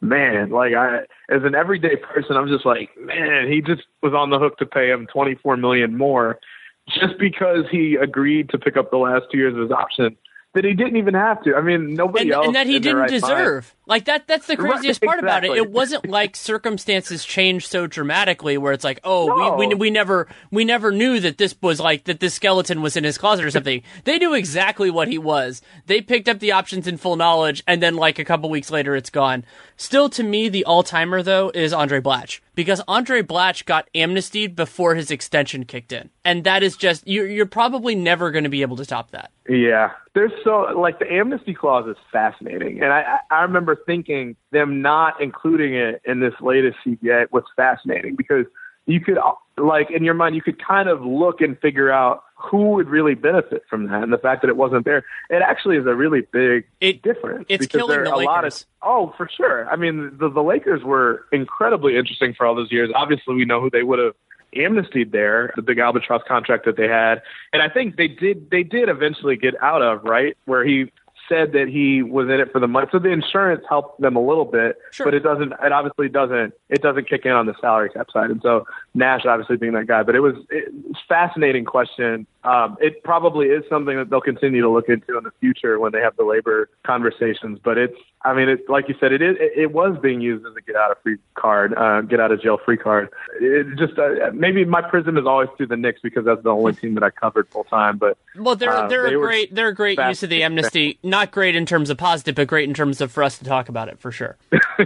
[0.00, 4.30] man, like I, as an everyday person, I'm just like, man, he just was on
[4.30, 6.40] the hook to pay him twenty four million more
[6.88, 10.16] just because he agreed to pick up the last two years of his option
[10.58, 11.54] that he didn't even have to.
[11.54, 13.64] I mean, nobody and, else, and that he didn't right deserve.
[13.64, 13.74] Mind.
[13.86, 14.26] Like that.
[14.26, 15.48] That's the craziest right, part exactly.
[15.50, 15.62] about it.
[15.62, 19.54] It wasn't like circumstances changed so dramatically where it's like, oh, no.
[19.54, 22.96] we, we we never we never knew that this was like that this skeleton was
[22.96, 23.82] in his closet or something.
[24.02, 25.62] they knew exactly what he was.
[25.86, 28.96] They picked up the options in full knowledge, and then like a couple weeks later,
[28.96, 29.44] it's gone.
[29.76, 34.56] Still, to me, the all timer though is Andre Blatche because Andre Blatche got amnestied
[34.56, 38.50] before his extension kicked in, and that is just you're you're probably never going to
[38.50, 39.30] be able to top that.
[39.48, 44.82] Yeah, there's so like the amnesty clause is fascinating, and I I remember thinking them
[44.82, 48.44] not including it in this latest CBA was fascinating because
[48.86, 49.18] you could
[49.56, 53.14] like in your mind you could kind of look and figure out who would really
[53.14, 55.04] benefit from that and the fact that it wasn't there.
[55.28, 58.26] It actually is a really big it, difference it's because killing there the a Lakers.
[58.26, 59.68] lot of oh for sure.
[59.68, 62.90] I mean the, the lakers were incredibly interesting for all those years.
[62.94, 64.14] Obviously we know who they would have
[64.56, 67.22] amnestied there the big albatross contract that they had.
[67.52, 70.90] And i think they did they did eventually get out of right where he
[71.28, 72.86] said that he was in it for the money.
[72.90, 75.06] So the insurance helped them a little bit, sure.
[75.06, 75.52] but it doesn't.
[75.52, 76.54] It obviously doesn't.
[76.68, 78.30] It doesn't kick in on the salary cap side.
[78.30, 80.72] And so Nash obviously being that guy, but it was it,
[81.08, 82.26] fascinating question.
[82.44, 85.92] Um, it probably is something that they'll continue to look into in the future when
[85.92, 87.58] they have the labor conversations.
[87.62, 89.36] But it's, I mean, it's like you said, it is.
[89.38, 92.32] It, it was being used as a get out of free card, uh, get out
[92.32, 93.10] of jail free card.
[93.40, 96.74] It just uh, maybe my prism is always through the Knicks because that's the only
[96.74, 97.98] team that I covered full time.
[97.98, 100.98] But well, they're uh, they're they a great they're a great use of the amnesty.
[101.02, 103.68] Not great in terms of positive, but great in terms of for us to talk
[103.68, 104.36] about it for sure.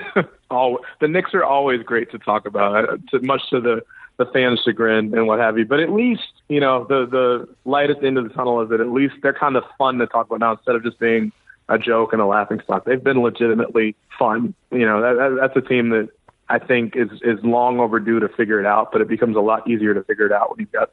[0.50, 3.84] oh, the Knicks are always great to talk about, uh, to, much to the
[4.18, 5.64] the fans' chagrin and what have you.
[5.64, 8.68] But at least you know the the light at the end of the tunnel is
[8.70, 11.32] that at least they're kind of fun to talk about now instead of just being
[11.68, 12.84] a joke and a laughing stock.
[12.84, 14.54] They've been legitimately fun.
[14.70, 16.10] You know, that, that's a team that
[16.48, 19.68] I think is is long overdue to figure it out, but it becomes a lot
[19.68, 20.90] easier to figure it out when you've got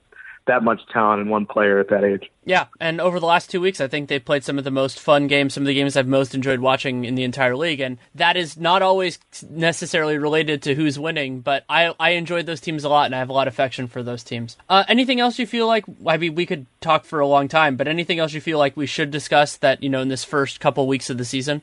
[0.50, 2.30] that much talent in one player at that age.
[2.44, 5.00] Yeah, and over the last two weeks, I think they've played some of the most
[5.00, 8.00] fun games, some of the games I've most enjoyed watching in the entire league, and
[8.16, 9.20] that is not always
[9.50, 13.20] necessarily related to who's winning, but I I enjoyed those teams a lot, and I
[13.20, 14.58] have a lot of affection for those teams.
[14.68, 15.86] Uh, anything else you feel like?
[16.06, 18.76] I mean, we could talk for a long time, but anything else you feel like
[18.76, 21.62] we should discuss that you know in this first couple weeks of the season?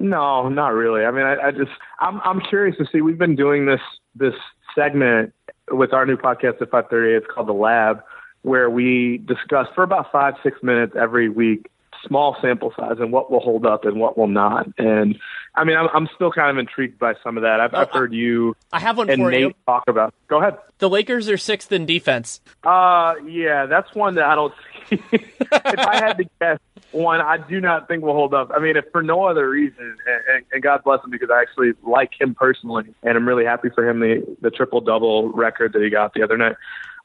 [0.00, 1.04] No, not really.
[1.04, 3.02] I mean, I, I just I'm I'm curious to see.
[3.02, 3.80] We've been doing this
[4.14, 4.34] this
[4.74, 5.34] segment
[5.70, 7.18] with our new podcast at 5:30.
[7.18, 8.02] It's called the Lab
[8.42, 11.68] where we discuss for about five, six minutes every week
[12.06, 14.66] small sample size and what will hold up and what will not.
[14.78, 15.18] And
[15.54, 17.60] I mean, I'm, I'm still kind of intrigued by some of that.
[17.60, 18.56] I've, I've heard you.
[18.72, 19.54] I have one and Nate you.
[19.66, 20.14] talk about.
[20.28, 20.58] Go ahead.
[20.78, 22.40] The Lakers are sixth in defense.
[22.64, 24.54] Uh, yeah, that's one that I don't
[24.90, 25.00] see.
[25.10, 26.58] if I had to guess
[26.92, 28.50] one, I do not think will hold up.
[28.54, 31.40] I mean, if for no other reason, and, and, and God bless him because I
[31.40, 35.72] actually like him personally, and I'm really happy for him the the triple double record
[35.72, 36.56] that he got the other night.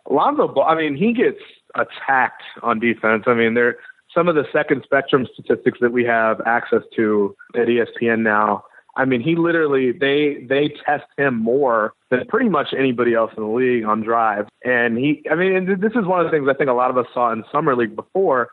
[0.09, 1.39] Lonzo, I mean, he gets
[1.75, 3.23] attacked on defense.
[3.27, 3.77] I mean, there
[4.13, 8.63] some of the second spectrum statistics that we have access to at ESPN now.
[8.95, 13.43] I mean, he literally they they test him more than pretty much anybody else in
[13.43, 14.47] the league on drive.
[14.65, 16.97] And he, I mean, this is one of the things I think a lot of
[16.97, 18.49] us saw in summer league before.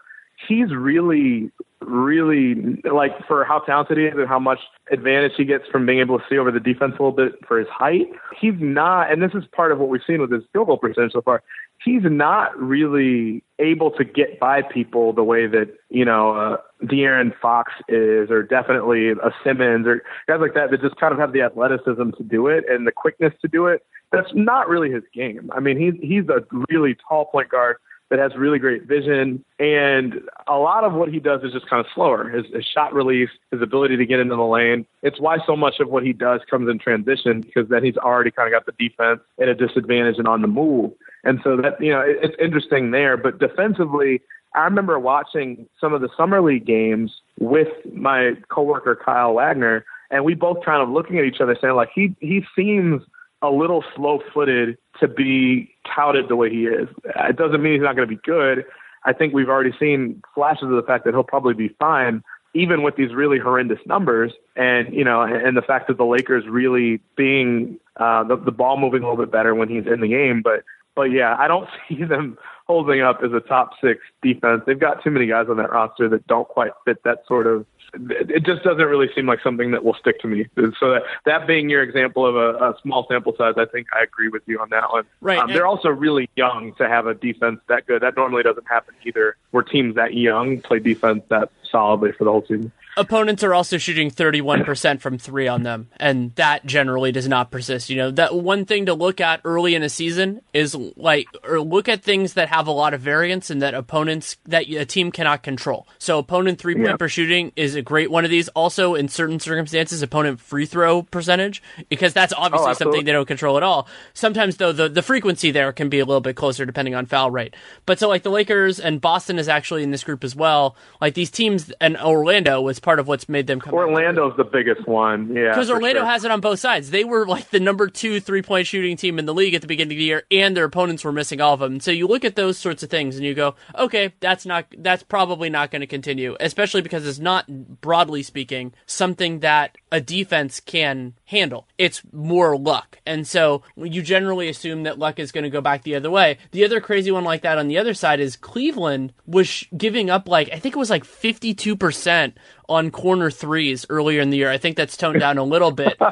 [0.46, 1.50] He's really,
[1.86, 4.58] really like for how talented he is and how much
[4.90, 7.58] advantage he gets from being able to see over the defense a little bit for
[7.58, 8.08] his height.
[8.40, 11.12] He's not, and this is part of what we've seen with his field goal percentage
[11.12, 11.42] so far.
[11.84, 17.32] He's not really able to get by people the way that you know uh, De'Aaron
[17.40, 21.32] Fox is, or definitely a Simmons, or guys like that that just kind of have
[21.32, 23.84] the athleticism to do it and the quickness to do it.
[24.12, 25.50] That's not really his game.
[25.54, 27.76] I mean, he's he's a really tall point guard
[28.10, 29.44] that has really great vision.
[29.58, 32.28] And a lot of what he does is just kind of slower.
[32.28, 34.86] His, his shot release, his ability to get into the lane.
[35.02, 38.30] It's why so much of what he does comes in transition because then he's already
[38.30, 40.92] kind of got the defense at a disadvantage and on the move.
[41.24, 43.16] And so that, you know, it, it's interesting there.
[43.16, 44.20] But defensively,
[44.54, 50.24] I remember watching some of the summer league games with my coworker Kyle Wagner, and
[50.24, 53.02] we both kind of looking at each other saying like he he seems
[53.44, 56.88] a little slow footed to be touted the way he is.
[57.04, 58.64] It doesn't mean he's not going to be good.
[59.04, 62.22] I think we've already seen flashes of the fact that he'll probably be fine,
[62.54, 64.32] even with these really horrendous numbers.
[64.56, 68.78] And, you know, and the fact that the Lakers really being uh, the, the ball
[68.78, 70.40] moving a little bit better when he's in the game.
[70.42, 70.64] But,
[70.94, 74.62] but yeah, I don't see them holding up as a top six defense.
[74.66, 77.66] They've got too many guys on that roster that don't quite fit that sort of
[77.94, 80.46] it just doesn't really seem like something that will stick to me.
[80.56, 84.02] So that, that being your example of a, a small sample size, I think I
[84.02, 85.04] agree with you on that one.
[85.20, 85.38] Right.
[85.38, 88.02] Um, they're also really young to have a defense that good.
[88.02, 89.36] That normally doesn't happen either.
[89.50, 92.72] Where teams that young play defense that solidly for the whole season.
[92.96, 97.90] Opponents are also shooting 31% from three on them, and that generally does not persist.
[97.90, 101.60] You know, that one thing to look at early in a season is like, or
[101.60, 105.10] look at things that have a lot of variance and that opponents, that a team
[105.10, 105.88] cannot control.
[105.98, 106.96] So, opponent three point Yeah.
[106.96, 108.48] per shooting is a great one of these.
[108.50, 113.12] Also, in certain circumstances, opponent free throw percentage, because that's oh, obviously Oh, something they
[113.12, 113.88] don't control at all.
[114.12, 117.30] Sometimes, though, the, the frequency there can be a little bit closer depending on foul
[117.30, 117.54] rate.
[117.86, 120.76] But so, like, the Lakers and Boston is actually in this group as well.
[121.00, 123.74] Like, these teams, and Orlando was part of what's made them come.
[123.74, 125.34] Orlando's the biggest one.
[125.34, 125.48] Yeah.
[125.48, 126.06] Because Orlando sure.
[126.06, 126.90] has it on both sides.
[126.90, 129.66] They were like the number two three point shooting team in the league at the
[129.66, 131.80] beginning of the year, and their opponents were missing all of them.
[131.80, 135.02] So you look at those sorts of things and you go, okay, that's not that's
[135.02, 140.60] probably not going to continue, especially because it's not broadly speaking something that a defense
[140.60, 141.66] can handle.
[141.78, 145.82] It's more luck, and so you generally assume that luck is going to go back
[145.82, 146.38] the other way.
[146.50, 150.10] The other crazy one like that on the other side is Cleveland was sh- giving
[150.10, 152.36] up like I think it was like fifty two percent
[152.68, 154.50] on corner threes earlier in the year.
[154.50, 155.98] I think that's toned down a little bit.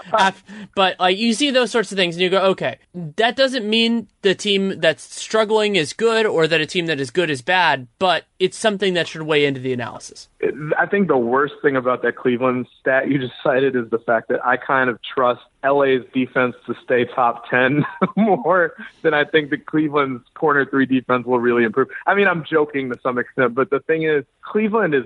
[0.75, 2.79] But like you see those sorts of things and you go, okay,
[3.17, 7.11] that doesn't mean the team that's struggling is good or that a team that is
[7.11, 10.29] good is bad, but it's something that should weigh into the analysis.
[10.79, 14.29] I think the worst thing about that Cleveland stat you just cited is the fact
[14.29, 17.85] that I kind of trust LA's defense to stay top 10
[18.17, 21.89] more than I think the Cleveland's corner three defense will really improve.
[22.07, 25.05] I mean, I'm joking to some extent, but the thing is, Cleveland is,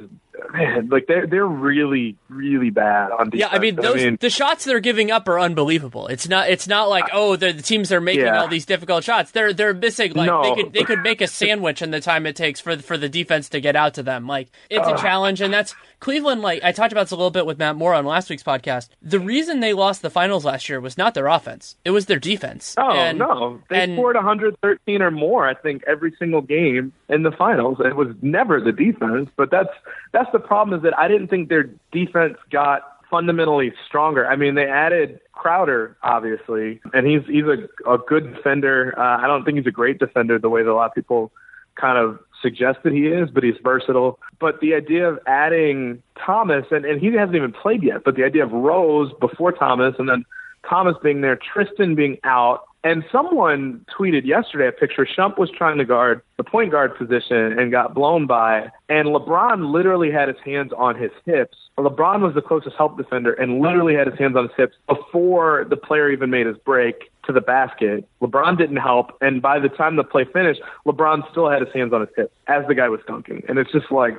[0.55, 3.41] man, like they're, they're really, really bad on defense.
[3.41, 6.07] Yeah, I mean those the shots they're giving up are unbelievable.
[6.09, 8.41] It's not it's not like oh the teams are making Yeah.
[8.41, 9.33] all these difficult shots.
[9.33, 10.43] They're they're missing like No.
[10.43, 13.11] they could they could make a sandwich in the time it takes for for the
[13.11, 14.27] defense to get out to them.
[14.27, 16.41] Like it's a challenge, and that's Cleveland.
[16.41, 18.89] Like I talked about this a little bit with Matt Moore on last week's podcast.
[19.03, 22.19] The reason they lost the finals last year was not their offense; it was their
[22.19, 22.75] defense.
[22.79, 23.61] Oh And- no!
[23.69, 27.79] They and- scored 113 or more, I think, every single game in the finals.
[27.85, 29.69] It was never the defense, but that's
[30.13, 30.79] that's the problem.
[30.79, 34.27] Is that I didn't think their defense got fundamentally stronger.
[34.27, 38.95] I mean, they added Crowder, obviously, and he's he's a a good defender.
[38.99, 41.31] Uh, I don't think he's a great defender the way that a lot of people
[41.77, 44.19] kind of suggest that he is, but he's versatile.
[44.41, 48.25] But the idea of adding Thomas, and, and he hasn't even played yet, but the
[48.25, 50.25] idea of Rose before Thomas, and then
[50.69, 55.07] Thomas being there, Tristan being out, and someone tweeted yesterday a picture.
[55.07, 59.73] Shump was trying to guard the point guard position and got blown by, and LeBron
[59.73, 61.57] literally had his hands on his hips.
[61.79, 65.67] LeBron was the closest help defender and literally had his hands on his hips before
[65.69, 68.09] the player even made his break to the basket.
[68.23, 71.93] LeBron didn't help, and by the time the play finished, LeBron still had his hands
[71.93, 73.43] on his hips as the guy was dunking.
[73.49, 74.17] And it's just like,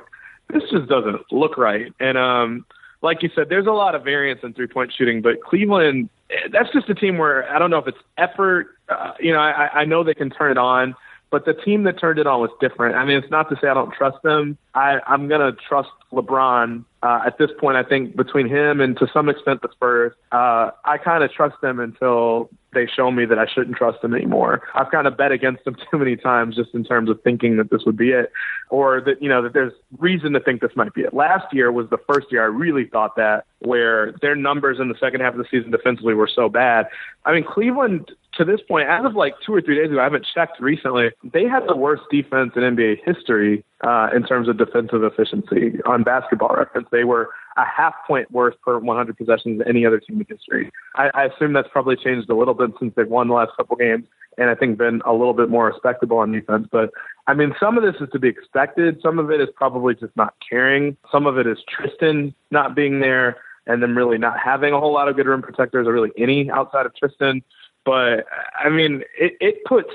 [0.52, 1.92] this just doesn't look right.
[2.00, 2.66] And um,
[3.02, 6.08] like you said, there's a lot of variance in three point shooting, but Cleveland,
[6.50, 8.76] that's just a team where I don't know if it's effort.
[8.88, 10.94] Uh, you know, I, I know they can turn it on,
[11.30, 12.96] but the team that turned it on was different.
[12.96, 14.58] I mean, it's not to say I don't trust them.
[14.74, 17.76] I, I'm going to trust LeBron uh, at this point.
[17.76, 21.56] I think between him and to some extent the Spurs, uh, I kind of trust
[21.62, 24.62] them until they show me that I shouldn't trust them anymore.
[24.74, 27.70] I've kind of bet against them too many times just in terms of thinking that
[27.70, 28.30] this would be it
[28.70, 31.14] or that, you know, that there's reason to think this might be it.
[31.14, 34.98] Last year was the first year I really thought that where their numbers in the
[35.00, 36.86] second half of the season defensively were so bad.
[37.24, 40.04] I mean, Cleveland to this point, as of like two or three days ago, I
[40.04, 41.10] haven't checked recently.
[41.24, 46.02] They had the worst defense in NBA history uh, in terms of defensive efficiency on
[46.02, 46.88] Basketball Reference.
[46.90, 50.70] They were a half point worse per 100 possessions than any other team in history.
[50.96, 53.76] I, I assume that's probably changed a little bit since they've won the last couple
[53.76, 54.04] games,
[54.36, 56.68] and I think been a little bit more respectable on defense.
[56.70, 56.90] But
[57.26, 59.00] I mean, some of this is to be expected.
[59.02, 60.96] Some of it is probably just not caring.
[61.10, 63.36] Some of it is Tristan not being there
[63.66, 66.50] and them really not having a whole lot of good rim protectors or really any
[66.50, 67.42] outside of Tristan.
[67.84, 68.24] But
[68.58, 69.92] I mean, it, it puts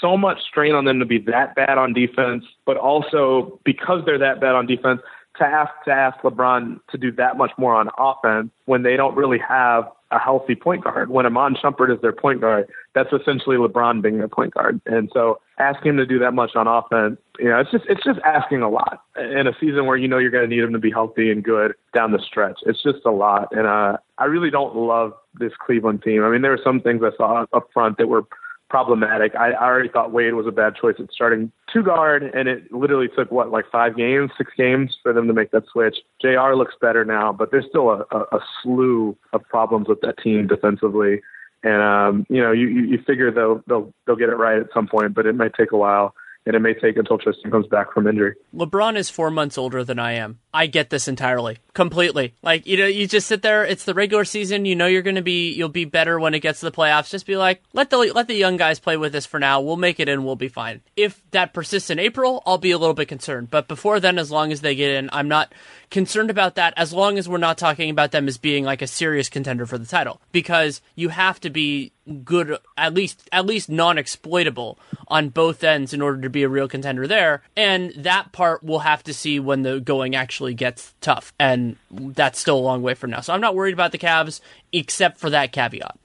[0.00, 4.18] so much strain on them to be that bad on defense, but also because they're
[4.18, 5.00] that bad on defense,
[5.38, 9.14] to ask to ask LeBron to do that much more on offense when they don't
[9.14, 11.10] really have a healthy point guard.
[11.10, 14.80] When Iman Shumpert is their point guard, that's essentially LeBron being their point guard.
[14.86, 18.04] And so asking him to do that much on offense, you know, it's just it's
[18.04, 20.72] just asking a lot in a season where you know you're going to need him
[20.72, 22.60] to be healthy and good down the stretch.
[22.66, 26.24] It's just a lot, and uh, I really don't love this Cleveland team.
[26.24, 28.24] I mean, there were some things I saw up front that were
[28.68, 29.34] problematic.
[29.34, 32.72] I, I already thought Wade was a bad choice at starting two guard, and it
[32.72, 35.98] literally took what like five games, six games for them to make that switch.
[36.20, 36.56] J.R.
[36.56, 40.46] looks better now, but there's still a, a, a slew of problems with that team
[40.46, 41.22] defensively.
[41.62, 44.86] And um, you know, you, you figure they'll they'll they'll get it right at some
[44.86, 46.14] point, but it might take a while
[46.46, 48.34] and it may take until Tristan comes back from injury.
[48.54, 50.38] LeBron is four months older than I am.
[50.54, 52.34] I get this entirely, completely.
[52.42, 53.64] Like you know, you just sit there.
[53.64, 54.64] It's the regular season.
[54.64, 55.52] You know you're going to be.
[55.52, 57.10] You'll be better when it gets to the playoffs.
[57.10, 59.60] Just be like, let the let the young guys play with us for now.
[59.60, 60.24] We'll make it in.
[60.24, 60.80] We'll be fine.
[60.96, 63.50] If that persists in April, I'll be a little bit concerned.
[63.50, 65.52] But before then, as long as they get in, I'm not
[65.90, 66.72] concerned about that.
[66.76, 69.78] As long as we're not talking about them as being like a serious contender for
[69.78, 71.92] the title, because you have to be
[72.24, 74.78] good, at least at least non-exploitable
[75.08, 77.42] on both ends in order to be a real contender there.
[77.56, 82.38] And that part we'll have to see when the going actually gets tough, and that's
[82.38, 83.20] still a long way from now.
[83.20, 84.40] So I'm not worried about the Cavs,
[84.72, 85.98] except for that caveat.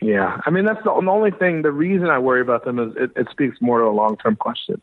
[0.00, 1.62] Yeah, I mean that's the only thing.
[1.62, 4.80] The reason I worry about them is it, it speaks more to a long-term question.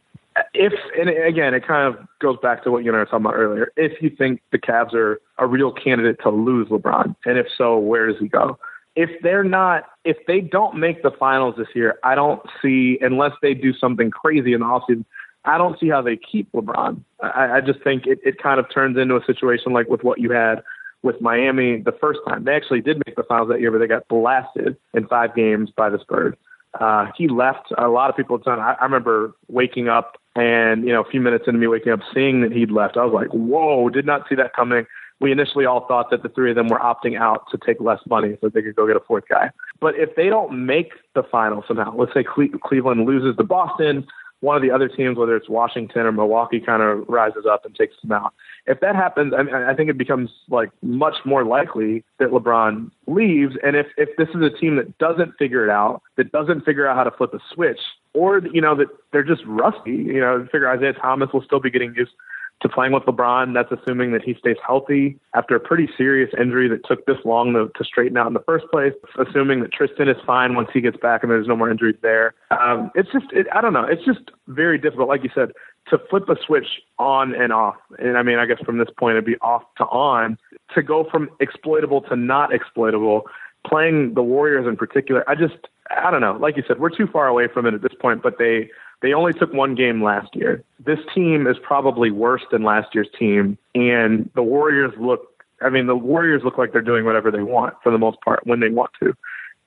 [0.53, 3.25] If and again, it kind of goes back to what you and I were talking
[3.25, 3.73] about earlier.
[3.75, 7.77] If you think the Cavs are a real candidate to lose LeBron, and if so,
[7.77, 8.57] where does he go?
[8.99, 13.31] If they're not if they don't make the finals this year, I don't see unless
[13.41, 15.05] they do something crazy in the offseason,
[15.45, 17.01] I don't see how they keep LeBron.
[17.21, 20.19] I, I just think it, it kind of turns into a situation like with what
[20.19, 20.61] you had
[21.01, 22.43] with Miami the first time.
[22.43, 25.69] They actually did make the finals that year, but they got blasted in five games
[25.73, 26.35] by the Spurs.
[26.77, 27.71] Uh, he left.
[27.77, 28.59] A lot of people had done.
[28.59, 32.01] I, I remember waking up and you know a few minutes into me waking up,
[32.13, 32.97] seeing that he'd left.
[32.97, 34.85] I was like, "Whoa!" Did not see that coming
[35.19, 37.99] we initially all thought that the three of them were opting out to take less
[38.09, 39.51] money so they could go get a fourth guy.
[39.79, 44.07] But if they don't make the final somehow, let's say Cle- Cleveland loses to Boston,
[44.41, 47.75] one of the other teams, whether it's Washington or Milwaukee, kind of rises up and
[47.75, 48.33] takes them out.
[48.67, 52.89] If that happens, I, mean, I think it becomes like much more likely that LeBron
[53.07, 53.55] leaves.
[53.63, 56.87] And if if this is a team that doesn't figure it out, that doesn't figure
[56.87, 57.79] out how to flip a switch,
[58.13, 61.69] or you know that they're just rusty, you know, figure Isaiah Thomas will still be
[61.69, 62.11] getting used
[62.61, 63.53] to playing with LeBron.
[63.53, 67.53] That's assuming that he stays healthy after a pretty serious injury that took this long
[67.53, 68.93] to, to straighten out in the first place.
[69.17, 72.33] Assuming that Tristan is fine once he gets back and there's no more injuries there.
[72.51, 73.85] Um, it's just, it, I don't know.
[73.85, 75.51] It's just very difficult, like you said,
[75.89, 76.67] to flip a switch
[76.97, 77.77] on and off.
[77.97, 80.37] And I mean, I guess from this point, it'd be off to on.
[80.75, 83.23] To go from exploitable to not exploitable,
[83.65, 86.37] playing the Warriors in particular, I just, I don't know.
[86.39, 88.69] Like you said, we're too far away from it at this point, but they
[89.01, 90.63] they only took one game last year.
[90.85, 95.21] This team is probably worse than last year's team, and the Warriors look.
[95.61, 98.45] I mean, the Warriors look like they're doing whatever they want for the most part
[98.45, 99.13] when they want to.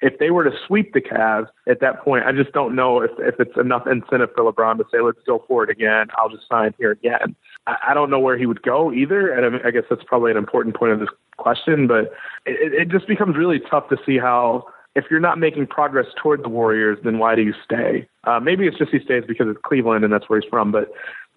[0.01, 3.13] If they were to sweep the Cavs at that point, I just don't know if,
[3.19, 6.09] if it's enough incentive for LeBron to say, let's go for it again.
[6.17, 7.37] I'll just sign here again.
[7.69, 9.31] I, I don't know where he would go either.
[9.31, 12.13] And I, mean, I guess that's probably an important point of this question, but
[12.47, 16.45] it, it just becomes really tough to see how if you're not making progress toward
[16.45, 18.07] the Warriors, then why do you stay?
[18.25, 20.91] Uh, maybe it's just he stays because it's Cleveland and that's where he's from, but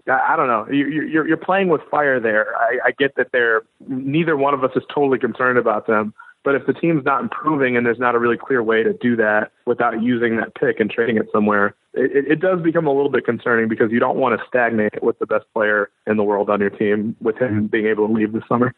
[0.08, 0.68] I, I don't know.
[0.70, 2.56] You, you're, you're playing with fire there.
[2.58, 6.14] I, I get that they're neither one of us is totally concerned about them,
[6.46, 9.16] But if the team's not improving and there's not a really clear way to do
[9.16, 13.10] that without using that pick and trading it somewhere, it, it does become a little
[13.10, 16.52] bit concerning because you don't want to stagnate with the best player in the world
[16.52, 18.76] on your team with him being able to leave this summer.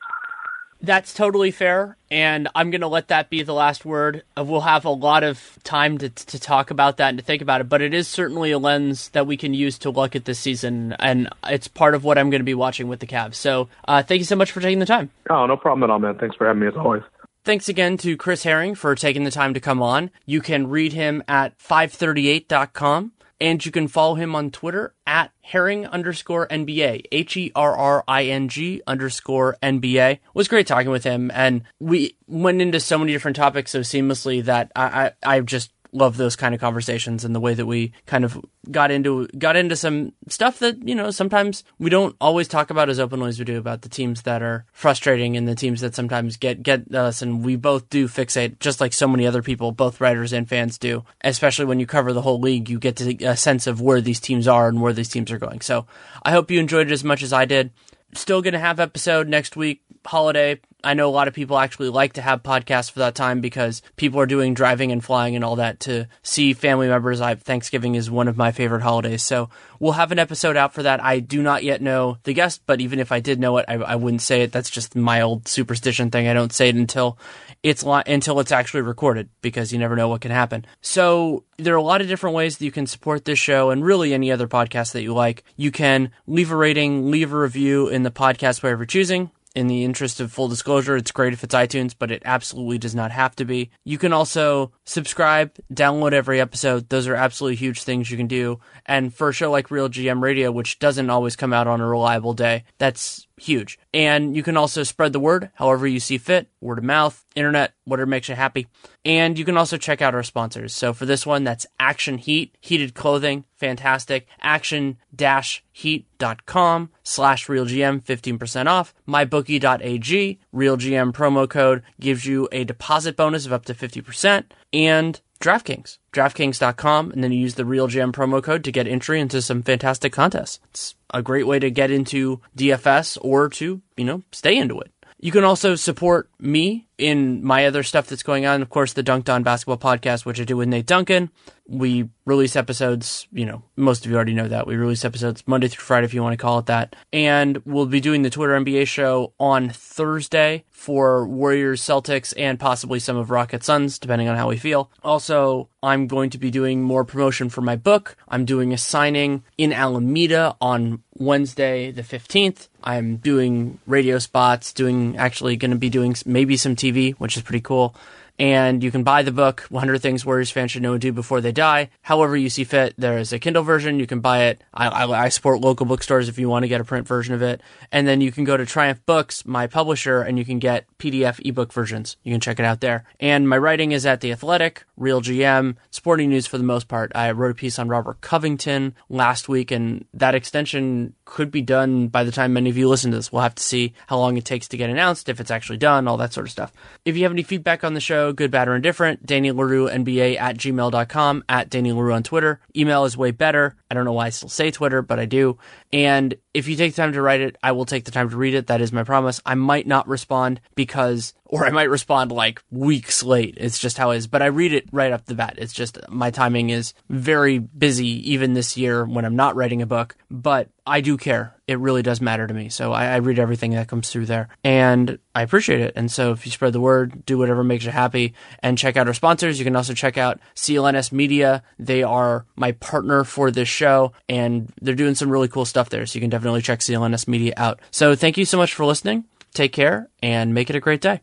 [0.80, 4.24] That's totally fair, and I'm going to let that be the last word.
[4.38, 7.42] Uh, we'll have a lot of time to, to talk about that and to think
[7.42, 10.26] about it, but it is certainly a lens that we can use to look at
[10.26, 13.36] this season, and it's part of what I'm going to be watching with the Cavs.
[13.36, 15.10] So uh, thank you so much for taking the time.
[15.30, 16.18] Oh, no problem at all, man.
[16.20, 17.04] Thanks for having me as always.
[17.44, 20.12] Thanks again to Chris Herring for taking the time to come on.
[20.26, 25.86] You can read him at 538.com and you can follow him on Twitter at herring
[25.86, 30.12] underscore NBA, H E R R I N G underscore NBA.
[30.14, 33.82] It was great talking with him, and we went into so many different topics so
[33.82, 37.66] seamlessly that I, I, I just love those kind of conversations and the way that
[37.66, 38.40] we kind of
[38.72, 42.90] got into got into some stuff that you know sometimes we don't always talk about
[42.90, 45.96] as openly as we do about the teams that are frustrating and the teams that
[45.96, 47.22] sometimes get get us.
[47.22, 50.78] And we both do fixate just like so many other people both writers and fans
[50.78, 54.02] do especially when you cover the whole league you get to a sense of where
[54.02, 55.62] these teams are and where these teams are going.
[55.62, 55.86] So
[56.24, 57.72] i hope you enjoyed it as much as i did.
[58.14, 61.90] Still going to have episode next week holiday I know a lot of people actually
[61.90, 65.44] like to have podcasts for that time because people are doing driving and flying and
[65.44, 67.20] all that to see family members.
[67.20, 70.84] I Thanksgiving is one of my favorite holidays, so we'll have an episode out for
[70.84, 71.04] that.
[71.04, 73.74] I do not yet know the guest, but even if I did know it, I,
[73.74, 74.52] I wouldn't say it.
[74.52, 76.28] That's just my old superstition thing.
[76.28, 77.18] I don't say it until
[77.64, 80.66] it's li- until it's actually recorded because you never know what can happen.
[80.82, 83.84] So there are a lot of different ways that you can support this show and
[83.84, 85.44] really any other podcast that you like.
[85.56, 89.66] You can leave a rating, leave a review in the podcast player of choosing in
[89.66, 93.10] the interest of full disclosure, it's great if it's iTunes, but it absolutely does not
[93.10, 93.72] have to be.
[93.84, 96.90] You can also subscribe, download every episode.
[96.90, 98.60] Those are absolutely huge things you can do.
[98.86, 102.36] And for a show like RealGM Radio, which doesn't always come out on a reliable
[102.36, 103.80] day, that's huge.
[103.94, 107.74] And you can also spread the word however you see fit, word of mouth, internet,
[107.86, 108.68] whatever makes you happy.
[109.06, 110.74] And you can also check out our sponsors.
[110.74, 114.28] So for this one, that's Action Heat, heated clothing, fantastic.
[114.42, 118.94] Action-heat.com slash realgm, 15% off.
[119.08, 124.46] MyBookie.ag, realgm promo code gives you a deposit bonus of up to 50%.
[124.74, 129.42] And DraftKings, DraftKings.com, and then you use the RealGM promo code to get entry into
[129.42, 130.60] some fantastic contests.
[130.70, 134.92] It's a great way to get into DFS or to, you know, stay into it.
[135.20, 138.62] You can also support me in my other stuff that's going on.
[138.62, 141.32] Of course, the Dunked On Basketball podcast, which I do with Nate Duncan.
[141.68, 144.68] We release episodes, you know, most of you already know that.
[144.68, 146.96] We release episodes Monday through Friday, if you want to call it that.
[147.12, 153.00] And we'll be doing the Twitter NBA show on Thursday for Warriors, Celtics, and possibly
[153.00, 154.92] some of Rocket Suns, depending on how we feel.
[155.04, 158.16] Also, I'm going to be doing more promotion for my book.
[158.30, 162.70] I'm doing a signing in Alameda on Wednesday, the 15th.
[162.88, 167.44] I'm doing radio spots, doing actually going to be doing maybe some TV, which is
[167.44, 167.94] pretty cool
[168.40, 171.42] and you can buy the book 100 things warriors fans should know and do before
[171.42, 171.90] they die.
[172.02, 174.00] However you see fit there is a kindle version.
[174.00, 174.64] You can buy it.
[174.74, 177.42] I, I, I, support local bookstores if you want to get a print version of
[177.42, 177.62] it.
[177.92, 181.40] And then you can go to triumph books my publisher and you can get pdf
[181.46, 182.18] ebook versions.
[182.24, 183.06] You can check it out there.
[183.20, 187.12] And my writing is at the athletic RealGM sporting news for the most part.
[187.16, 192.08] I wrote a piece on robert covington last week and that extension could be done
[192.08, 193.32] by the time many of you listen to this.
[193.32, 196.08] We'll have to see how long it takes to get announced if it's actually done
[196.08, 196.72] all that sort of stuff.
[197.04, 199.26] If you have any feedback on the show good, bad, or indifferent.
[199.26, 202.60] Danny Leroux, NBA at gmail.com, at Danny Leroux on Twitter.
[202.76, 203.76] Email is way better.
[203.90, 205.58] I don't know why I still say Twitter, but I do.
[205.94, 208.38] And if you take the time to write it, I will take the time to
[208.38, 208.68] read it.
[208.68, 209.42] That is my promise.
[209.46, 213.56] I might not respond because, or I might respond like weeks late.
[213.58, 214.28] It's just how it is.
[214.28, 215.56] But I read it right up the bat.
[215.58, 219.86] It's just my timing is very busy, even this year when I'm not writing a
[219.86, 220.16] book.
[220.30, 221.54] But I do care.
[221.68, 222.70] It really does matter to me.
[222.70, 225.92] So I, I, read everything that comes through there and I appreciate it.
[225.98, 228.34] And so if you spread the word, do whatever makes you happy
[228.64, 229.60] and check out our sponsors.
[229.60, 231.62] You can also check out CLNS Media.
[231.78, 236.08] They are my partner for this show and they're doing some really cool stuff there.
[236.08, 237.80] So you can definitely check CLNS Media out.
[237.92, 239.26] So thank you so much for listening.
[239.54, 241.22] Take care and make it a great day.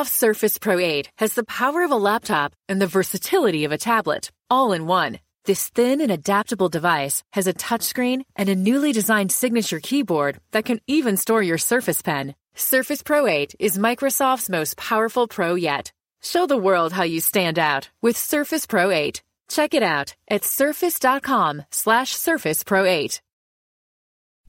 [0.00, 3.76] Microsoft Surface Pro 8 has the power of a laptop and the versatility of a
[3.76, 5.18] tablet, all in one.
[5.44, 10.64] This thin and adaptable device has a touchscreen and a newly designed signature keyboard that
[10.64, 12.34] can even store your Surface Pen.
[12.54, 15.92] Surface Pro 8 is Microsoft's most powerful pro yet.
[16.22, 19.22] Show the world how you stand out with Surface Pro 8.
[19.48, 23.20] Check it out at surface.com slash surface pro 8.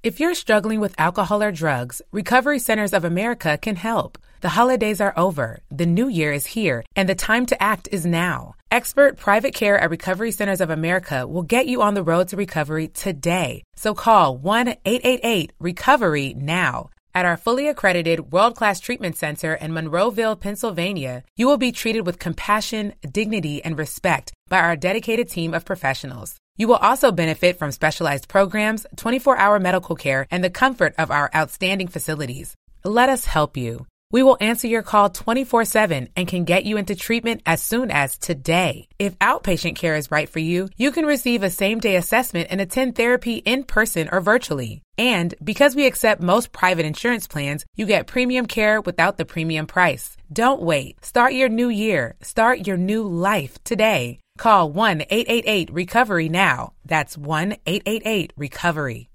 [0.02, 4.18] If you're struggling with alcohol or drugs, Recovery Centers of America can help.
[4.42, 8.08] The holidays are over, the new year is here, and the time to act is
[8.08, 8.56] now.
[8.72, 12.38] Expert private care at Recovery Centers of America will get you on the road to
[12.38, 13.62] recovery today.
[13.76, 16.90] So call 1 888 Recovery now.
[17.14, 22.08] At our fully accredited world class treatment center in Monroeville, Pennsylvania, you will be treated
[22.08, 26.38] with compassion, dignity, and respect by our dedicated team of professionals.
[26.58, 31.12] You will also benefit from specialized programs, 24 hour medical care, and the comfort of
[31.12, 32.56] our outstanding facilities.
[32.84, 33.86] Let us help you.
[34.12, 37.92] We will answer your call 24 7 and can get you into treatment as soon
[37.92, 38.88] as today.
[39.00, 42.60] If outpatient care is right for you, you can receive a same day assessment and
[42.60, 44.82] attend therapy in person or virtually.
[44.98, 49.66] And because we accept most private insurance plans, you get premium care without the premium
[49.66, 50.18] price.
[50.32, 51.04] Don't wait.
[51.06, 52.16] Start your new year.
[52.22, 54.20] Start your new life today.
[54.38, 56.74] Call 1 888 Recovery now.
[56.86, 59.11] That's 1 888 Recovery.